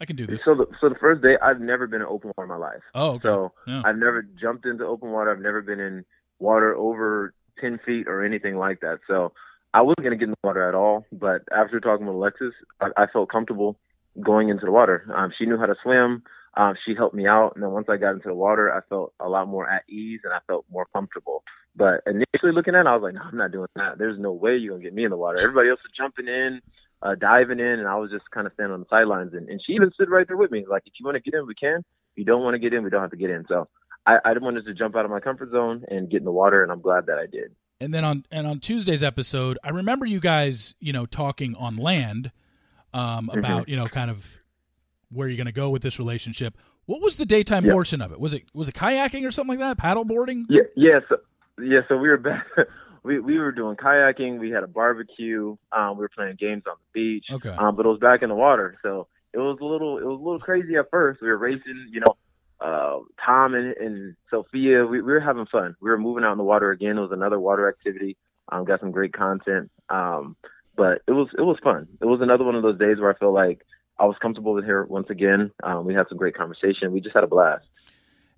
I 0.01 0.05
can 0.05 0.15
do 0.15 0.25
this. 0.25 0.43
So 0.43 0.55
the 0.55 0.67
so 0.79 0.89
the 0.89 0.95
first 0.95 1.21
day, 1.21 1.37
I've 1.41 1.59
never 1.59 1.87
been 1.87 2.01
in 2.01 2.07
open 2.07 2.31
water 2.37 2.43
in 2.43 2.49
my 2.49 2.67
life. 2.67 2.81
Oh, 2.95 3.11
okay. 3.11 3.23
so 3.23 3.51
yeah. 3.67 3.81
I've 3.83 3.97
never 3.97 4.21
jumped 4.21 4.65
into 4.65 4.85
open 4.85 5.11
water. 5.11 5.31
I've 5.31 5.41
never 5.41 5.61
been 5.61 5.79
in 5.79 6.05
water 6.39 6.75
over 6.75 7.33
ten 7.59 7.79
feet 7.85 8.07
or 8.07 8.23
anything 8.23 8.57
like 8.57 8.79
that. 8.81 8.99
So 9.07 9.33
I 9.73 9.81
wasn't 9.81 10.03
going 10.03 10.11
to 10.11 10.17
get 10.17 10.25
in 10.25 10.31
the 10.31 10.47
water 10.47 10.67
at 10.67 10.75
all, 10.75 11.05
but 11.11 11.43
after 11.51 11.79
talking 11.79 12.07
with 12.07 12.15
Alexis, 12.15 12.53
I, 12.81 12.87
I 12.97 13.05
felt 13.07 13.29
comfortable 13.29 13.79
going 14.19 14.49
into 14.49 14.65
the 14.65 14.71
water. 14.71 15.05
Um, 15.13 15.31
she 15.37 15.45
knew 15.45 15.57
how 15.57 15.67
to 15.67 15.75
swim. 15.81 16.23
Um, 16.57 16.75
she 16.83 16.95
helped 16.95 17.13
me 17.13 17.27
out, 17.27 17.53
and 17.53 17.63
then 17.63 17.71
once 17.71 17.87
I 17.89 17.97
got 17.97 18.15
into 18.15 18.29
the 18.29 18.35
water, 18.35 18.73
I 18.73 18.81
felt 18.89 19.13
a 19.19 19.29
lot 19.29 19.47
more 19.47 19.69
at 19.69 19.83
ease 19.87 20.21
and 20.23 20.33
I 20.33 20.39
felt 20.47 20.65
more 20.71 20.87
comfortable. 20.93 21.43
But 21.75 22.01
initially 22.07 22.51
looking 22.51 22.73
at 22.73 22.81
it, 22.81 22.87
I 22.87 22.95
was 22.95 23.03
like, 23.03 23.13
no, 23.13 23.21
I'm 23.21 23.37
not 23.37 23.51
doing 23.51 23.67
that. 23.75 23.99
There's 23.99 24.17
no 24.17 24.33
way 24.33 24.57
you're 24.57 24.73
gonna 24.73 24.83
get 24.83 24.95
me 24.95 25.03
in 25.03 25.11
the 25.11 25.17
water. 25.17 25.39
Everybody 25.39 25.69
else 25.69 25.79
was 25.83 25.91
jumping 25.95 26.27
in, 26.27 26.61
uh, 27.03 27.15
diving 27.15 27.59
in, 27.59 27.79
and 27.79 27.87
I 27.87 27.95
was 27.95 28.09
just 28.09 28.29
kind 28.31 28.47
of 28.47 28.53
standing 28.53 28.73
on 28.73 28.79
the 28.79 28.87
sidelines. 28.89 29.33
And, 29.33 29.47
and 29.47 29.61
she 29.61 29.73
even 29.73 29.91
stood 29.93 30.09
right 30.09 30.27
there 30.27 30.37
with 30.37 30.51
me, 30.51 30.65
like, 30.67 30.83
if 30.87 30.93
you 30.99 31.05
want 31.05 31.15
to 31.15 31.21
get 31.21 31.35
in, 31.35 31.45
we 31.45 31.53
can. 31.53 31.77
If 31.77 32.17
you 32.17 32.25
don't 32.25 32.43
want 32.43 32.55
to 32.55 32.59
get 32.59 32.73
in, 32.73 32.83
we 32.83 32.89
don't 32.89 33.01
have 33.01 33.11
to 33.11 33.17
get 33.17 33.29
in. 33.29 33.45
So 33.47 33.69
I, 34.05 34.17
I 34.25 34.33
wanted 34.33 34.65
to 34.65 34.73
jump 34.73 34.95
out 34.95 35.05
of 35.05 35.11
my 35.11 35.19
comfort 35.19 35.51
zone 35.51 35.85
and 35.89 36.09
get 36.09 36.17
in 36.17 36.25
the 36.25 36.31
water, 36.31 36.63
and 36.63 36.71
I'm 36.71 36.81
glad 36.81 37.05
that 37.05 37.19
I 37.19 37.27
did. 37.27 37.55
And 37.81 37.93
then 37.93 38.03
on 38.03 38.25
and 38.31 38.45
on 38.45 38.59
Tuesday's 38.59 39.03
episode, 39.03 39.57
I 39.63 39.69
remember 39.69 40.05
you 40.05 40.19
guys, 40.19 40.75
you 40.79 40.91
know, 40.91 41.05
talking 41.05 41.55
on 41.55 41.77
land 41.77 42.31
um, 42.93 43.27
mm-hmm. 43.27 43.39
about 43.39 43.61
mm-hmm. 43.61 43.71
you 43.71 43.77
know 43.77 43.87
kind 43.87 44.11
of 44.11 44.27
where 45.11 45.27
you're 45.27 45.37
going 45.37 45.47
to 45.47 45.51
go 45.51 45.69
with 45.69 45.81
this 45.81 45.99
relationship. 45.99 46.57
What 46.85 47.01
was 47.01 47.17
the 47.17 47.25
daytime 47.25 47.63
portion 47.63 48.01
of 48.01 48.11
it? 48.11 48.19
Was 48.19 48.33
it 48.33 48.43
was 48.53 48.67
it 48.67 48.75
kayaking 48.75 49.25
or 49.25 49.31
something 49.31 49.59
like 49.59 49.67
that? 49.67 49.77
Paddle 49.77 50.05
boarding? 50.05 50.45
Yeah, 50.49 50.63
yeah. 50.75 50.99
So, 51.07 51.17
yeah. 51.61 51.81
So 51.87 51.97
we 51.97 52.09
were 52.09 52.17
back. 52.17 52.47
we 53.03 53.19
we 53.19 53.37
were 53.37 53.51
doing 53.51 53.75
kayaking. 53.75 54.39
We 54.39 54.49
had 54.49 54.63
a 54.63 54.67
barbecue. 54.67 55.55
Um, 55.71 55.97
we 55.97 56.01
were 56.01 56.09
playing 56.09 56.35
games 56.35 56.63
on 56.67 56.75
the 56.77 56.99
beach. 56.99 57.27
Okay. 57.31 57.49
Um, 57.49 57.75
but 57.75 57.85
it 57.85 57.89
was 57.89 57.99
back 57.99 58.23
in 58.23 58.29
the 58.29 58.35
water, 58.35 58.77
so 58.81 59.07
it 59.33 59.37
was 59.37 59.57
a 59.61 59.65
little 59.65 59.99
it 59.99 60.05
was 60.05 60.19
a 60.19 60.23
little 60.23 60.39
crazy 60.39 60.75
at 60.75 60.89
first. 60.89 61.21
We 61.21 61.27
were 61.27 61.37
racing, 61.37 61.89
you 61.91 61.99
know. 62.01 62.17
Uh, 62.61 62.99
Tom 63.23 63.53
and, 63.53 63.75
and 63.77 64.15
Sophia, 64.29 64.85
we, 64.85 65.01
we 65.01 65.13
were 65.13 65.19
having 65.19 65.45
fun. 65.45 65.75
We 65.81 65.89
were 65.89 65.97
moving 65.97 66.23
out 66.23 66.33
in 66.33 66.37
the 66.37 66.43
water 66.43 66.71
again. 66.71 66.97
It 66.97 67.01
was 67.01 67.11
another 67.11 67.39
water 67.39 67.69
activity. 67.69 68.17
Um, 68.51 68.65
got 68.65 68.79
some 68.79 68.91
great 68.91 69.13
content. 69.13 69.71
Um, 69.89 70.35
but 70.75 71.01
it 71.07 71.11
was 71.11 71.27
it 71.37 71.41
was 71.41 71.57
fun. 71.63 71.87
It 72.01 72.05
was 72.05 72.21
another 72.21 72.43
one 72.43 72.55
of 72.55 72.63
those 72.63 72.79
days 72.79 72.99
where 72.99 73.13
I 73.13 73.17
feel 73.17 73.33
like 73.33 73.65
I 73.99 74.05
was 74.05 74.15
comfortable 74.21 74.53
with 74.53 74.65
her 74.65 74.85
once 74.85 75.09
again. 75.09 75.51
Um, 75.61 75.85
we 75.85 75.93
had 75.93 76.07
some 76.07 76.17
great 76.17 76.35
conversation. 76.35 76.91
We 76.91 77.01
just 77.01 77.13
had 77.13 77.23
a 77.23 77.27
blast. 77.27 77.65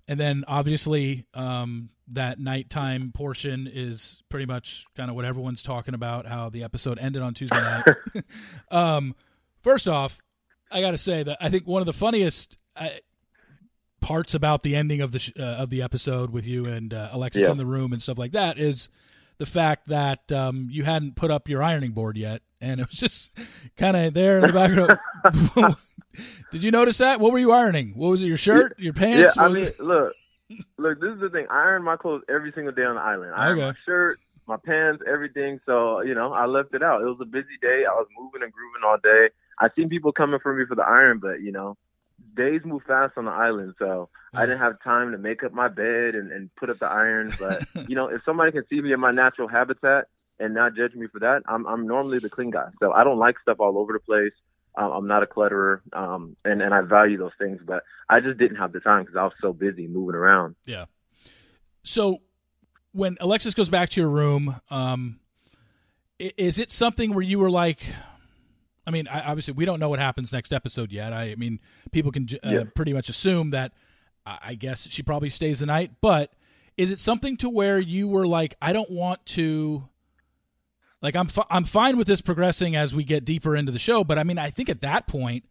And 0.08 0.18
then 0.18 0.44
obviously 0.48 1.24
um, 1.34 1.90
that 2.08 2.40
nighttime 2.40 3.12
portion 3.14 3.70
is 3.72 4.22
pretty 4.28 4.46
much 4.46 4.84
kind 4.96 5.08
of 5.08 5.14
what 5.14 5.24
everyone's 5.24 5.62
talking 5.62 5.94
about. 5.94 6.26
How 6.26 6.48
the 6.48 6.64
episode 6.64 6.98
ended 6.98 7.22
on 7.22 7.34
Tuesday 7.34 7.60
night. 7.60 7.86
um, 8.70 9.14
first 9.62 9.88
off, 9.88 10.20
I 10.70 10.80
got 10.80 10.90
to 10.92 10.98
say 10.98 11.22
that 11.22 11.38
I 11.40 11.48
think 11.48 11.66
one 11.66 11.80
of 11.80 11.86
the 11.86 11.92
funniest 11.92 12.58
uh, 12.74 12.88
parts 14.02 14.34
about 14.34 14.62
the 14.62 14.76
ending 14.76 15.00
of 15.00 15.12
the 15.12 15.18
sh- 15.18 15.32
uh, 15.38 15.42
of 15.42 15.70
the 15.70 15.80
episode 15.80 16.30
with 16.30 16.46
you 16.46 16.66
and 16.66 16.92
uh, 16.92 17.08
Alexis 17.12 17.44
Yeah. 17.44 17.52
in 17.52 17.56
the 17.56 17.64
room 17.66 17.92
and 17.92 18.02
stuff 18.02 18.18
like 18.18 18.32
that 18.32 18.58
is 18.58 18.88
the 19.38 19.46
fact 19.46 19.88
that 19.88 20.30
um, 20.30 20.68
you 20.70 20.84
hadn't 20.84 21.16
put 21.16 21.30
up 21.30 21.48
your 21.48 21.62
ironing 21.62 21.92
board 21.92 22.16
yet, 22.18 22.42
and 22.60 22.80
it 22.80 22.88
was 22.90 22.98
just 23.00 23.32
kind 23.76 23.96
of 23.96 24.12
there 24.14 24.38
in 24.38 24.46
the 24.46 24.52
background. 24.52 25.76
Did 26.50 26.62
you 26.62 26.70
notice 26.70 26.98
that? 26.98 27.18
What 27.20 27.32
were 27.32 27.38
you 27.38 27.52
ironing? 27.52 27.92
What 27.96 28.10
was 28.10 28.22
it? 28.22 28.26
Your 28.26 28.36
shirt? 28.36 28.78
Your 28.78 28.92
pants? 28.92 29.34
Yeah, 29.36 29.42
I 29.42 29.48
mean, 29.48 29.66
look, 29.78 30.12
look. 30.76 31.00
This 31.00 31.14
is 31.14 31.20
the 31.20 31.30
thing. 31.30 31.46
I 31.50 31.62
iron 31.62 31.82
my 31.82 31.96
clothes 31.96 32.22
every 32.28 32.52
single 32.52 32.72
day 32.74 32.84
on 32.84 32.96
the 32.96 33.00
island. 33.00 33.32
I 33.34 33.46
iron 33.46 33.58
Okay. 33.58 33.66
my 33.68 33.74
shirt, 33.86 34.20
my 34.46 34.56
pants, 34.58 35.02
everything. 35.10 35.58
So 35.64 36.02
you 36.02 36.14
know, 36.14 36.32
I 36.34 36.44
left 36.46 36.74
it 36.74 36.82
out. 36.82 37.00
It 37.00 37.06
was 37.06 37.18
a 37.22 37.24
busy 37.24 37.56
day. 37.62 37.84
I 37.88 37.94
was 37.94 38.06
moving 38.18 38.42
and 38.42 38.52
grooving 38.52 38.82
all 38.86 38.98
day. 39.02 39.30
I 39.58 39.68
seen 39.74 39.88
people 39.88 40.12
coming 40.12 40.40
for 40.40 40.52
me 40.54 40.66
for 40.66 40.74
the 40.74 40.82
iron, 40.84 41.18
but 41.18 41.40
you 41.40 41.52
know, 41.52 41.76
days 42.34 42.62
move 42.64 42.82
fast 42.86 43.14
on 43.16 43.24
the 43.26 43.30
island, 43.30 43.74
so 43.78 44.08
I 44.34 44.46
didn't 44.46 44.60
have 44.60 44.82
time 44.82 45.12
to 45.12 45.18
make 45.18 45.42
up 45.42 45.52
my 45.52 45.68
bed 45.68 46.14
and, 46.14 46.32
and 46.32 46.54
put 46.56 46.70
up 46.70 46.78
the 46.78 46.86
iron. 46.86 47.32
But 47.38 47.66
you 47.88 47.94
know, 47.94 48.08
if 48.08 48.22
somebody 48.24 48.52
can 48.52 48.66
see 48.68 48.80
me 48.80 48.92
in 48.92 49.00
my 49.00 49.12
natural 49.12 49.48
habitat 49.48 50.06
and 50.38 50.54
not 50.54 50.74
judge 50.74 50.94
me 50.94 51.06
for 51.06 51.20
that, 51.20 51.42
I'm 51.46 51.66
I'm 51.66 51.86
normally 51.86 52.18
the 52.18 52.30
clean 52.30 52.50
guy. 52.50 52.68
So 52.80 52.92
I 52.92 53.04
don't 53.04 53.18
like 53.18 53.38
stuff 53.40 53.60
all 53.60 53.78
over 53.78 53.92
the 53.92 54.00
place. 54.00 54.32
Um, 54.74 54.90
I'm 54.90 55.06
not 55.06 55.22
a 55.22 55.26
clutterer, 55.26 55.82
um, 55.92 56.36
and 56.44 56.62
and 56.62 56.72
I 56.72 56.80
value 56.80 57.18
those 57.18 57.32
things. 57.38 57.60
But 57.64 57.82
I 58.08 58.20
just 58.20 58.38
didn't 58.38 58.56
have 58.56 58.72
the 58.72 58.80
time 58.80 59.02
because 59.02 59.16
I 59.16 59.24
was 59.24 59.34
so 59.40 59.52
busy 59.52 59.86
moving 59.86 60.14
around. 60.14 60.56
Yeah. 60.64 60.86
So 61.84 62.18
when 62.92 63.16
Alexis 63.20 63.54
goes 63.54 63.68
back 63.68 63.90
to 63.90 64.00
your 64.00 64.08
room, 64.08 64.60
um, 64.70 65.18
is 66.18 66.58
it 66.58 66.70
something 66.70 67.14
where 67.14 67.22
you 67.22 67.38
were 67.38 67.50
like, 67.50 67.80
I 68.86 68.90
mean, 68.90 69.06
I, 69.08 69.20
obviously 69.28 69.54
we 69.54 69.64
don't 69.64 69.78
know 69.80 69.88
what 69.88 69.98
happens 69.98 70.32
next 70.32 70.52
episode 70.52 70.90
yet. 70.92 71.12
I, 71.12 71.32
I 71.32 71.34
mean, 71.36 71.60
people 71.92 72.10
can 72.12 72.26
uh, 72.44 72.48
Yeah. 72.50 72.64
pretty 72.74 72.92
much 72.92 73.08
assume 73.08 73.50
that. 73.50 73.72
I 74.24 74.54
guess 74.54 74.86
she 74.88 75.02
probably 75.02 75.30
stays 75.30 75.58
the 75.58 75.66
night, 75.66 75.90
but 76.00 76.32
is 76.76 76.92
it 76.92 77.00
something 77.00 77.36
to 77.38 77.50
where 77.50 77.80
you 77.80 78.06
were 78.06 78.24
like, 78.24 78.54
I 78.62 78.72
don't 78.72 78.88
want 78.88 79.26
to. 79.26 79.82
Like 81.00 81.16
I'm, 81.16 81.26
fi- 81.26 81.46
I'm 81.50 81.64
fine 81.64 81.96
with 81.96 82.06
this 82.06 82.20
progressing 82.20 82.76
as 82.76 82.94
we 82.94 83.02
get 83.02 83.24
deeper 83.24 83.56
into 83.56 83.72
the 83.72 83.80
show, 83.80 84.04
but 84.04 84.18
I 84.20 84.22
mean, 84.22 84.38
I 84.38 84.50
think 84.50 84.68
at 84.68 84.80
that 84.82 85.08
point, 85.08 85.44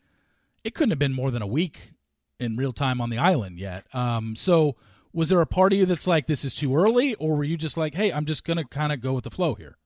it 0.64 0.74
couldn't 0.74 0.92
have 0.92 1.00
been 1.00 1.12
more 1.12 1.32
than 1.32 1.42
a 1.42 1.48
week 1.48 1.92
in 2.40 2.56
real 2.56 2.72
time 2.72 3.02
on 3.02 3.10
the 3.10 3.18
island 3.18 3.60
yet. 3.60 3.84
Um, 3.94 4.38
so 4.38 4.78
was 5.12 5.28
there 5.28 5.42
a 5.42 5.46
part 5.46 5.74
of 5.74 5.78
you 5.80 5.86
that's 5.86 6.08
like 6.08 6.26
this 6.28 6.46
is 6.46 6.56
too 6.56 6.74
early, 6.74 7.16
or 7.16 7.36
were 7.36 7.44
you 7.44 7.58
just 7.58 7.76
like, 7.76 7.94
hey, 7.94 8.14
I'm 8.14 8.24
just 8.26 8.46
gonna 8.46 8.64
kind 8.64 8.94
of 8.94 9.02
go 9.02 9.12
with 9.12 9.26
the 9.26 9.32
flow 9.32 9.56
here? 9.56 9.78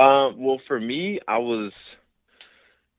Um, 0.00 0.36
well, 0.38 0.60
for 0.66 0.80
me, 0.80 1.20
I 1.28 1.38
was. 1.38 1.72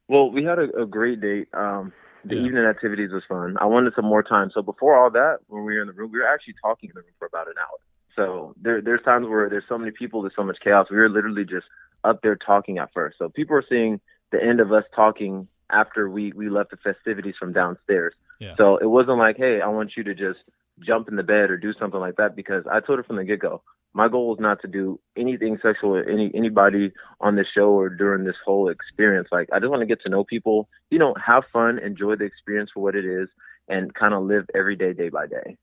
Well, 0.07 0.29
we 0.31 0.43
had 0.43 0.59
a, 0.59 0.83
a 0.83 0.85
great 0.85 1.21
date. 1.21 1.47
Um, 1.53 1.93
the 2.25 2.35
Yeah. 2.35 2.45
evening 2.45 2.65
activities 2.65 3.11
was 3.11 3.23
fun. 3.27 3.57
I 3.59 3.65
wanted 3.65 3.93
some 3.95 4.05
more 4.05 4.21
time. 4.21 4.51
So 4.51 4.61
before 4.61 4.95
all 4.95 5.09
that, 5.11 5.39
when 5.47 5.63
we 5.65 5.73
were 5.73 5.81
in 5.81 5.87
the 5.87 5.93
room, 5.93 6.11
we 6.11 6.19
were 6.19 6.27
actually 6.27 6.55
talking 6.61 6.89
in 6.89 6.93
the 6.95 7.01
room 7.01 7.13
for 7.17 7.25
about 7.25 7.47
an 7.47 7.55
hour. 7.57 7.79
So 8.15 8.53
there, 8.61 8.81
there's 8.81 9.01
times 9.01 9.27
where 9.27 9.49
there's 9.49 9.63
so 9.67 9.77
many 9.77 9.91
people, 9.91 10.21
there's 10.21 10.35
so 10.35 10.43
much 10.43 10.59
chaos. 10.59 10.87
We 10.91 10.97
were 10.97 11.09
literally 11.09 11.45
just 11.45 11.65
up 12.03 12.21
there 12.21 12.35
talking 12.35 12.77
at 12.77 12.93
first. 12.93 13.17
So 13.17 13.29
people 13.29 13.53
were 13.55 13.65
seeing 13.67 13.99
the 14.31 14.43
end 14.43 14.59
of 14.59 14.71
us 14.71 14.83
talking 14.95 15.47
after 15.71 16.09
we 16.09 16.33
we 16.33 16.49
left 16.49 16.71
the 16.71 16.77
festivities 16.77 17.35
from 17.39 17.53
downstairs. 17.53 18.13
Yeah. 18.39 18.55
So 18.57 18.77
it 18.77 18.85
wasn't 18.85 19.17
like, 19.17 19.37
hey, 19.37 19.61
I 19.61 19.67
want 19.67 19.95
you 19.95 20.03
to 20.03 20.13
just 20.13 20.39
jump 20.79 21.07
in 21.07 21.15
the 21.15 21.23
bed 21.23 21.49
or 21.49 21.57
do 21.57 21.73
something 21.73 21.99
like 21.99 22.17
that 22.17 22.35
because 22.35 22.65
I 22.69 22.81
told 22.81 22.99
her 22.99 23.03
from 23.03 23.15
the 23.15 23.23
get 23.23 23.39
go, 23.39 23.63
my 23.93 24.07
goal 24.07 24.33
is 24.33 24.39
not 24.39 24.61
to 24.61 24.67
do 24.67 24.99
anything 25.17 25.57
sexual 25.61 25.91
with 25.91 26.07
any 26.07 26.31
anybody 26.33 26.91
on 27.19 27.35
this 27.35 27.47
show 27.47 27.69
or 27.69 27.89
during 27.89 28.23
this 28.23 28.37
whole 28.45 28.69
experience. 28.69 29.27
Like 29.31 29.49
I 29.51 29.59
just 29.59 29.69
want 29.69 29.81
to 29.81 29.85
get 29.85 30.01
to 30.03 30.09
know 30.09 30.23
people, 30.23 30.69
you 30.89 30.99
know, 30.99 31.13
have 31.23 31.43
fun, 31.51 31.79
enjoy 31.79 32.15
the 32.15 32.25
experience 32.25 32.71
for 32.73 32.81
what 32.81 32.95
it 32.95 33.05
is, 33.05 33.27
and 33.67 33.93
kind 33.93 34.13
of 34.13 34.23
live 34.23 34.45
every 34.55 34.75
day, 34.75 34.93
day 34.93 35.09
by 35.09 35.27
day. 35.27 35.57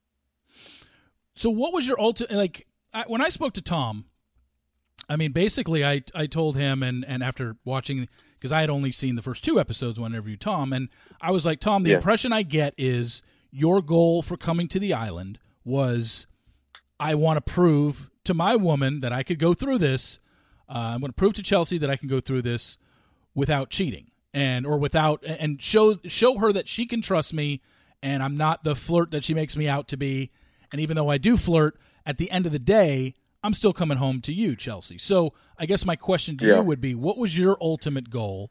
So 1.34 1.50
what 1.50 1.72
was 1.72 1.86
your 1.86 2.00
ultimate 2.00 2.32
like 2.32 2.66
I, 2.92 3.04
when 3.06 3.20
I 3.20 3.28
spoke 3.28 3.54
to 3.54 3.62
Tom? 3.62 4.06
I 5.08 5.16
mean, 5.16 5.32
basically, 5.32 5.84
I 5.84 6.02
I 6.14 6.26
told 6.26 6.56
him, 6.56 6.82
and 6.82 7.04
and 7.06 7.22
after 7.22 7.56
watching, 7.64 8.08
because 8.34 8.52
I 8.52 8.60
had 8.60 8.70
only 8.70 8.92
seen 8.92 9.14
the 9.14 9.22
first 9.22 9.42
two 9.42 9.58
episodes 9.58 9.98
when 9.98 10.12
I 10.12 10.16
interviewed 10.16 10.40
Tom, 10.40 10.72
and 10.72 10.88
I 11.20 11.30
was 11.30 11.46
like, 11.46 11.60
Tom, 11.60 11.82
the 11.82 11.90
Yeah. 11.90 11.96
impression 11.96 12.32
I 12.32 12.42
get 12.42 12.74
is 12.76 13.22
your 13.50 13.80
goal 13.80 14.22
for 14.22 14.36
coming 14.36 14.68
to 14.68 14.78
the 14.78 14.92
island 14.92 15.38
was, 15.64 16.26
I 17.00 17.14
want 17.14 17.38
to 17.38 17.40
prove 17.52 18.10
to 18.28 18.34
my 18.34 18.54
woman 18.56 19.00
that 19.00 19.12
I 19.12 19.22
could 19.22 19.38
go 19.38 19.54
through 19.54 19.78
this. 19.78 20.20
Uh, 20.68 20.92
I'm 20.94 21.00
going 21.00 21.08
to 21.10 21.14
prove 21.16 21.32
to 21.34 21.42
Chelsea 21.42 21.78
that 21.78 21.88
I 21.90 21.96
can 21.96 22.08
go 22.08 22.20
through 22.20 22.42
this 22.42 22.76
without 23.34 23.70
cheating 23.70 24.10
and 24.34 24.66
or 24.66 24.78
without 24.78 25.24
and 25.24 25.60
show 25.62 25.98
show 26.06 26.36
her 26.38 26.52
that 26.52 26.68
she 26.68 26.84
can 26.84 27.00
trust 27.00 27.32
me 27.32 27.62
and 28.02 28.22
I'm 28.22 28.36
not 28.36 28.64
the 28.64 28.74
flirt 28.74 29.10
that 29.12 29.24
she 29.24 29.32
makes 29.32 29.56
me 29.56 29.66
out 29.66 29.88
to 29.88 29.96
be. 29.96 30.30
And 30.70 30.80
even 30.80 30.94
though 30.96 31.08
I 31.08 31.16
do 31.16 31.38
flirt, 31.38 31.78
at 32.04 32.18
the 32.18 32.30
end 32.30 32.44
of 32.44 32.52
the 32.52 32.58
day, 32.58 33.14
I'm 33.42 33.54
still 33.54 33.72
coming 33.72 33.96
home 33.96 34.20
to 34.22 34.32
you, 34.32 34.54
Chelsea. 34.56 34.98
So 34.98 35.32
I 35.58 35.64
guess 35.64 35.86
my 35.86 35.96
question 35.96 36.36
to 36.38 36.46
Yeah. 36.46 36.56
you 36.56 36.62
would 36.64 36.80
be, 36.82 36.94
what 36.94 37.16
was 37.16 37.38
your 37.38 37.56
ultimate 37.62 38.10
goal 38.10 38.50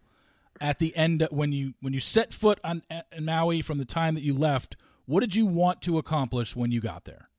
at 0.60 0.80
the 0.80 0.96
end 0.96 1.28
when 1.30 1.52
you 1.52 1.76
when 1.82 1.94
you 1.94 2.00
set 2.00 2.34
foot 2.34 2.60
on 2.64 2.82
in 3.16 3.26
Maui 3.26 3.62
from 3.62 3.78
the 3.78 3.86
time 3.86 4.16
that 4.16 4.24
you 4.24 4.34
left? 4.34 4.76
What 5.06 5.20
did 5.20 5.36
you 5.36 5.46
want 5.46 5.84
to 5.84 6.00
accomplish 6.00 6.56
when 6.56 6.72
you 6.72 6.82
got 6.82 7.06
there? 7.06 7.30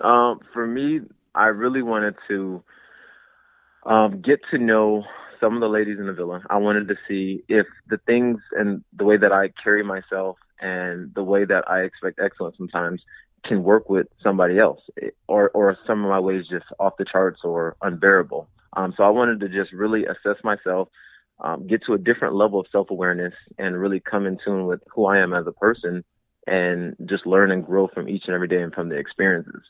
Um, 0.00 0.40
for 0.52 0.66
me, 0.66 1.00
I 1.34 1.46
really 1.46 1.82
wanted 1.82 2.14
to 2.28 2.62
um, 3.86 4.20
get 4.20 4.40
to 4.50 4.58
know 4.58 5.04
some 5.40 5.54
of 5.54 5.60
the 5.60 5.68
ladies 5.68 5.98
in 5.98 6.06
the 6.06 6.12
villa. 6.12 6.42
I 6.50 6.56
wanted 6.56 6.88
to 6.88 6.96
see 7.06 7.44
if 7.48 7.66
the 7.88 7.98
things 8.06 8.38
and 8.58 8.82
the 8.96 9.04
way 9.04 9.16
that 9.16 9.32
I 9.32 9.48
carry 9.62 9.82
myself 9.82 10.38
and 10.60 11.12
the 11.14 11.22
way 11.22 11.44
that 11.44 11.68
I 11.68 11.82
expect 11.82 12.20
excellence 12.20 12.56
sometimes 12.56 13.02
can 13.44 13.62
work 13.62 13.90
with 13.90 14.06
somebody 14.22 14.58
else, 14.58 14.80
or 15.28 15.50
or 15.50 15.76
some 15.86 16.02
of 16.02 16.10
my 16.10 16.18
ways 16.18 16.48
just 16.48 16.64
off 16.80 16.96
the 16.96 17.04
charts 17.04 17.42
or 17.44 17.76
unbearable. 17.82 18.48
Um, 18.76 18.94
so 18.96 19.04
I 19.04 19.10
wanted 19.10 19.40
to 19.40 19.48
just 19.48 19.72
really 19.72 20.06
assess 20.06 20.42
myself, 20.42 20.88
um, 21.40 21.66
get 21.66 21.84
to 21.84 21.92
a 21.92 21.98
different 21.98 22.34
level 22.34 22.58
of 22.58 22.66
self 22.72 22.90
awareness, 22.90 23.34
and 23.58 23.78
really 23.78 24.00
come 24.00 24.26
in 24.26 24.38
tune 24.42 24.66
with 24.66 24.80
who 24.94 25.04
I 25.04 25.18
am 25.18 25.34
as 25.34 25.46
a 25.46 25.52
person, 25.52 26.04
and 26.46 26.96
just 27.04 27.26
learn 27.26 27.50
and 27.50 27.66
grow 27.66 27.86
from 27.88 28.08
each 28.08 28.24
and 28.26 28.34
every 28.34 28.48
day 28.48 28.62
and 28.62 28.72
from 28.72 28.88
the 28.88 28.96
experiences. 28.96 29.62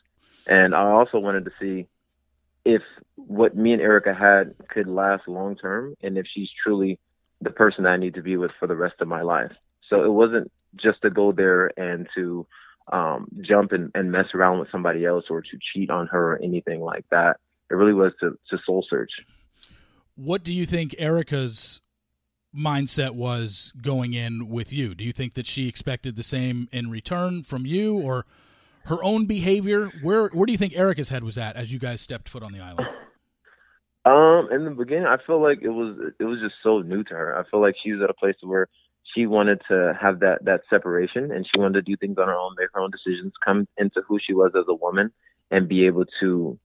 And 0.47 0.75
I 0.75 0.91
also 0.91 1.19
wanted 1.19 1.45
to 1.45 1.51
see 1.59 1.87
if 2.63 2.81
what 3.15 3.55
me 3.55 3.73
and 3.73 3.81
Erica 3.81 4.13
had 4.13 4.55
could 4.69 4.87
last 4.87 5.27
long 5.27 5.55
term 5.55 5.95
and 6.01 6.17
if 6.17 6.25
she's 6.27 6.49
truly 6.63 6.99
the 7.41 7.51
person 7.51 7.85
I 7.85 7.97
need 7.97 8.15
to 8.15 8.21
be 8.21 8.37
with 8.37 8.51
for 8.59 8.67
the 8.67 8.75
rest 8.75 8.95
of 8.99 9.07
my 9.07 9.21
life. 9.21 9.51
So 9.89 10.03
it 10.03 10.11
wasn't 10.11 10.51
just 10.75 11.01
to 11.03 11.09
go 11.09 11.31
there 11.31 11.71
and 11.79 12.07
to 12.15 12.47
um, 12.91 13.27
jump 13.41 13.71
and, 13.71 13.91
and 13.95 14.11
mess 14.11 14.33
around 14.33 14.59
with 14.59 14.71
somebody 14.71 15.05
else 15.05 15.25
or 15.29 15.41
to 15.41 15.59
cheat 15.61 15.89
on 15.89 16.07
her 16.07 16.33
or 16.33 16.41
anything 16.41 16.81
like 16.81 17.05
that. 17.11 17.37
It 17.69 17.75
really 17.75 17.93
was 17.93 18.13
to, 18.19 18.37
to 18.49 18.57
soul 18.65 18.85
search. 18.87 19.11
What 20.15 20.43
do 20.43 20.53
you 20.53 20.65
think 20.65 20.95
Erica's 20.97 21.81
mindset 22.55 23.11
was 23.11 23.73
going 23.81 24.13
in 24.13 24.49
with 24.49 24.71
you? 24.71 24.95
Do 24.95 25.03
you 25.03 25.11
think 25.11 25.33
that 25.33 25.45
she 25.45 25.67
expected 25.67 26.15
the 26.15 26.23
same 26.23 26.69
in 26.71 26.89
return 26.89 27.43
from 27.43 27.65
you 27.65 27.97
or 27.97 28.25
her 28.85 29.03
own 29.03 29.25
behavior? 29.25 29.91
Where 30.01 30.27
where 30.29 30.45
do 30.45 30.51
you 30.51 30.57
think 30.57 30.75
Erica's 30.75 31.09
head 31.09 31.23
was 31.23 31.37
at 31.37 31.55
as 31.55 31.71
you 31.71 31.79
guys 31.79 32.01
stepped 32.01 32.29
foot 32.29 32.43
on 32.43 32.51
the 32.51 32.59
island? 32.59 32.87
Um, 34.05 34.49
in 34.51 34.65
the 34.65 34.71
beginning, 34.71 35.07
I 35.07 35.17
feel 35.17 35.41
like 35.41 35.63
it 35.63 35.69
was 35.69 35.97
it 36.19 36.23
was 36.23 36.39
just 36.39 36.55
so 36.61 36.79
new 36.79 37.03
to 37.05 37.13
her. 37.15 37.37
I 37.37 37.49
feel 37.49 37.59
like 37.59 37.75
she 37.81 37.91
was 37.91 38.01
at 38.03 38.09
a 38.09 38.13
place 38.13 38.35
where 38.41 38.67
she 39.03 39.25
wanted 39.25 39.61
to 39.67 39.97
have 39.99 40.19
that 40.19 40.45
that 40.45 40.61
separation, 40.69 41.31
and 41.31 41.45
she 41.45 41.59
wanted 41.59 41.73
to 41.73 41.91
do 41.91 41.97
things 41.97 42.17
on 42.19 42.27
her 42.27 42.35
own, 42.35 42.53
make 42.57 42.69
her 42.73 42.81
own 42.81 42.91
decisions, 42.91 43.33
come 43.43 43.67
into 43.77 44.01
who 44.07 44.19
she 44.19 44.33
was 44.33 44.51
as 44.55 44.65
a 44.67 44.75
woman, 44.75 45.11
and 45.49 45.67
be 45.67 45.85
able 45.87 46.05
to 46.19 46.59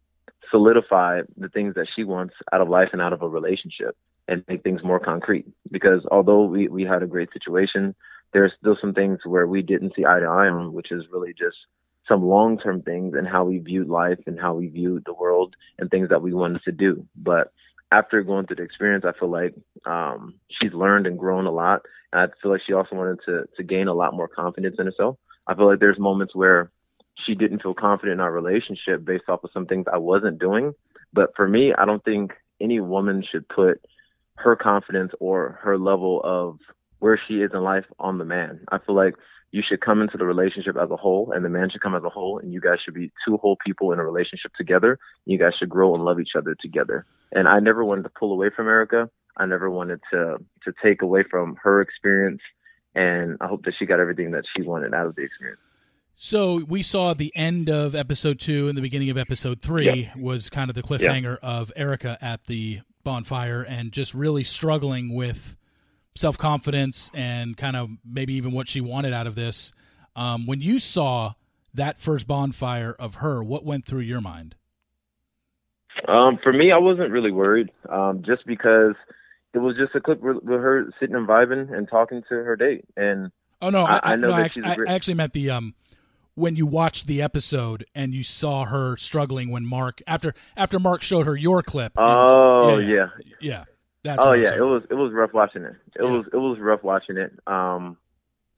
solidify 0.50 1.22
the 1.36 1.48
things 1.48 1.74
that 1.76 1.88
she 1.88 2.04
wants 2.04 2.34
out 2.52 2.60
of 2.60 2.68
life 2.68 2.90
and 2.92 3.00
out 3.00 3.12
of 3.14 3.22
a 3.22 3.28
relationship, 3.28 3.96
and 4.28 4.44
make 4.46 4.62
things 4.62 4.82
more 4.82 5.00
concrete. 5.00 5.46
Because 5.70 6.04
although 6.10 6.44
we 6.44 6.68
we 6.68 6.84
had 6.84 7.02
a 7.02 7.06
great 7.06 7.32
situation, 7.32 7.94
there's 8.32 8.52
still 8.52 8.76
some 8.76 8.92
things 8.92 9.20
where 9.24 9.46
we 9.46 9.62
didn't 9.62 9.94
see 9.94 10.04
eye 10.04 10.20
to 10.20 10.26
eye 10.26 10.48
on, 10.48 10.74
which 10.74 10.92
is 10.92 11.06
really 11.10 11.32
just 11.32 11.56
some 12.06 12.24
long 12.24 12.58
term 12.58 12.82
things 12.82 13.14
and 13.14 13.26
how 13.26 13.44
we 13.44 13.58
viewed 13.58 13.88
life 13.88 14.18
and 14.26 14.38
how 14.38 14.54
we 14.54 14.68
viewed 14.68 15.04
the 15.04 15.14
world 15.14 15.56
and 15.78 15.90
things 15.90 16.08
that 16.08 16.22
we 16.22 16.32
wanted 16.34 16.62
to 16.64 16.72
do. 16.72 17.06
But 17.16 17.52
after 17.92 18.22
going 18.22 18.46
through 18.46 18.56
the 18.56 18.62
experience, 18.62 19.04
I 19.04 19.18
feel 19.18 19.30
like 19.30 19.54
um, 19.84 20.34
she's 20.48 20.72
learned 20.72 21.06
and 21.06 21.18
grown 21.18 21.46
a 21.46 21.50
lot. 21.50 21.82
And 22.12 22.22
I 22.22 22.26
feel 22.42 22.50
like 22.52 22.62
she 22.62 22.72
also 22.72 22.96
wanted 22.96 23.20
to 23.26 23.44
to 23.56 23.62
gain 23.62 23.88
a 23.88 23.94
lot 23.94 24.14
more 24.14 24.28
confidence 24.28 24.76
in 24.78 24.86
herself. 24.86 25.16
I 25.46 25.54
feel 25.54 25.66
like 25.66 25.80
there's 25.80 25.98
moments 25.98 26.34
where 26.34 26.70
she 27.14 27.34
didn't 27.34 27.62
feel 27.62 27.74
confident 27.74 28.14
in 28.14 28.20
our 28.20 28.32
relationship 28.32 29.04
based 29.04 29.28
off 29.28 29.44
of 29.44 29.50
some 29.52 29.66
things 29.66 29.86
I 29.92 29.98
wasn't 29.98 30.38
doing. 30.38 30.72
But 31.12 31.34
for 31.34 31.48
me, 31.48 31.74
I 31.74 31.84
don't 31.84 32.04
think 32.04 32.32
any 32.60 32.80
woman 32.80 33.22
should 33.22 33.48
put 33.48 33.84
her 34.36 34.56
confidence 34.56 35.12
or 35.20 35.58
her 35.62 35.76
level 35.76 36.20
of 36.24 36.58
where 36.98 37.20
she 37.26 37.40
is 37.42 37.50
in 37.52 37.62
life 37.62 37.84
on 37.98 38.18
the 38.18 38.24
man. 38.24 38.60
I 38.70 38.78
feel 38.78 38.94
like 38.94 39.14
you 39.52 39.62
should 39.62 39.80
come 39.80 40.00
into 40.00 40.16
the 40.16 40.26
relationship 40.26 40.76
as 40.76 40.90
a 40.90 40.96
whole 40.96 41.32
and 41.32 41.44
the 41.44 41.48
man 41.48 41.68
should 41.70 41.80
come 41.80 41.94
as 41.94 42.04
a 42.04 42.08
whole 42.08 42.38
and 42.38 42.52
you 42.52 42.60
guys 42.60 42.80
should 42.80 42.94
be 42.94 43.10
two 43.24 43.36
whole 43.38 43.56
people 43.64 43.92
in 43.92 43.98
a 43.98 44.04
relationship 44.04 44.52
together. 44.54 44.98
You 45.26 45.38
guys 45.38 45.56
should 45.56 45.68
grow 45.68 45.94
and 45.94 46.04
love 46.04 46.20
each 46.20 46.36
other 46.36 46.54
together. 46.54 47.06
And 47.32 47.48
I 47.48 47.58
never 47.58 47.84
wanted 47.84 48.02
to 48.04 48.10
pull 48.10 48.32
away 48.32 48.50
from 48.54 48.68
Erica. 48.68 49.10
I 49.36 49.46
never 49.46 49.70
wanted 49.70 50.00
to 50.12 50.36
to 50.64 50.72
take 50.82 51.02
away 51.02 51.24
from 51.28 51.56
her 51.62 51.80
experience 51.80 52.42
and 52.94 53.36
I 53.40 53.46
hope 53.46 53.64
that 53.64 53.74
she 53.74 53.86
got 53.86 54.00
everything 54.00 54.32
that 54.32 54.44
she 54.54 54.62
wanted 54.62 54.94
out 54.94 55.06
of 55.06 55.16
the 55.16 55.22
experience. 55.22 55.60
So 56.16 56.62
we 56.68 56.82
saw 56.82 57.14
the 57.14 57.32
end 57.34 57.70
of 57.70 57.94
episode 57.94 58.38
two 58.38 58.68
and 58.68 58.76
the 58.76 58.82
beginning 58.82 59.10
of 59.10 59.16
episode 59.16 59.62
three 59.62 60.10
was 60.16 60.50
kind 60.50 60.68
of 60.68 60.76
the 60.76 60.82
cliffhanger 60.82 61.38
of 61.42 61.72
Erica 61.74 62.18
at 62.20 62.44
the 62.44 62.80
bonfire 63.02 63.62
and 63.62 63.90
just 63.90 64.12
really 64.12 64.44
struggling 64.44 65.14
with 65.14 65.56
self 66.14 66.38
confidence 66.38 67.10
and 67.14 67.56
kind 67.56 67.76
of 67.76 67.90
maybe 68.04 68.34
even 68.34 68.52
what 68.52 68.68
she 68.68 68.80
wanted 68.80 69.12
out 69.12 69.26
of 69.26 69.34
this. 69.34 69.72
Um, 70.16 70.46
when 70.46 70.60
you 70.60 70.78
saw 70.78 71.34
that 71.74 71.98
first 71.98 72.26
bonfire 72.26 72.94
of 72.98 73.16
her, 73.16 73.42
what 73.42 73.64
went 73.64 73.86
through 73.86 74.00
your 74.00 74.20
mind? 74.20 74.56
Um, 76.06 76.38
for 76.42 76.52
me, 76.52 76.72
I 76.72 76.78
wasn't 76.78 77.10
really 77.10 77.32
worried, 77.32 77.70
um, 77.88 78.22
just 78.22 78.46
because 78.46 78.94
it 79.54 79.58
was 79.58 79.76
just 79.76 79.94
a 79.94 80.00
clip 80.00 80.20
with, 80.20 80.44
her 80.46 80.90
sitting 80.98 81.16
and 81.16 81.26
vibing 81.26 81.76
and 81.76 81.88
talking 81.88 82.22
to 82.28 82.34
her 82.34 82.56
date. 82.56 82.84
And 82.96 83.30
oh 83.60 83.70
no, 83.70 83.84
I, 83.84 84.00
I, 84.12 84.16
know 84.16 84.28
no, 84.28 84.36
that 84.36 84.42
I, 84.42 84.48
she's 84.48 84.64
great. 84.64 84.88
I 84.88 84.94
actually 84.94 85.14
meant 85.14 85.32
the 85.32 85.50
um 85.50 85.74
when 86.34 86.56
you 86.56 86.66
watched 86.66 87.06
the 87.06 87.20
episode 87.20 87.84
and 87.94 88.14
you 88.14 88.22
saw 88.22 88.64
her 88.64 88.96
struggling 88.96 89.50
when 89.50 89.66
Mark 89.66 90.00
after 90.06 90.34
after 90.56 90.78
Mark 90.78 91.02
showed 91.02 91.26
her 91.26 91.36
your 91.36 91.62
clip. 91.62 91.92
and- 91.96 92.06
oh 92.06 92.78
yeah, 92.78 93.08
yeah, 93.24 93.34
yeah. 93.40 93.64
That's 94.02 94.24
oh 94.24 94.32
yeah, 94.32 94.54
it 94.54 94.60
was 94.60 94.82
it 94.90 94.94
was 94.94 95.12
rough 95.12 95.32
watching 95.34 95.64
it. 95.64 95.74
It 95.96 96.02
Yeah. 96.02 96.10
was 96.10 96.26
it 96.32 96.36
was 96.36 96.58
rough 96.58 96.82
watching 96.82 97.16
it. 97.18 97.32
Um, 97.46 97.96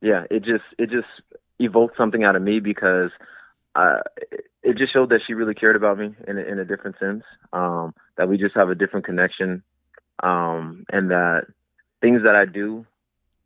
yeah, 0.00 0.24
it 0.30 0.42
just 0.42 0.64
it 0.78 0.90
just 0.90 1.08
evoked 1.58 1.96
something 1.96 2.24
out 2.24 2.36
of 2.36 2.42
me 2.42 2.60
because 2.60 3.10
uh, 3.74 4.00
it- 4.30 4.46
it 4.62 4.76
just 4.76 4.92
showed 4.92 5.10
that 5.10 5.22
she 5.26 5.34
really 5.34 5.54
cared 5.54 5.74
about 5.74 5.98
me 5.98 6.14
in 6.28 6.38
a, 6.38 6.42
in 6.42 6.60
a 6.60 6.64
different 6.64 6.96
sense. 7.00 7.24
Um, 7.52 7.92
that 8.16 8.28
we 8.28 8.38
just 8.38 8.54
have 8.54 8.70
a 8.70 8.76
different 8.76 9.04
connection, 9.04 9.64
um, 10.22 10.84
and 10.88 11.10
that 11.10 11.46
things 12.00 12.22
that 12.22 12.36
I 12.36 12.44
do 12.44 12.86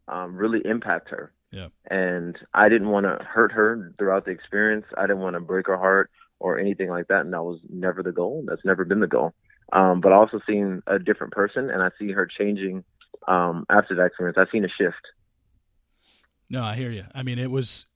um, 0.08 0.36
really 0.36 0.60
impact 0.66 1.08
her. 1.08 1.32
Yeah. 1.52 1.68
And 1.86 2.36
I 2.52 2.68
didn't 2.68 2.90
want 2.90 3.06
to 3.06 3.24
hurt 3.24 3.52
her 3.52 3.94
throughout 3.98 4.26
the 4.26 4.30
experience. 4.30 4.84
I 4.98 5.02
didn't 5.02 5.20
want 5.20 5.34
to 5.34 5.40
break 5.40 5.66
her 5.68 5.78
heart 5.78 6.10
or 6.38 6.58
anything 6.58 6.90
like 6.90 7.08
that. 7.08 7.22
And 7.22 7.32
that 7.32 7.42
was 7.44 7.60
never 7.70 8.02
the 8.02 8.12
goal. 8.12 8.44
That's 8.46 8.64
never 8.64 8.84
been 8.84 9.00
the 9.00 9.06
goal. 9.06 9.32
Um, 9.72 10.00
but 10.00 10.12
also 10.12 10.40
seen 10.48 10.82
a 10.86 10.98
different 10.98 11.32
person, 11.32 11.70
and 11.70 11.82
I 11.82 11.90
see 11.98 12.12
her 12.12 12.24
changing 12.26 12.84
um, 13.26 13.66
after 13.68 13.96
that 13.96 14.06
experience. 14.06 14.38
I've 14.38 14.48
seen 14.50 14.64
a 14.64 14.68
shift. 14.68 15.04
No, 16.48 16.62
I 16.62 16.76
hear 16.76 16.90
you. 16.90 17.04
I 17.14 17.22
mean, 17.22 17.38
it 17.38 17.50
was 17.50 17.86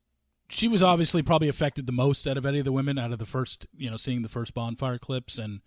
she 0.48 0.66
was 0.66 0.82
obviously 0.82 1.22
probably 1.22 1.48
affected 1.48 1.86
the 1.86 1.92
most 1.92 2.26
out 2.26 2.36
of 2.36 2.44
any 2.44 2.58
of 2.58 2.64
the 2.64 2.72
women 2.72 2.98
out 2.98 3.12
of 3.12 3.18
the 3.20 3.26
first, 3.26 3.68
you 3.76 3.88
know, 3.88 3.96
seeing 3.96 4.22
the 4.22 4.28
first 4.28 4.52
bonfire 4.52 4.98
clips 4.98 5.38
and 5.38 5.60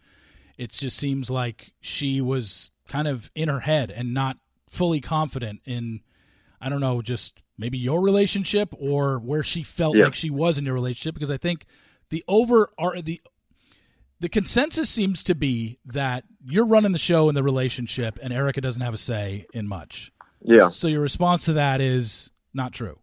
it 0.58 0.72
just 0.72 0.98
seems 0.98 1.30
like 1.32 1.72
she 1.80 2.20
was 2.20 2.70
kind 2.90 3.08
of 3.08 3.32
in 3.34 3.48
her 3.48 3.62
head 3.62 3.90
and 3.90 4.14
not 4.14 4.38
fully 4.70 5.00
confident 5.00 5.62
in 5.66 6.02
I 6.60 6.68
don't 6.68 6.82
know, 6.82 7.02
just 7.02 7.42
maybe 7.58 7.78
your 7.78 8.02
relationship 8.02 8.74
or 8.78 9.20
where 9.20 9.44
she 9.44 9.64
felt 9.64 9.96
Yeah. 9.96 10.06
like 10.06 10.16
she 10.16 10.30
was 10.30 10.58
in 10.58 10.66
your 10.66 10.74
relationship 10.74 11.14
because 11.14 11.32
I 11.32 11.38
think 11.38 11.66
the 12.10 12.24
over 12.28 12.70
are 12.78 13.02
the 13.02 13.22
the 14.24 14.30
consensus 14.30 14.90
seems 14.90 15.22
to 15.22 15.36
be 15.36 15.80
that 15.84 16.24
you're 16.46 16.66
running 16.66 16.94
the 16.94 16.98
show 16.98 17.28
in 17.28 17.36
the 17.36 17.44
relationship 17.44 18.18
and 18.24 18.32
Erica 18.32 18.62
doesn't 18.62 18.82
have 18.82 18.94
a 18.94 18.98
say 18.98 19.46
in 19.54 19.68
much. 19.68 20.14
Yeah. 20.42 20.70
So 20.70 20.88
your 20.88 21.02
response 21.02 21.44
to 21.46 21.54
that 21.54 21.82
is 21.82 22.32
not 22.54 22.72
true. 22.72 22.98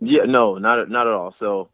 Yeah, 0.00 0.24
no, 0.24 0.58
not 0.58 0.90
not 0.90 1.06
at 1.06 1.12
all. 1.12 1.36
So 1.38 1.68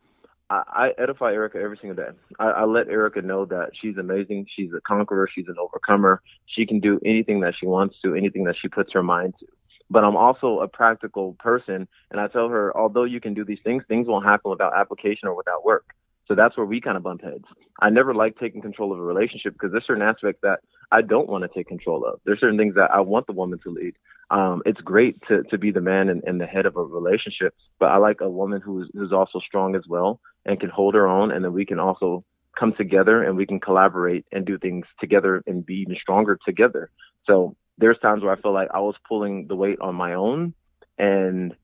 I, 0.50 0.62
I 0.68 1.02
edify 1.02 1.32
Erica 1.32 1.56
every 1.56 1.78
single 1.78 1.96
day. 1.96 2.10
I, 2.38 2.48
I 2.48 2.64
let 2.64 2.88
Erica 2.88 3.22
know 3.22 3.46
that 3.46 3.70
she's 3.72 3.96
amazing. 3.96 4.46
She's 4.54 4.74
a 4.76 4.80
conqueror. 4.82 5.26
She's 5.34 5.48
an 5.48 5.56
overcomer. 5.58 6.20
She 6.44 6.66
can 6.66 6.80
do 6.80 7.00
anything 7.06 7.40
that 7.40 7.54
she 7.58 7.64
wants 7.64 7.96
to, 8.04 8.14
anything 8.14 8.44
that 8.44 8.56
she 8.58 8.68
puts 8.68 8.92
her 8.92 9.02
mind 9.02 9.36
to. 9.40 9.46
But 9.88 10.04
I'm 10.04 10.16
also 10.16 10.60
a 10.60 10.68
practical 10.68 11.32
person, 11.38 11.88
and 12.10 12.20
I 12.20 12.28
tell 12.28 12.50
her, 12.50 12.76
although 12.76 13.04
you 13.04 13.22
can 13.22 13.32
do 13.32 13.42
these 13.42 13.60
things, 13.64 13.84
things 13.88 14.06
won't 14.06 14.26
happen 14.26 14.50
without 14.50 14.76
application 14.76 15.28
or 15.28 15.34
without 15.34 15.64
work. 15.64 15.94
So 16.28 16.34
that's 16.34 16.58
where 16.58 16.66
we 16.66 16.80
kind 16.80 16.98
of 16.98 17.02
bump 17.02 17.22
heads. 17.22 17.46
I 17.80 17.88
never 17.88 18.14
like 18.14 18.38
taking 18.38 18.60
control 18.60 18.92
of 18.92 18.98
a 18.98 19.02
relationship 19.02 19.54
because 19.54 19.72
there's 19.72 19.86
certain 19.86 20.02
aspects 20.02 20.40
that 20.42 20.60
I 20.92 21.00
don't 21.00 21.28
want 21.28 21.42
to 21.42 21.48
take 21.48 21.66
control 21.66 22.04
of. 22.04 22.20
There's 22.24 22.38
certain 22.38 22.58
things 22.58 22.74
that 22.74 22.90
I 22.90 23.00
want 23.00 23.26
the 23.26 23.32
woman 23.32 23.58
to 23.64 23.70
lead. 23.70 23.94
Um, 24.30 24.62
it's 24.66 24.80
great 24.82 25.16
to, 25.28 25.42
to 25.44 25.56
be 25.56 25.70
the 25.70 25.80
man 25.80 26.10
and, 26.10 26.22
and 26.24 26.38
the 26.38 26.46
head 26.46 26.66
of 26.66 26.76
a 26.76 26.82
relationship, 26.82 27.54
but 27.80 27.86
I 27.86 27.96
like 27.96 28.20
a 28.20 28.28
woman 28.28 28.60
who's 28.60 28.90
who's 28.92 29.10
also 29.12 29.38
strong 29.38 29.74
as 29.74 29.84
well 29.88 30.20
and 30.44 30.60
can 30.60 30.68
hold 30.68 30.94
her 30.94 31.08
own, 31.08 31.30
and 31.32 31.42
then 31.42 31.54
we 31.54 31.64
can 31.64 31.78
also 31.78 32.24
come 32.54 32.74
together 32.74 33.22
and 33.22 33.36
we 33.36 33.46
can 33.46 33.58
collaborate 33.58 34.26
and 34.32 34.44
do 34.44 34.58
things 34.58 34.84
together 35.00 35.42
and 35.46 35.64
be 35.64 35.76
even 35.76 35.96
stronger 35.96 36.38
together. 36.44 36.90
So 37.26 37.56
there's 37.78 37.98
times 37.98 38.22
where 38.22 38.32
I 38.32 38.40
feel 38.40 38.52
like 38.52 38.68
I 38.74 38.80
was 38.80 38.96
pulling 39.08 39.46
the 39.46 39.56
weight 39.56 39.78
on 39.80 39.94
my 39.94 40.12
own, 40.12 40.52
and 40.98 41.56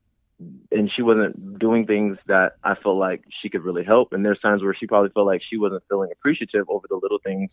and 0.71 0.91
she 0.91 1.01
wasn't 1.01 1.59
doing 1.59 1.85
things 1.85 2.17
that 2.27 2.53
I 2.63 2.75
felt 2.75 2.97
like 2.97 3.23
she 3.29 3.49
could 3.49 3.63
really 3.63 3.83
help. 3.83 4.13
And 4.13 4.25
there's 4.25 4.39
times 4.39 4.63
where 4.63 4.73
she 4.73 4.87
probably 4.87 5.09
felt 5.09 5.27
like 5.27 5.41
she 5.41 5.57
wasn't 5.57 5.83
feeling 5.89 6.11
appreciative 6.11 6.65
over 6.69 6.87
the 6.89 6.99
little 7.01 7.19
things 7.23 7.51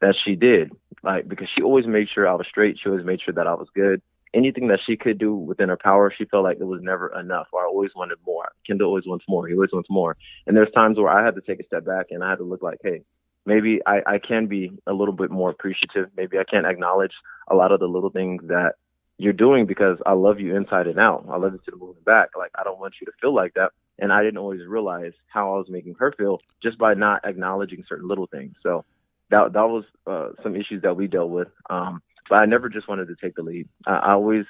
that 0.00 0.16
she 0.16 0.36
did, 0.36 0.72
like 1.02 1.28
because 1.28 1.48
she 1.48 1.62
always 1.62 1.86
made 1.86 2.08
sure 2.08 2.28
I 2.28 2.34
was 2.34 2.46
straight. 2.46 2.78
She 2.78 2.88
always 2.88 3.04
made 3.04 3.20
sure 3.20 3.34
that 3.34 3.46
I 3.46 3.54
was 3.54 3.68
good. 3.74 4.02
Anything 4.32 4.68
that 4.68 4.80
she 4.80 4.96
could 4.96 5.18
do 5.18 5.34
within 5.34 5.68
her 5.68 5.76
power, 5.76 6.10
she 6.10 6.24
felt 6.24 6.42
like 6.42 6.58
it 6.60 6.64
was 6.64 6.82
never 6.82 7.18
enough, 7.18 7.46
or 7.52 7.62
I 7.62 7.66
always 7.66 7.94
wanted 7.94 8.18
more. 8.26 8.50
Kendal 8.66 8.88
always 8.88 9.06
wants 9.06 9.24
more. 9.28 9.46
He 9.46 9.54
always 9.54 9.72
wants 9.72 9.88
more. 9.88 10.16
And 10.46 10.56
there's 10.56 10.72
times 10.72 10.98
where 10.98 11.08
I 11.08 11.24
had 11.24 11.36
to 11.36 11.40
take 11.40 11.60
a 11.60 11.66
step 11.66 11.84
back 11.84 12.06
and 12.10 12.24
I 12.24 12.30
had 12.30 12.38
to 12.38 12.44
look 12.44 12.62
like, 12.62 12.78
hey, 12.82 13.02
maybe 13.46 13.80
I, 13.86 14.02
I 14.06 14.18
can 14.18 14.46
be 14.46 14.72
a 14.86 14.92
little 14.92 15.14
bit 15.14 15.30
more 15.30 15.50
appreciative. 15.50 16.08
Maybe 16.16 16.38
I 16.38 16.44
can't 16.44 16.66
acknowledge 16.66 17.14
a 17.48 17.54
lot 17.54 17.72
of 17.72 17.80
the 17.80 17.86
little 17.86 18.10
things 18.10 18.42
that 18.48 18.74
you're 19.18 19.32
doing 19.32 19.66
because 19.66 19.98
I 20.04 20.12
love 20.12 20.40
you 20.40 20.56
inside 20.56 20.86
and 20.86 20.98
out. 20.98 21.26
I 21.30 21.36
love 21.36 21.52
you 21.52 21.60
to 21.64 21.70
the 21.70 21.76
moon 21.76 21.94
and 21.96 22.04
back. 22.04 22.30
Like 22.36 22.50
I 22.54 22.64
don't 22.64 22.80
want 22.80 22.94
you 23.00 23.06
to 23.06 23.12
feel 23.20 23.34
like 23.34 23.54
that. 23.54 23.72
And 23.98 24.12
I 24.12 24.22
didn't 24.22 24.38
always 24.38 24.66
realize 24.66 25.12
how 25.28 25.54
I 25.54 25.58
was 25.58 25.68
making 25.68 25.94
her 26.00 26.12
feel 26.12 26.40
just 26.62 26.78
by 26.78 26.94
not 26.94 27.24
acknowledging 27.24 27.84
certain 27.88 28.08
little 28.08 28.26
things. 28.26 28.54
So 28.62 28.84
that 29.30 29.52
that 29.52 29.68
was 29.68 29.84
uh, 30.06 30.30
some 30.42 30.56
issues 30.56 30.82
that 30.82 30.96
we 30.96 31.06
dealt 31.06 31.30
with. 31.30 31.48
Um, 31.70 32.02
but 32.28 32.42
I 32.42 32.46
never 32.46 32.68
just 32.68 32.88
wanted 32.88 33.08
to 33.08 33.14
take 33.14 33.36
the 33.36 33.42
lead. 33.42 33.68
I, 33.86 33.92
I 33.92 34.12
always 34.12 34.46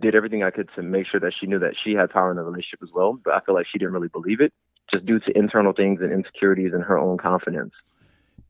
did 0.00 0.14
everything 0.14 0.42
I 0.42 0.50
could 0.50 0.70
to 0.76 0.82
make 0.82 1.06
sure 1.06 1.20
that 1.20 1.34
she 1.38 1.46
knew 1.46 1.58
that 1.58 1.74
she 1.82 1.92
had 1.92 2.08
power 2.10 2.30
in 2.30 2.36
the 2.36 2.42
relationship 2.42 2.80
as 2.82 2.90
well. 2.92 3.18
But 3.22 3.34
I 3.34 3.40
feel 3.40 3.54
like 3.54 3.66
she 3.66 3.78
didn't 3.78 3.92
really 3.92 4.08
believe 4.08 4.40
it, 4.40 4.52
just 4.90 5.04
due 5.04 5.20
to 5.20 5.38
internal 5.38 5.72
things 5.72 6.00
and 6.00 6.10
insecurities 6.10 6.72
and 6.72 6.82
her 6.82 6.98
own 6.98 7.18
confidence. 7.18 7.74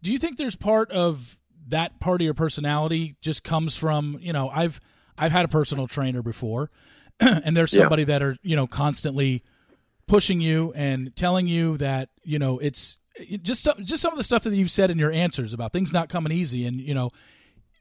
Do 0.01 0.13
you 0.13 0.19
think 0.19 0.37
there's 0.37 0.55
part 0.57 0.93
of 0.93 1.39
that 1.69 1.99
part 1.99 2.21
of 2.21 2.25
your 2.25 2.35
personality 2.35 3.17
just 3.21 3.43
comes 3.43 3.77
from, 3.77 4.19
you 4.21 4.33
know, 4.33 4.49
I've 4.51 4.81
I've 5.19 5.33
had 5.33 5.45
a 5.45 5.49
personal 5.49 5.87
trainer 5.87 6.23
before 6.23 6.71
and 7.21 7.57
there's 7.57 7.73
Yeah. 7.73 7.83
somebody 7.83 8.05
that 8.05 8.23
are, 8.23 8.37
you 8.43 8.57
know, 8.57 8.67
constantly 8.67 9.43
pushing 10.07 10.41
you 10.41 10.73
and 10.77 11.15
telling 11.17 11.47
you 11.47 11.77
that, 11.79 12.11
you 12.23 12.39
know, 12.39 12.59
it's 12.59 12.99
just 13.43 13.63
some, 13.63 13.85
just 13.85 14.03
some 14.03 14.13
of 14.13 14.19
the 14.19 14.25
stuff 14.25 14.43
that 14.45 14.55
you've 14.55 14.71
said 14.71 14.91
in 14.91 14.99
your 14.99 15.11
answers 15.13 15.53
about 15.53 15.73
things 15.73 15.93
not 15.93 16.09
coming 16.09 16.33
easy 16.33 16.67
and, 16.67 16.81
you 16.81 16.95
know, 16.95 17.11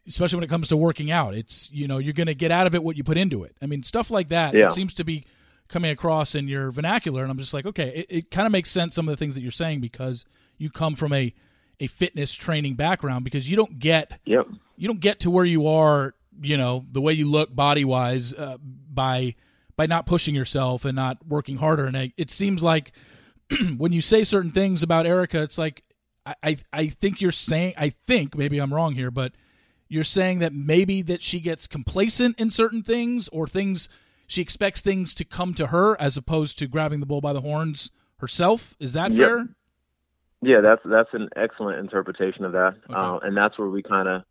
especially 0.08 0.38
when 0.38 0.44
it 0.44 0.50
comes 0.50 0.68
to 0.68 0.78
working 0.78 1.12
out. 1.12 1.34
It's, 1.34 1.72
you 1.72 1.88
know, 1.88 1.98
you're 1.98 2.14
going 2.14 2.28
to 2.28 2.36
get 2.36 2.52
out 2.52 2.68
of 2.68 2.76
it 2.76 2.84
what 2.84 2.98
you 2.98 3.04
put 3.04 3.18
into 3.18 3.44
it. 3.44 3.56
I 3.62 3.66
mean, 3.66 3.84
stuff 3.84 4.12
like 4.12 4.30
that 4.30 4.54
Yeah. 4.54 4.70
seems 4.70 4.94
to 4.96 5.04
be 5.04 5.26
coming 5.70 5.92
across 5.92 6.36
in 6.36 6.48
your 6.48 6.72
vernacular 6.72 7.24
and 7.24 7.32
I'm 7.32 7.38
just 7.40 7.54
like, 7.54 7.66
okay, 7.66 8.06
it, 8.10 8.18
it 8.18 8.32
kind 8.32 8.46
of 8.46 8.52
makes 8.52 8.70
sense 8.70 8.94
some 8.94 9.08
of 9.08 9.14
the 9.14 9.18
things 9.18 9.34
that 9.36 9.42
you're 9.42 9.50
saying 9.52 9.82
because 9.82 10.26
you 10.58 10.70
come 10.70 10.96
from 10.96 11.14
a 11.14 11.34
a 11.80 11.88
fitness 11.88 12.32
training 12.34 12.76
background 12.76 13.24
because 13.26 13.50
you 13.50 13.56
don't 13.56 13.80
get 13.80 14.20
Yep. 14.26 14.48
you 14.78 14.88
don't 14.88 15.00
get 15.00 15.20
to 15.22 15.32
where 15.32 15.44
you 15.46 15.68
are, 15.68 16.14
you 16.42 16.58
know, 16.58 16.86
the 16.92 17.02
way 17.02 17.14
you 17.14 17.30
look 17.30 17.54
body 17.56 17.86
wise 17.86 18.34
uh, 18.34 18.58
by 18.62 19.36
by 19.76 19.86
not 19.88 20.06
pushing 20.06 20.36
yourself 20.36 20.86
and 20.86 20.96
not 20.96 21.18
working 21.28 21.58
harder. 21.58 21.86
And 21.86 21.98
I, 21.98 22.14
it 22.18 22.30
seems 22.32 22.62
like 22.62 22.92
when 23.78 23.92
you 23.92 24.02
say 24.02 24.24
certain 24.24 24.52
things 24.52 24.84
about 24.84 25.06
Erica, 25.06 25.42
it's 25.42 25.58
like 25.58 25.84
I, 26.26 26.36
I 26.44 26.58
I 26.72 26.88
think 26.88 27.22
you're 27.22 27.32
saying 27.32 27.74
I 27.78 27.90
think 27.90 28.36
maybe 28.38 28.60
I'm 28.60 28.74
wrong 28.74 28.94
here, 28.94 29.12
but 29.12 29.34
you're 29.90 30.04
saying 30.04 30.40
that 30.40 30.54
maybe 30.54 31.02
that 31.04 31.22
she 31.22 31.40
gets 31.40 31.68
complacent 31.68 32.40
in 32.40 32.50
certain 32.52 32.82
things 32.84 33.28
or 33.30 33.48
things 33.48 33.90
she 34.28 34.42
expects 34.42 34.82
things 34.82 35.14
to 35.16 35.26
come 35.26 35.54
to 35.56 35.68
her 35.68 36.00
as 36.02 36.18
opposed 36.18 36.58
to 36.60 36.68
grabbing 36.68 37.00
the 37.00 37.06
bull 37.06 37.22
by 37.22 37.34
the 37.34 37.42
horns 37.42 37.92
herself. 38.18 38.74
Is 38.80 38.94
that 38.94 39.12
Yep. 39.12 39.18
fair? 39.18 39.48
Yeah, 40.42 40.62
that's 40.62 40.82
that's 40.86 41.14
an 41.14 41.30
excellent 41.36 41.80
interpretation 41.80 42.44
of 42.46 42.52
that, 42.54 42.76
Okay. 42.90 42.94
uh, 42.94 43.18
and 43.20 43.36
that's 43.36 43.58
where 43.58 43.68
we 43.70 43.82
kind 43.84 44.08
of 44.08 44.24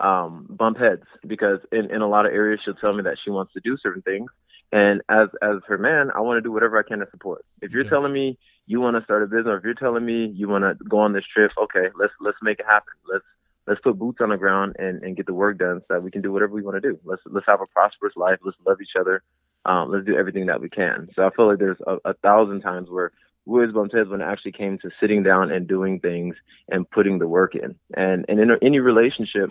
um, 0.00 0.46
bump 0.50 0.78
heads 0.78 1.04
because 1.26 1.60
in, 1.72 1.90
in 1.90 2.02
a 2.02 2.08
lot 2.08 2.26
of 2.26 2.32
areas 2.32 2.60
she'll 2.64 2.74
tell 2.74 2.92
me 2.94 3.02
that 3.02 3.18
she 3.22 3.30
wants 3.30 3.52
to 3.54 3.60
do 3.60 3.76
certain 3.76 4.02
things, 4.02 4.30
and 4.72 5.02
as 5.08 5.28
as 5.42 5.56
her 5.66 5.78
man, 5.78 6.10
I 6.14 6.20
want 6.20 6.38
to 6.38 6.42
do 6.42 6.52
whatever 6.52 6.78
I 6.78 6.82
can 6.82 7.00
to 7.00 7.06
support. 7.10 7.44
If 7.62 7.72
you're 7.72 7.84
Okay. 7.84 7.88
telling 7.88 8.12
me 8.12 8.38
you 8.66 8.80
want 8.80 8.96
to 8.96 9.02
start 9.04 9.22
a 9.22 9.26
business, 9.26 9.46
or 9.48 9.58
if 9.58 9.64
you're 9.64 9.74
telling 9.74 10.04
me 10.04 10.26
you 10.34 10.48
want 10.48 10.64
to 10.64 10.74
go 10.88 10.98
on 10.98 11.12
this 11.12 11.26
trip, 11.26 11.52
okay, 11.62 11.88
let's 11.98 12.12
let's 12.20 12.38
make 12.42 12.60
it 12.60 12.66
happen. 12.66 12.92
Let's 13.12 13.24
let's 13.66 13.80
put 13.80 13.98
boots 13.98 14.18
on 14.20 14.30
the 14.30 14.36
ground 14.36 14.76
and, 14.78 15.02
and 15.02 15.16
get 15.16 15.26
the 15.26 15.34
work 15.34 15.58
done 15.58 15.80
so 15.80 15.94
that 15.94 16.02
we 16.02 16.10
can 16.10 16.22
do 16.22 16.32
whatever 16.32 16.52
we 16.52 16.62
want 16.62 16.80
to 16.82 16.88
do. 16.90 16.98
Let's 17.04 17.22
let's 17.26 17.46
have 17.46 17.60
a 17.60 17.66
prosperous 17.72 18.14
life. 18.16 18.38
Let's 18.44 18.56
love 18.66 18.80
each 18.80 18.96
other. 18.98 19.22
Um, 19.64 19.90
let's 19.90 20.06
do 20.06 20.16
everything 20.16 20.46
that 20.46 20.60
we 20.60 20.68
can. 20.68 21.08
So 21.14 21.26
I 21.26 21.30
feel 21.34 21.46
like 21.48 21.58
there's 21.58 21.80
a, 21.86 21.96
a 22.04 22.14
thousand 22.14 22.60
times 22.62 22.88
where 22.90 23.12
bumped 23.46 23.94
heads 23.94 24.08
when 24.08 24.20
it 24.20 24.24
actually 24.24 24.52
came 24.52 24.78
to 24.78 24.90
sitting 25.00 25.22
down 25.22 25.50
and 25.50 25.66
doing 25.66 25.98
things 26.00 26.36
and 26.70 26.88
putting 26.90 27.18
the 27.18 27.28
work 27.28 27.54
in. 27.54 27.74
And 27.96 28.24
and 28.28 28.38
in 28.40 28.50
any 28.62 28.80
relationship, 28.80 29.50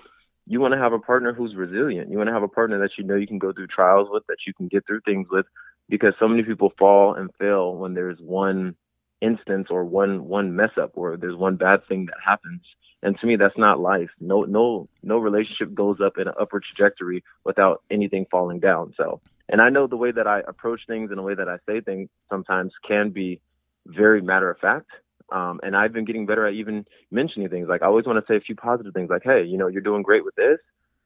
you 0.50 0.60
want 0.60 0.74
to 0.74 0.80
have 0.80 0.94
a 0.94 1.00
partner 1.00 1.32
who's 1.32 1.56
resilient. 1.56 2.10
You 2.10 2.18
want 2.18 2.28
to 2.28 2.34
have 2.34 2.44
a 2.44 2.48
partner 2.48 2.80
that 2.80 2.98
you 2.98 3.04
know 3.04 3.16
you 3.16 3.28
can 3.28 3.38
go 3.38 3.54
through 3.54 3.68
trials 3.68 4.10
with, 4.12 4.26
that 4.28 4.48
you 4.48 4.54
can 4.54 4.68
get 4.68 4.86
through 4.86 5.02
things 5.02 5.28
with, 5.30 5.46
because 5.88 6.16
so 6.20 6.28
many 6.28 6.42
people 6.42 6.74
fall 6.78 7.14
and 7.14 7.30
fail 7.36 7.76
when 7.76 7.94
there's 7.94 8.20
one 8.20 8.76
instance 9.22 9.68
or 9.70 9.84
one 9.84 10.26
one 10.26 10.56
mess 10.56 10.72
up 10.78 10.92
or 10.96 11.18
there's 11.18 11.36
one 11.36 11.56
bad 11.56 11.86
thing 11.88 12.08
that 12.08 12.16
happens. 12.24 12.62
And 13.04 13.18
to 13.20 13.28
me, 13.28 13.36
that's 13.36 13.58
not 13.58 13.80
life. 13.80 14.10
No 14.20 14.44
no 14.44 14.90
no 15.04 15.20
relationship 15.20 15.74
goes 15.74 16.02
up 16.02 16.18
in 16.18 16.28
an 16.28 16.34
upward 16.40 16.64
trajectory 16.64 17.24
without 17.44 17.84
anything 17.90 18.26
falling 18.30 18.60
down. 18.60 18.94
So. 18.98 19.22
And 19.52 19.62
I 19.62 19.70
know 19.70 19.88
the 19.88 19.98
way 19.98 20.12
that 20.12 20.28
I 20.28 20.44
approach 20.48 20.86
things 20.86 21.10
and 21.10 21.18
the 21.18 21.24
way 21.24 21.34
that 21.34 21.50
I 21.50 21.58
say 21.68 21.82
things 21.82 22.10
sometimes 22.30 22.72
can 22.88 23.10
be 23.10 23.42
very 23.88 24.22
matter 24.22 24.50
of 24.52 24.60
fact. 24.60 24.92
Um, 25.32 25.60
and 25.64 25.76
I've 25.76 25.94
been 25.94 26.06
getting 26.06 26.26
better 26.26 26.46
at 26.46 26.54
even 26.54 26.86
mentioning 27.12 27.50
things. 27.50 27.68
Like 27.70 27.82
I 27.82 27.86
always 27.86 28.06
want 28.06 28.26
to 28.26 28.32
say 28.32 28.38
a 28.38 28.42
few 28.42 28.56
positive 28.56 28.94
things, 28.94 29.10
like, 29.10 29.24
"Hey, 29.24 29.44
you 29.44 29.58
know, 29.58 29.68
you're 29.68 29.82
doing 29.82 30.02
great 30.02 30.26
with 30.26 30.36
this. 30.36 30.60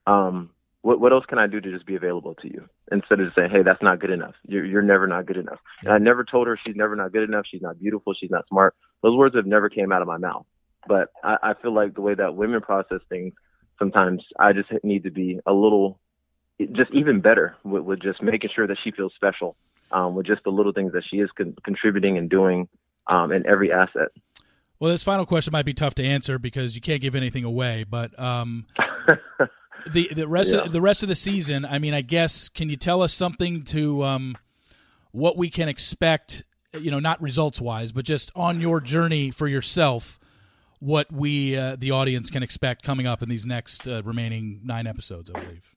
Um, 0.07 0.49
what 0.81 0.99
what 0.99 1.13
else 1.13 1.25
can 1.25 1.39
I 1.39 1.47
do 1.47 1.61
to 1.61 1.71
just 1.71 1.85
be 1.85 1.95
available 1.95 2.35
to 2.35 2.47
you?" 2.47 2.67
Instead 2.91 3.19
of 3.19 3.27
just 3.27 3.35
saying, 3.35 3.51
"Hey, 3.51 3.63
that's 3.63 3.81
not 3.81 3.99
good 3.99 4.11
enough. 4.11 4.35
You're 4.47 4.65
you're 4.65 4.81
never 4.81 5.07
not 5.07 5.25
good 5.25 5.37
enough." 5.37 5.59
And 5.81 5.91
I 5.91 5.97
never 5.97 6.23
told 6.23 6.47
her 6.47 6.57
she's 6.57 6.75
never 6.75 6.95
not 6.95 7.11
good 7.11 7.23
enough. 7.23 7.45
She's 7.47 7.61
not 7.61 7.79
beautiful. 7.79 8.13
She's 8.13 8.31
not 8.31 8.47
smart. 8.47 8.75
Those 9.01 9.17
words 9.17 9.35
have 9.35 9.45
never 9.45 9.69
came 9.69 9.91
out 9.91 10.01
of 10.01 10.07
my 10.07 10.17
mouth. 10.17 10.45
But 10.87 11.09
I, 11.23 11.37
I 11.43 11.53
feel 11.61 11.73
like 11.73 11.95
the 11.95 12.01
way 12.01 12.13
that 12.15 12.35
women 12.35 12.61
process 12.61 13.01
things, 13.09 13.33
sometimes 13.79 14.23
I 14.39 14.53
just 14.53 14.69
need 14.83 15.03
to 15.03 15.11
be 15.11 15.39
a 15.45 15.53
little, 15.53 15.99
just 16.73 16.91
even 16.91 17.21
better 17.21 17.55
with, 17.63 17.83
with 17.83 18.01
just 18.01 18.21
making 18.21 18.49
sure 18.53 18.67
that 18.67 18.77
she 18.83 18.91
feels 18.91 19.13
special 19.15 19.55
um, 19.93 20.15
with 20.15 20.25
just 20.25 20.43
the 20.43 20.49
little 20.51 20.73
things 20.73 20.91
that 20.93 21.05
she 21.05 21.19
is 21.19 21.31
con- 21.31 21.55
contributing 21.63 22.17
and 22.17 22.29
doing 22.29 22.67
um, 23.07 23.31
in 23.31 23.45
every 23.47 23.71
asset. 23.71 24.09
Well, 24.79 24.91
this 24.91 25.03
final 25.03 25.25
question 25.25 25.51
might 25.51 25.65
be 25.65 25.73
tough 25.73 25.95
to 25.95 26.03
answer 26.03 26.37
because 26.37 26.75
you 26.75 26.81
can't 26.81 27.01
give 27.01 27.15
anything 27.15 27.43
away. 27.45 27.85
But 27.89 28.17
um, 28.19 28.65
the 29.91 30.09
the 30.13 30.27
rest 30.27 30.51
Yeah. 30.51 30.61
of 30.61 30.73
the 30.73 30.81
rest 30.81 31.03
of 31.03 31.09
the 31.09 31.15
season, 31.15 31.65
I 31.65 31.79
mean, 31.79 31.93
I 31.93 32.01
guess 32.01 32.49
can 32.49 32.69
you 32.69 32.75
tell 32.75 33.01
us 33.01 33.13
something 33.13 33.63
to 33.65 34.03
um, 34.03 34.37
what 35.11 35.37
we 35.37 35.49
can 35.49 35.69
expect? 35.69 36.43
You 36.73 36.91
know, 36.91 36.99
not 36.99 37.21
results 37.21 37.61
wise, 37.61 37.91
but 37.91 38.03
just 38.03 38.31
on 38.35 38.59
your 38.59 38.81
journey 38.81 39.29
for 39.29 39.47
yourself, 39.47 40.19
what 40.79 41.11
we 41.11 41.55
uh, 41.55 41.75
the 41.77 41.91
audience 41.91 42.29
can 42.29 42.43
expect 42.43 42.83
coming 42.83 43.05
up 43.07 43.21
in 43.21 43.29
these 43.29 43.45
next 43.45 43.87
uh, 43.87 44.01
remaining 44.03 44.59
nine 44.63 44.87
episodes, 44.87 45.31
I 45.33 45.39
believe. 45.39 45.69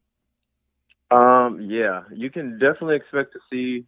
Um, 1.11 1.61
yeah, 1.61 2.03
you 2.13 2.31
can 2.31 2.59
definitely 2.59 2.97
expect 2.97 3.33
to 3.35 3.39
see 3.53 3.85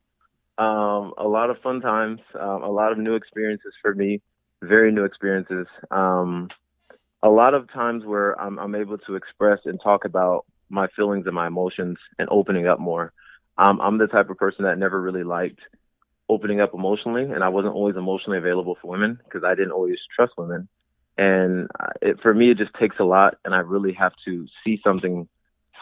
um, 0.58 1.14
a 1.16 1.26
lot 1.26 1.50
of 1.50 1.58
fun 1.62 1.80
times, 1.80 2.20
um, 2.38 2.62
a 2.62 2.70
lot 2.70 2.92
of 2.92 2.98
new 2.98 3.14
experiences 3.14 3.72
for 3.80 3.94
me, 3.94 4.20
very 4.62 4.90
new 4.90 5.04
experiences. 5.04 5.66
Um, 5.90 6.48
a 7.22 7.28
lot 7.28 7.54
of 7.54 7.70
times 7.72 8.04
where 8.04 8.40
I'm, 8.40 8.58
I'm 8.58 8.74
able 8.74 8.98
to 8.98 9.14
express 9.14 9.60
and 9.64 9.80
talk 9.80 10.04
about 10.04 10.44
my 10.68 10.88
feelings 10.96 11.26
and 11.26 11.34
my 11.34 11.46
emotions 11.46 11.98
and 12.18 12.28
opening 12.30 12.66
up 12.66 12.80
more. 12.80 13.12
Um, 13.56 13.80
I'm 13.80 13.98
the 13.98 14.06
type 14.06 14.30
of 14.30 14.36
person 14.36 14.64
that 14.64 14.78
never 14.78 15.00
really 15.00 15.24
liked 15.24 15.60
opening 16.28 16.60
up 16.60 16.74
emotionally, 16.74 17.24
and 17.24 17.42
I 17.42 17.48
wasn't 17.48 17.74
always 17.74 17.96
emotionally 17.96 18.38
available 18.38 18.76
for 18.80 18.90
women 18.90 19.18
because 19.24 19.44
I 19.44 19.54
didn't 19.54 19.72
always 19.72 19.98
trust 20.14 20.34
women. 20.36 20.68
And 21.16 21.68
uh, 21.80 21.92
it, 22.02 22.20
for 22.20 22.34
me, 22.34 22.50
it 22.50 22.58
just 22.58 22.74
takes 22.74 22.98
a 22.98 23.04
lot, 23.04 23.38
and 23.44 23.54
I 23.54 23.58
really 23.58 23.92
have 23.94 24.12
to 24.26 24.46
see 24.64 24.80
something 24.84 25.28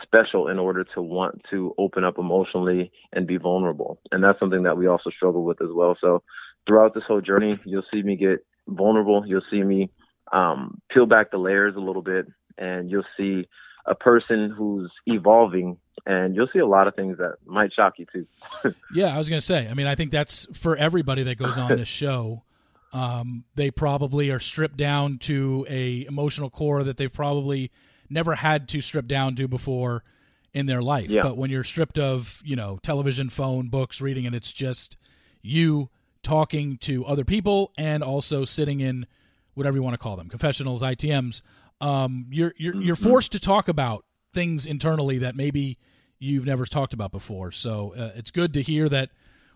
special 0.03 0.49
in 0.49 0.59
order 0.59 0.85
to 0.85 1.03
want 1.03 1.43
to 1.51 1.75
open 1.79 2.05
up 2.05 2.19
emotionally 2.19 2.91
and 3.13 3.27
be 3.27 3.37
vulnerable. 3.37 4.01
And 4.13 4.23
that's 4.23 4.39
something 4.39 4.63
that 4.65 4.77
we 4.77 4.87
also 4.87 5.11
struggle 5.11 5.45
with 5.45 5.61
as 5.63 5.71
well. 5.73 5.97
So 6.01 6.23
throughout 6.67 6.95
this 6.95 7.05
whole 7.05 7.21
journey, 7.21 7.59
you'll 7.65 7.85
see 7.93 8.03
me 8.03 8.17
get 8.17 8.45
vulnerable. 8.69 9.25
You'll 9.27 9.43
see 9.51 9.63
me 9.63 9.91
um, 10.33 10.81
peel 10.91 11.07
back 11.07 11.31
the 11.31 11.39
layers 11.39 11.77
a 11.77 11.81
little 11.81 12.03
bit, 12.03 12.27
and 12.59 12.91
you'll 12.91 13.05
see 13.17 13.47
a 13.85 13.95
person 13.95 14.51
who's 14.51 14.91
evolving. 15.07 15.79
And 16.07 16.37
you'll 16.37 16.49
see 16.53 16.59
a 16.59 16.67
lot 16.67 16.87
of 16.87 16.95
things 16.95 17.19
that 17.19 17.37
might 17.47 17.73
shock 17.73 17.95
you 17.99 18.07
too. 18.13 18.27
Yeah, 18.95 19.15
I 19.15 19.19
was 19.19 19.29
going 19.29 19.41
to 19.41 19.47
say. 19.47 19.67
I 19.69 19.75
mean, 19.75 19.87
I 19.87 19.95
think 19.95 20.11
that's 20.11 20.47
for 20.53 20.77
everybody 20.77 21.25
that 21.25 21.37
goes 21.37 21.57
on 21.57 21.77
this 21.77 21.89
show. 21.89 22.43
Um, 22.93 23.45
they 23.55 23.71
probably 23.71 24.31
are 24.31 24.39
stripped 24.39 24.77
down 24.77 25.19
to 25.19 25.67
a 25.69 26.07
emotional 26.07 26.51
core 26.51 26.85
that 26.85 26.97
they've 26.97 27.13
probably 27.13 27.71
never 28.11 28.35
had 28.35 28.69
to 28.69 28.81
strip 28.81 29.07
down 29.07 29.37
to 29.37 29.49
before 29.49 30.05
in 30.53 30.67
their 30.67 30.83
life. 30.83 31.11
Yeah. 31.11 31.23
But 31.23 31.37
when 31.37 31.51
you're 31.51 31.65
stripped 31.65 31.99
of, 31.99 32.41
you 32.45 32.57
know, 32.57 32.79
television, 32.83 33.29
phone, 33.29 33.69
books, 33.69 34.01
reading, 34.01 34.27
and 34.27 34.35
it's 34.35 34.53
just 34.53 34.97
you 35.43 35.91
talking 36.23 36.79
to 36.79 37.05
other 37.05 37.25
people 37.25 37.73
and 37.77 38.03
also 38.03 38.45
sitting 38.45 38.81
in 38.81 39.07
whatever 39.55 39.77
you 39.77 39.83
want 39.83 39.95
to 39.95 39.99
call 39.99 40.17
them, 40.17 40.29
confessionals, 40.29 40.83
ITMs, 40.83 41.43
um, 41.81 42.27
you're 42.31 42.55
you're 42.57 42.75
you're 42.81 42.97
forced 42.97 43.33
to 43.33 43.41
talk 43.41 43.69
about 43.69 44.05
things 44.33 44.67
internally 44.67 45.19
that 45.19 45.37
maybe 45.37 45.79
you've 46.19 46.47
never 46.47 46.65
talked 46.65 46.95
about 46.95 47.13
before. 47.13 47.53
So 47.53 47.95
uh, 47.97 48.13
it's 48.17 48.31
good 48.31 48.55
to 48.55 48.63
hear 48.63 48.89
that 48.89 49.11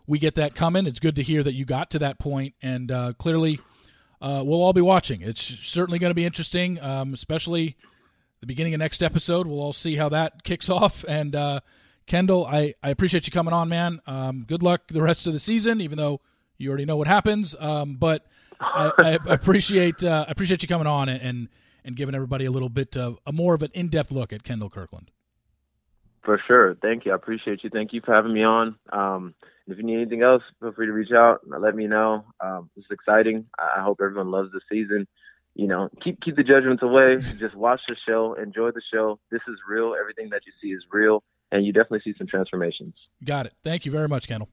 we 0.06 0.18
get 0.18 0.34
that 0.34 0.54
coming. 0.54 0.86
It's 0.86 1.00
good 1.00 1.16
to 1.16 1.22
hear 1.22 1.42
that 1.42 1.54
you 1.54 1.64
got 1.64 1.90
to 1.92 1.98
that 2.00 2.18
point, 2.18 2.54
and 2.60 2.90
uh, 2.90 3.12
clearly 3.14 3.60
uh, 4.20 4.42
we'll 4.44 4.62
all 4.62 4.72
be 4.72 4.80
watching. 4.80 5.22
It's 5.22 5.42
certainly 5.42 5.98
going 5.98 6.10
to 6.10 6.14
be 6.14 6.24
interesting, 6.24 6.80
um, 6.80 7.14
especially 7.14 7.76
the 8.40 8.46
beginning 8.46 8.74
of 8.74 8.78
next 8.78 9.02
episode. 9.02 9.46
We'll 9.46 9.60
all 9.60 9.72
see 9.72 9.96
how 9.96 10.08
that 10.10 10.44
kicks 10.44 10.68
off. 10.68 11.04
And 11.08 11.34
uh, 11.34 11.60
Kendal, 12.06 12.46
I, 12.46 12.74
I 12.82 12.90
appreciate 12.90 13.26
you 13.26 13.32
coming 13.32 13.52
on, 13.52 13.68
man. 13.68 14.00
Um, 14.06 14.44
good 14.46 14.62
luck 14.62 14.82
the 14.88 15.02
rest 15.02 15.26
of 15.26 15.32
the 15.32 15.40
season, 15.40 15.80
even 15.80 15.98
though 15.98 16.20
you 16.58 16.68
already 16.68 16.84
know 16.84 16.96
what 16.96 17.06
happens. 17.06 17.54
Um, 17.58 17.96
but 17.96 18.26
I, 18.60 18.92
I 18.98 19.18
appreciate 19.26 20.02
uh, 20.04 20.26
appreciate 20.28 20.62
you 20.62 20.68
coming 20.68 20.86
on 20.86 21.08
and, 21.08 21.22
and 21.22 21.48
and 21.84 21.96
giving 21.96 22.14
everybody 22.14 22.44
a 22.44 22.50
little 22.50 22.68
bit 22.68 22.96
of 22.96 23.18
a 23.26 23.32
more 23.32 23.54
of 23.54 23.62
an 23.62 23.70
in 23.74 23.88
depth 23.88 24.12
look 24.12 24.32
at 24.32 24.42
Kendal 24.42 24.70
Kirkland. 24.70 25.10
For 26.22 26.38
sure. 26.46 26.76
Thank 26.82 27.06
you. 27.06 27.12
I 27.12 27.14
appreciate 27.14 27.64
you. 27.64 27.70
Thank 27.70 27.94
you 27.94 28.02
for 28.02 28.12
having 28.12 28.34
me 28.34 28.42
on. 28.42 28.76
Um, 28.92 29.34
if 29.66 29.78
you 29.78 29.84
need 29.84 29.96
anything 29.96 30.22
else, 30.22 30.42
feel 30.60 30.72
free 30.72 30.86
to 30.86 30.92
reach 30.92 31.12
out. 31.12 31.40
and 31.50 31.62
Let 31.62 31.74
me 31.74 31.86
know. 31.86 32.24
Um, 32.40 32.68
it's 32.76 32.90
exciting. 32.90 33.46
I 33.58 33.80
hope 33.80 34.00
everyone 34.02 34.30
loves 34.30 34.50
the 34.52 34.60
season. 34.70 35.06
You 35.60 35.66
know, 35.66 35.90
keep 36.00 36.22
keep 36.22 36.36
the 36.36 36.42
judgments 36.42 36.82
away. 36.82 37.18
Just 37.38 37.54
watch 37.54 37.82
the 37.86 37.94
show. 37.94 38.32
Enjoy 38.32 38.70
the 38.70 38.80
show. 38.90 39.18
This 39.30 39.42
is 39.46 39.58
real. 39.68 39.94
Everything 39.94 40.30
that 40.30 40.40
you 40.46 40.52
see 40.58 40.68
is 40.68 40.82
real, 40.90 41.22
and 41.52 41.66
you 41.66 41.70
definitely 41.70 42.00
see 42.00 42.16
some 42.16 42.26
transformations. 42.26 42.94
Got 43.22 43.44
it. 43.44 43.52
Thank 43.62 43.84
you 43.84 43.92
very 43.92 44.08
much, 44.08 44.26
Kendal. 44.26 44.48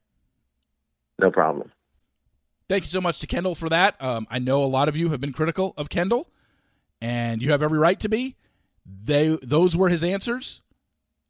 No 1.17 1.31
problem. 1.31 1.71
Thank 2.67 2.83
you 2.83 2.89
so 2.89 2.99
much 2.99 3.19
to 3.19 3.27
Kendal 3.27 3.55
for 3.55 3.69
that. 3.69 3.95
Um, 4.01 4.27
I 4.29 4.39
know 4.39 4.61
a 4.61 4.67
lot 4.67 4.89
of 4.89 4.97
you 4.97 5.11
have 5.11 5.21
been 5.21 5.31
critical 5.31 5.73
of 5.77 5.87
Kendal, 5.87 6.25
and 6.99 7.41
you 7.41 7.51
have 7.51 7.63
every 7.63 7.79
right 7.79 8.01
to 8.01 8.09
be. 8.09 8.35
They 8.85 9.37
those 9.41 9.77
were 9.77 9.87
his 9.87 10.03
answers, 10.03 10.61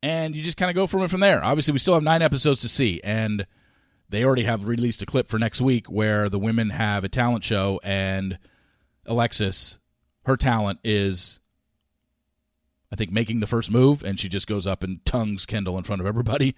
and 0.01 0.35
you 0.35 0.41
just 0.41 0.57
kind 0.57 0.71
of 0.71 0.75
go 0.75 0.87
from 0.87 1.03
it 1.03 1.11
from 1.11 1.19
there. 1.19 1.43
Obviously, 1.43 1.73
we 1.73 1.77
still 1.77 1.93
have 1.93 2.01
nine 2.01 2.23
episodes 2.23 2.61
to 2.61 2.67
see, 2.67 2.99
and 3.03 3.45
they 4.09 4.25
already 4.25 4.45
have 4.45 4.67
released 4.67 5.03
a 5.03 5.05
clip 5.05 5.29
for 5.29 5.37
next 5.37 5.61
week 5.61 5.85
where 5.85 6.29
the 6.29 6.39
women 6.39 6.71
have 6.71 7.03
a 7.03 7.09
talent 7.09 7.43
show, 7.43 7.79
and 7.83 8.39
Alexis, 9.07 9.79
her 10.25 10.37
talent 10.37 10.79
is, 10.83 11.39
I 12.91 12.95
think, 12.95 13.11
making 13.11 13.39
the 13.39 13.47
first 13.47 13.71
move, 13.71 14.03
and 14.03 14.19
she 14.19 14.29
just 14.29 14.47
goes 14.47 14.67
up 14.67 14.83
and 14.83 15.03
tongues 15.05 15.45
Kendal 15.45 15.77
in 15.77 15.83
front 15.83 16.01
of 16.01 16.07
everybody. 16.07 16.55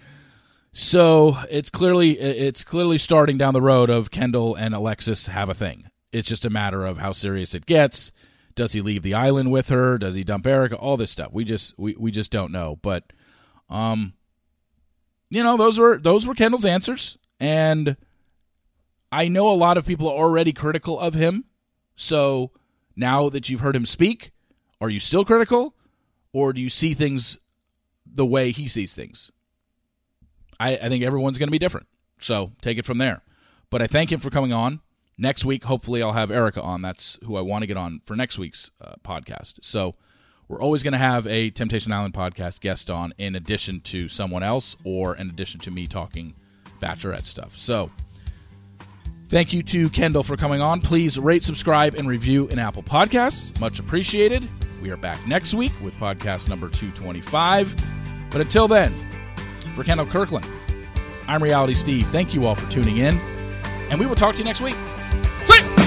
So 0.72 1.38
it's 1.50 1.70
clearly 1.70 2.20
it's 2.20 2.64
clearly 2.64 2.98
starting 2.98 3.38
down 3.38 3.54
the 3.54 3.62
road 3.62 3.90
of 3.90 4.12
Kendal 4.12 4.56
and 4.56 4.76
Alexis 4.76 5.28
have 5.28 5.50
a 5.50 5.56
thing. 5.56 5.90
It's 6.12 6.28
just 6.28 6.46
a 6.46 6.50
matter 6.50 6.86
of 6.86 7.00
how 7.00 7.12
serious 7.12 7.56
it 7.56 7.66
gets. 7.66 8.12
Does 8.56 8.74
he 8.74 8.82
leave 8.82 9.04
the 9.04 9.14
island 9.14 9.52
with 9.52 9.70
her? 9.70 9.98
Does 9.98 10.16
he 10.16 10.24
dump 10.24 10.46
Erica? 10.46 10.76
All 10.76 10.98
this 10.98 11.12
stuff. 11.12 11.32
We 11.32 11.44
just 11.44 11.78
we, 11.80 11.96
we 11.98 12.12
just 12.12 12.32
don't 12.32 12.52
know. 12.52 12.78
But 12.82 13.12
um 13.70 14.14
you 15.32 15.44
know, 15.44 15.58
those 15.58 15.80
were 15.80 15.98
those 15.98 16.28
were 16.28 16.36
Kendal's 16.36 16.66
answers. 16.66 17.18
And 17.40 17.96
I 19.12 19.28
know 19.28 19.50
a 19.50 19.54
lot 19.54 19.78
of 19.78 19.86
people 19.86 20.08
are 20.10 20.18
already 20.18 20.54
critical 20.54 21.00
of 21.00 21.14
him. 21.14 21.46
So 22.02 22.52
now 22.96 23.28
that 23.28 23.50
you've 23.50 23.60
heard 23.60 23.76
him 23.76 23.86
speak, 23.86 24.32
are 24.80 24.90
you 24.90 25.02
still 25.02 25.26
critical? 25.26 25.76
Or 26.32 26.54
do 26.54 26.62
you 26.62 26.70
see 26.70 26.94
things 26.94 27.38
the 28.06 28.26
way 28.26 28.52
he 28.52 28.70
sees 28.70 28.96
things? 28.96 29.32
I, 30.60 30.78
I 30.78 30.88
think 30.88 31.04
everyone's 31.04 31.38
going 31.38 31.48
to 31.48 31.52
be 31.52 31.60
different. 31.60 31.88
So 32.20 32.54
take 32.62 32.78
it 32.78 32.86
from 32.86 33.00
there. 33.00 33.22
But 33.70 33.82
I 33.82 33.88
thank 33.88 34.12
him 34.14 34.22
for 34.22 34.30
coming 34.30 34.54
on. 34.54 34.80
next 35.18 35.44
week, 35.44 35.66
hopefully, 35.66 36.02
I'll 36.02 36.14
have 36.14 36.32
Erica 36.32 36.62
on. 36.62 36.82
That's 36.82 37.20
who 37.26 37.36
I 37.36 37.42
want 37.42 37.64
to 37.64 37.68
get 37.68 37.76
on 37.78 38.02
for 38.06 38.16
next 38.16 38.40
week's 38.40 38.72
uh, 38.80 38.94
podcast. 39.04 39.56
So 39.62 39.96
we're 40.48 40.62
always 40.62 40.82
going 40.82 40.94
to 40.94 40.98
have 40.98 41.28
a 41.28 41.50
Temptation 41.52 41.92
Island 41.92 42.14
podcast 42.14 42.62
guest 42.62 42.90
on 42.90 43.14
in 43.18 43.36
addition 43.36 43.82
to 43.82 44.08
someone 44.08 44.42
else 44.42 44.76
or 44.84 45.16
in 45.16 45.30
addition 45.30 45.60
to 45.62 45.72
me 45.72 45.86
talking 45.86 46.34
bachelorette 46.82 47.28
stuff. 47.28 47.58
So 47.58 47.92
thank 49.30 49.54
you 49.54 49.64
to 49.64 49.90
Kendal 49.90 50.24
for 50.24 50.36
coming 50.36 50.62
on. 50.62 50.82
Please 50.82 51.18
rate, 51.18 51.44
subscribe, 51.44 51.96
and 51.96 52.08
review 52.08 52.48
in 52.48 52.60
Apple 52.60 52.84
Podcasts. 52.84 53.58
Much 53.60 53.80
appreciated. 53.80 54.48
We 54.82 54.92
are 54.92 54.98
back 54.98 55.26
next 55.28 55.54
week 55.54 55.74
with 55.82 55.94
podcast 55.96 56.48
number 56.48 56.70
225. 56.70 57.76
But 58.32 58.42
until 58.42 58.68
then, 58.68 58.94
for 59.76 59.84
Kendal 59.84 60.06
Kirkland, 60.06 60.48
I'm 61.28 61.42
Reality 61.44 61.76
Steve. 61.76 62.08
Thank 62.08 62.34
you 62.34 62.46
all 62.46 62.56
for 62.56 62.70
tuning 62.72 62.98
in, 62.98 63.18
and 63.90 64.00
we 64.00 64.06
will 64.06 64.16
talk 64.16 64.36
to 64.36 64.40
you 64.40 64.46
next 64.46 64.62
week. 64.62 64.76
See 65.46 65.62
you! 65.62 65.79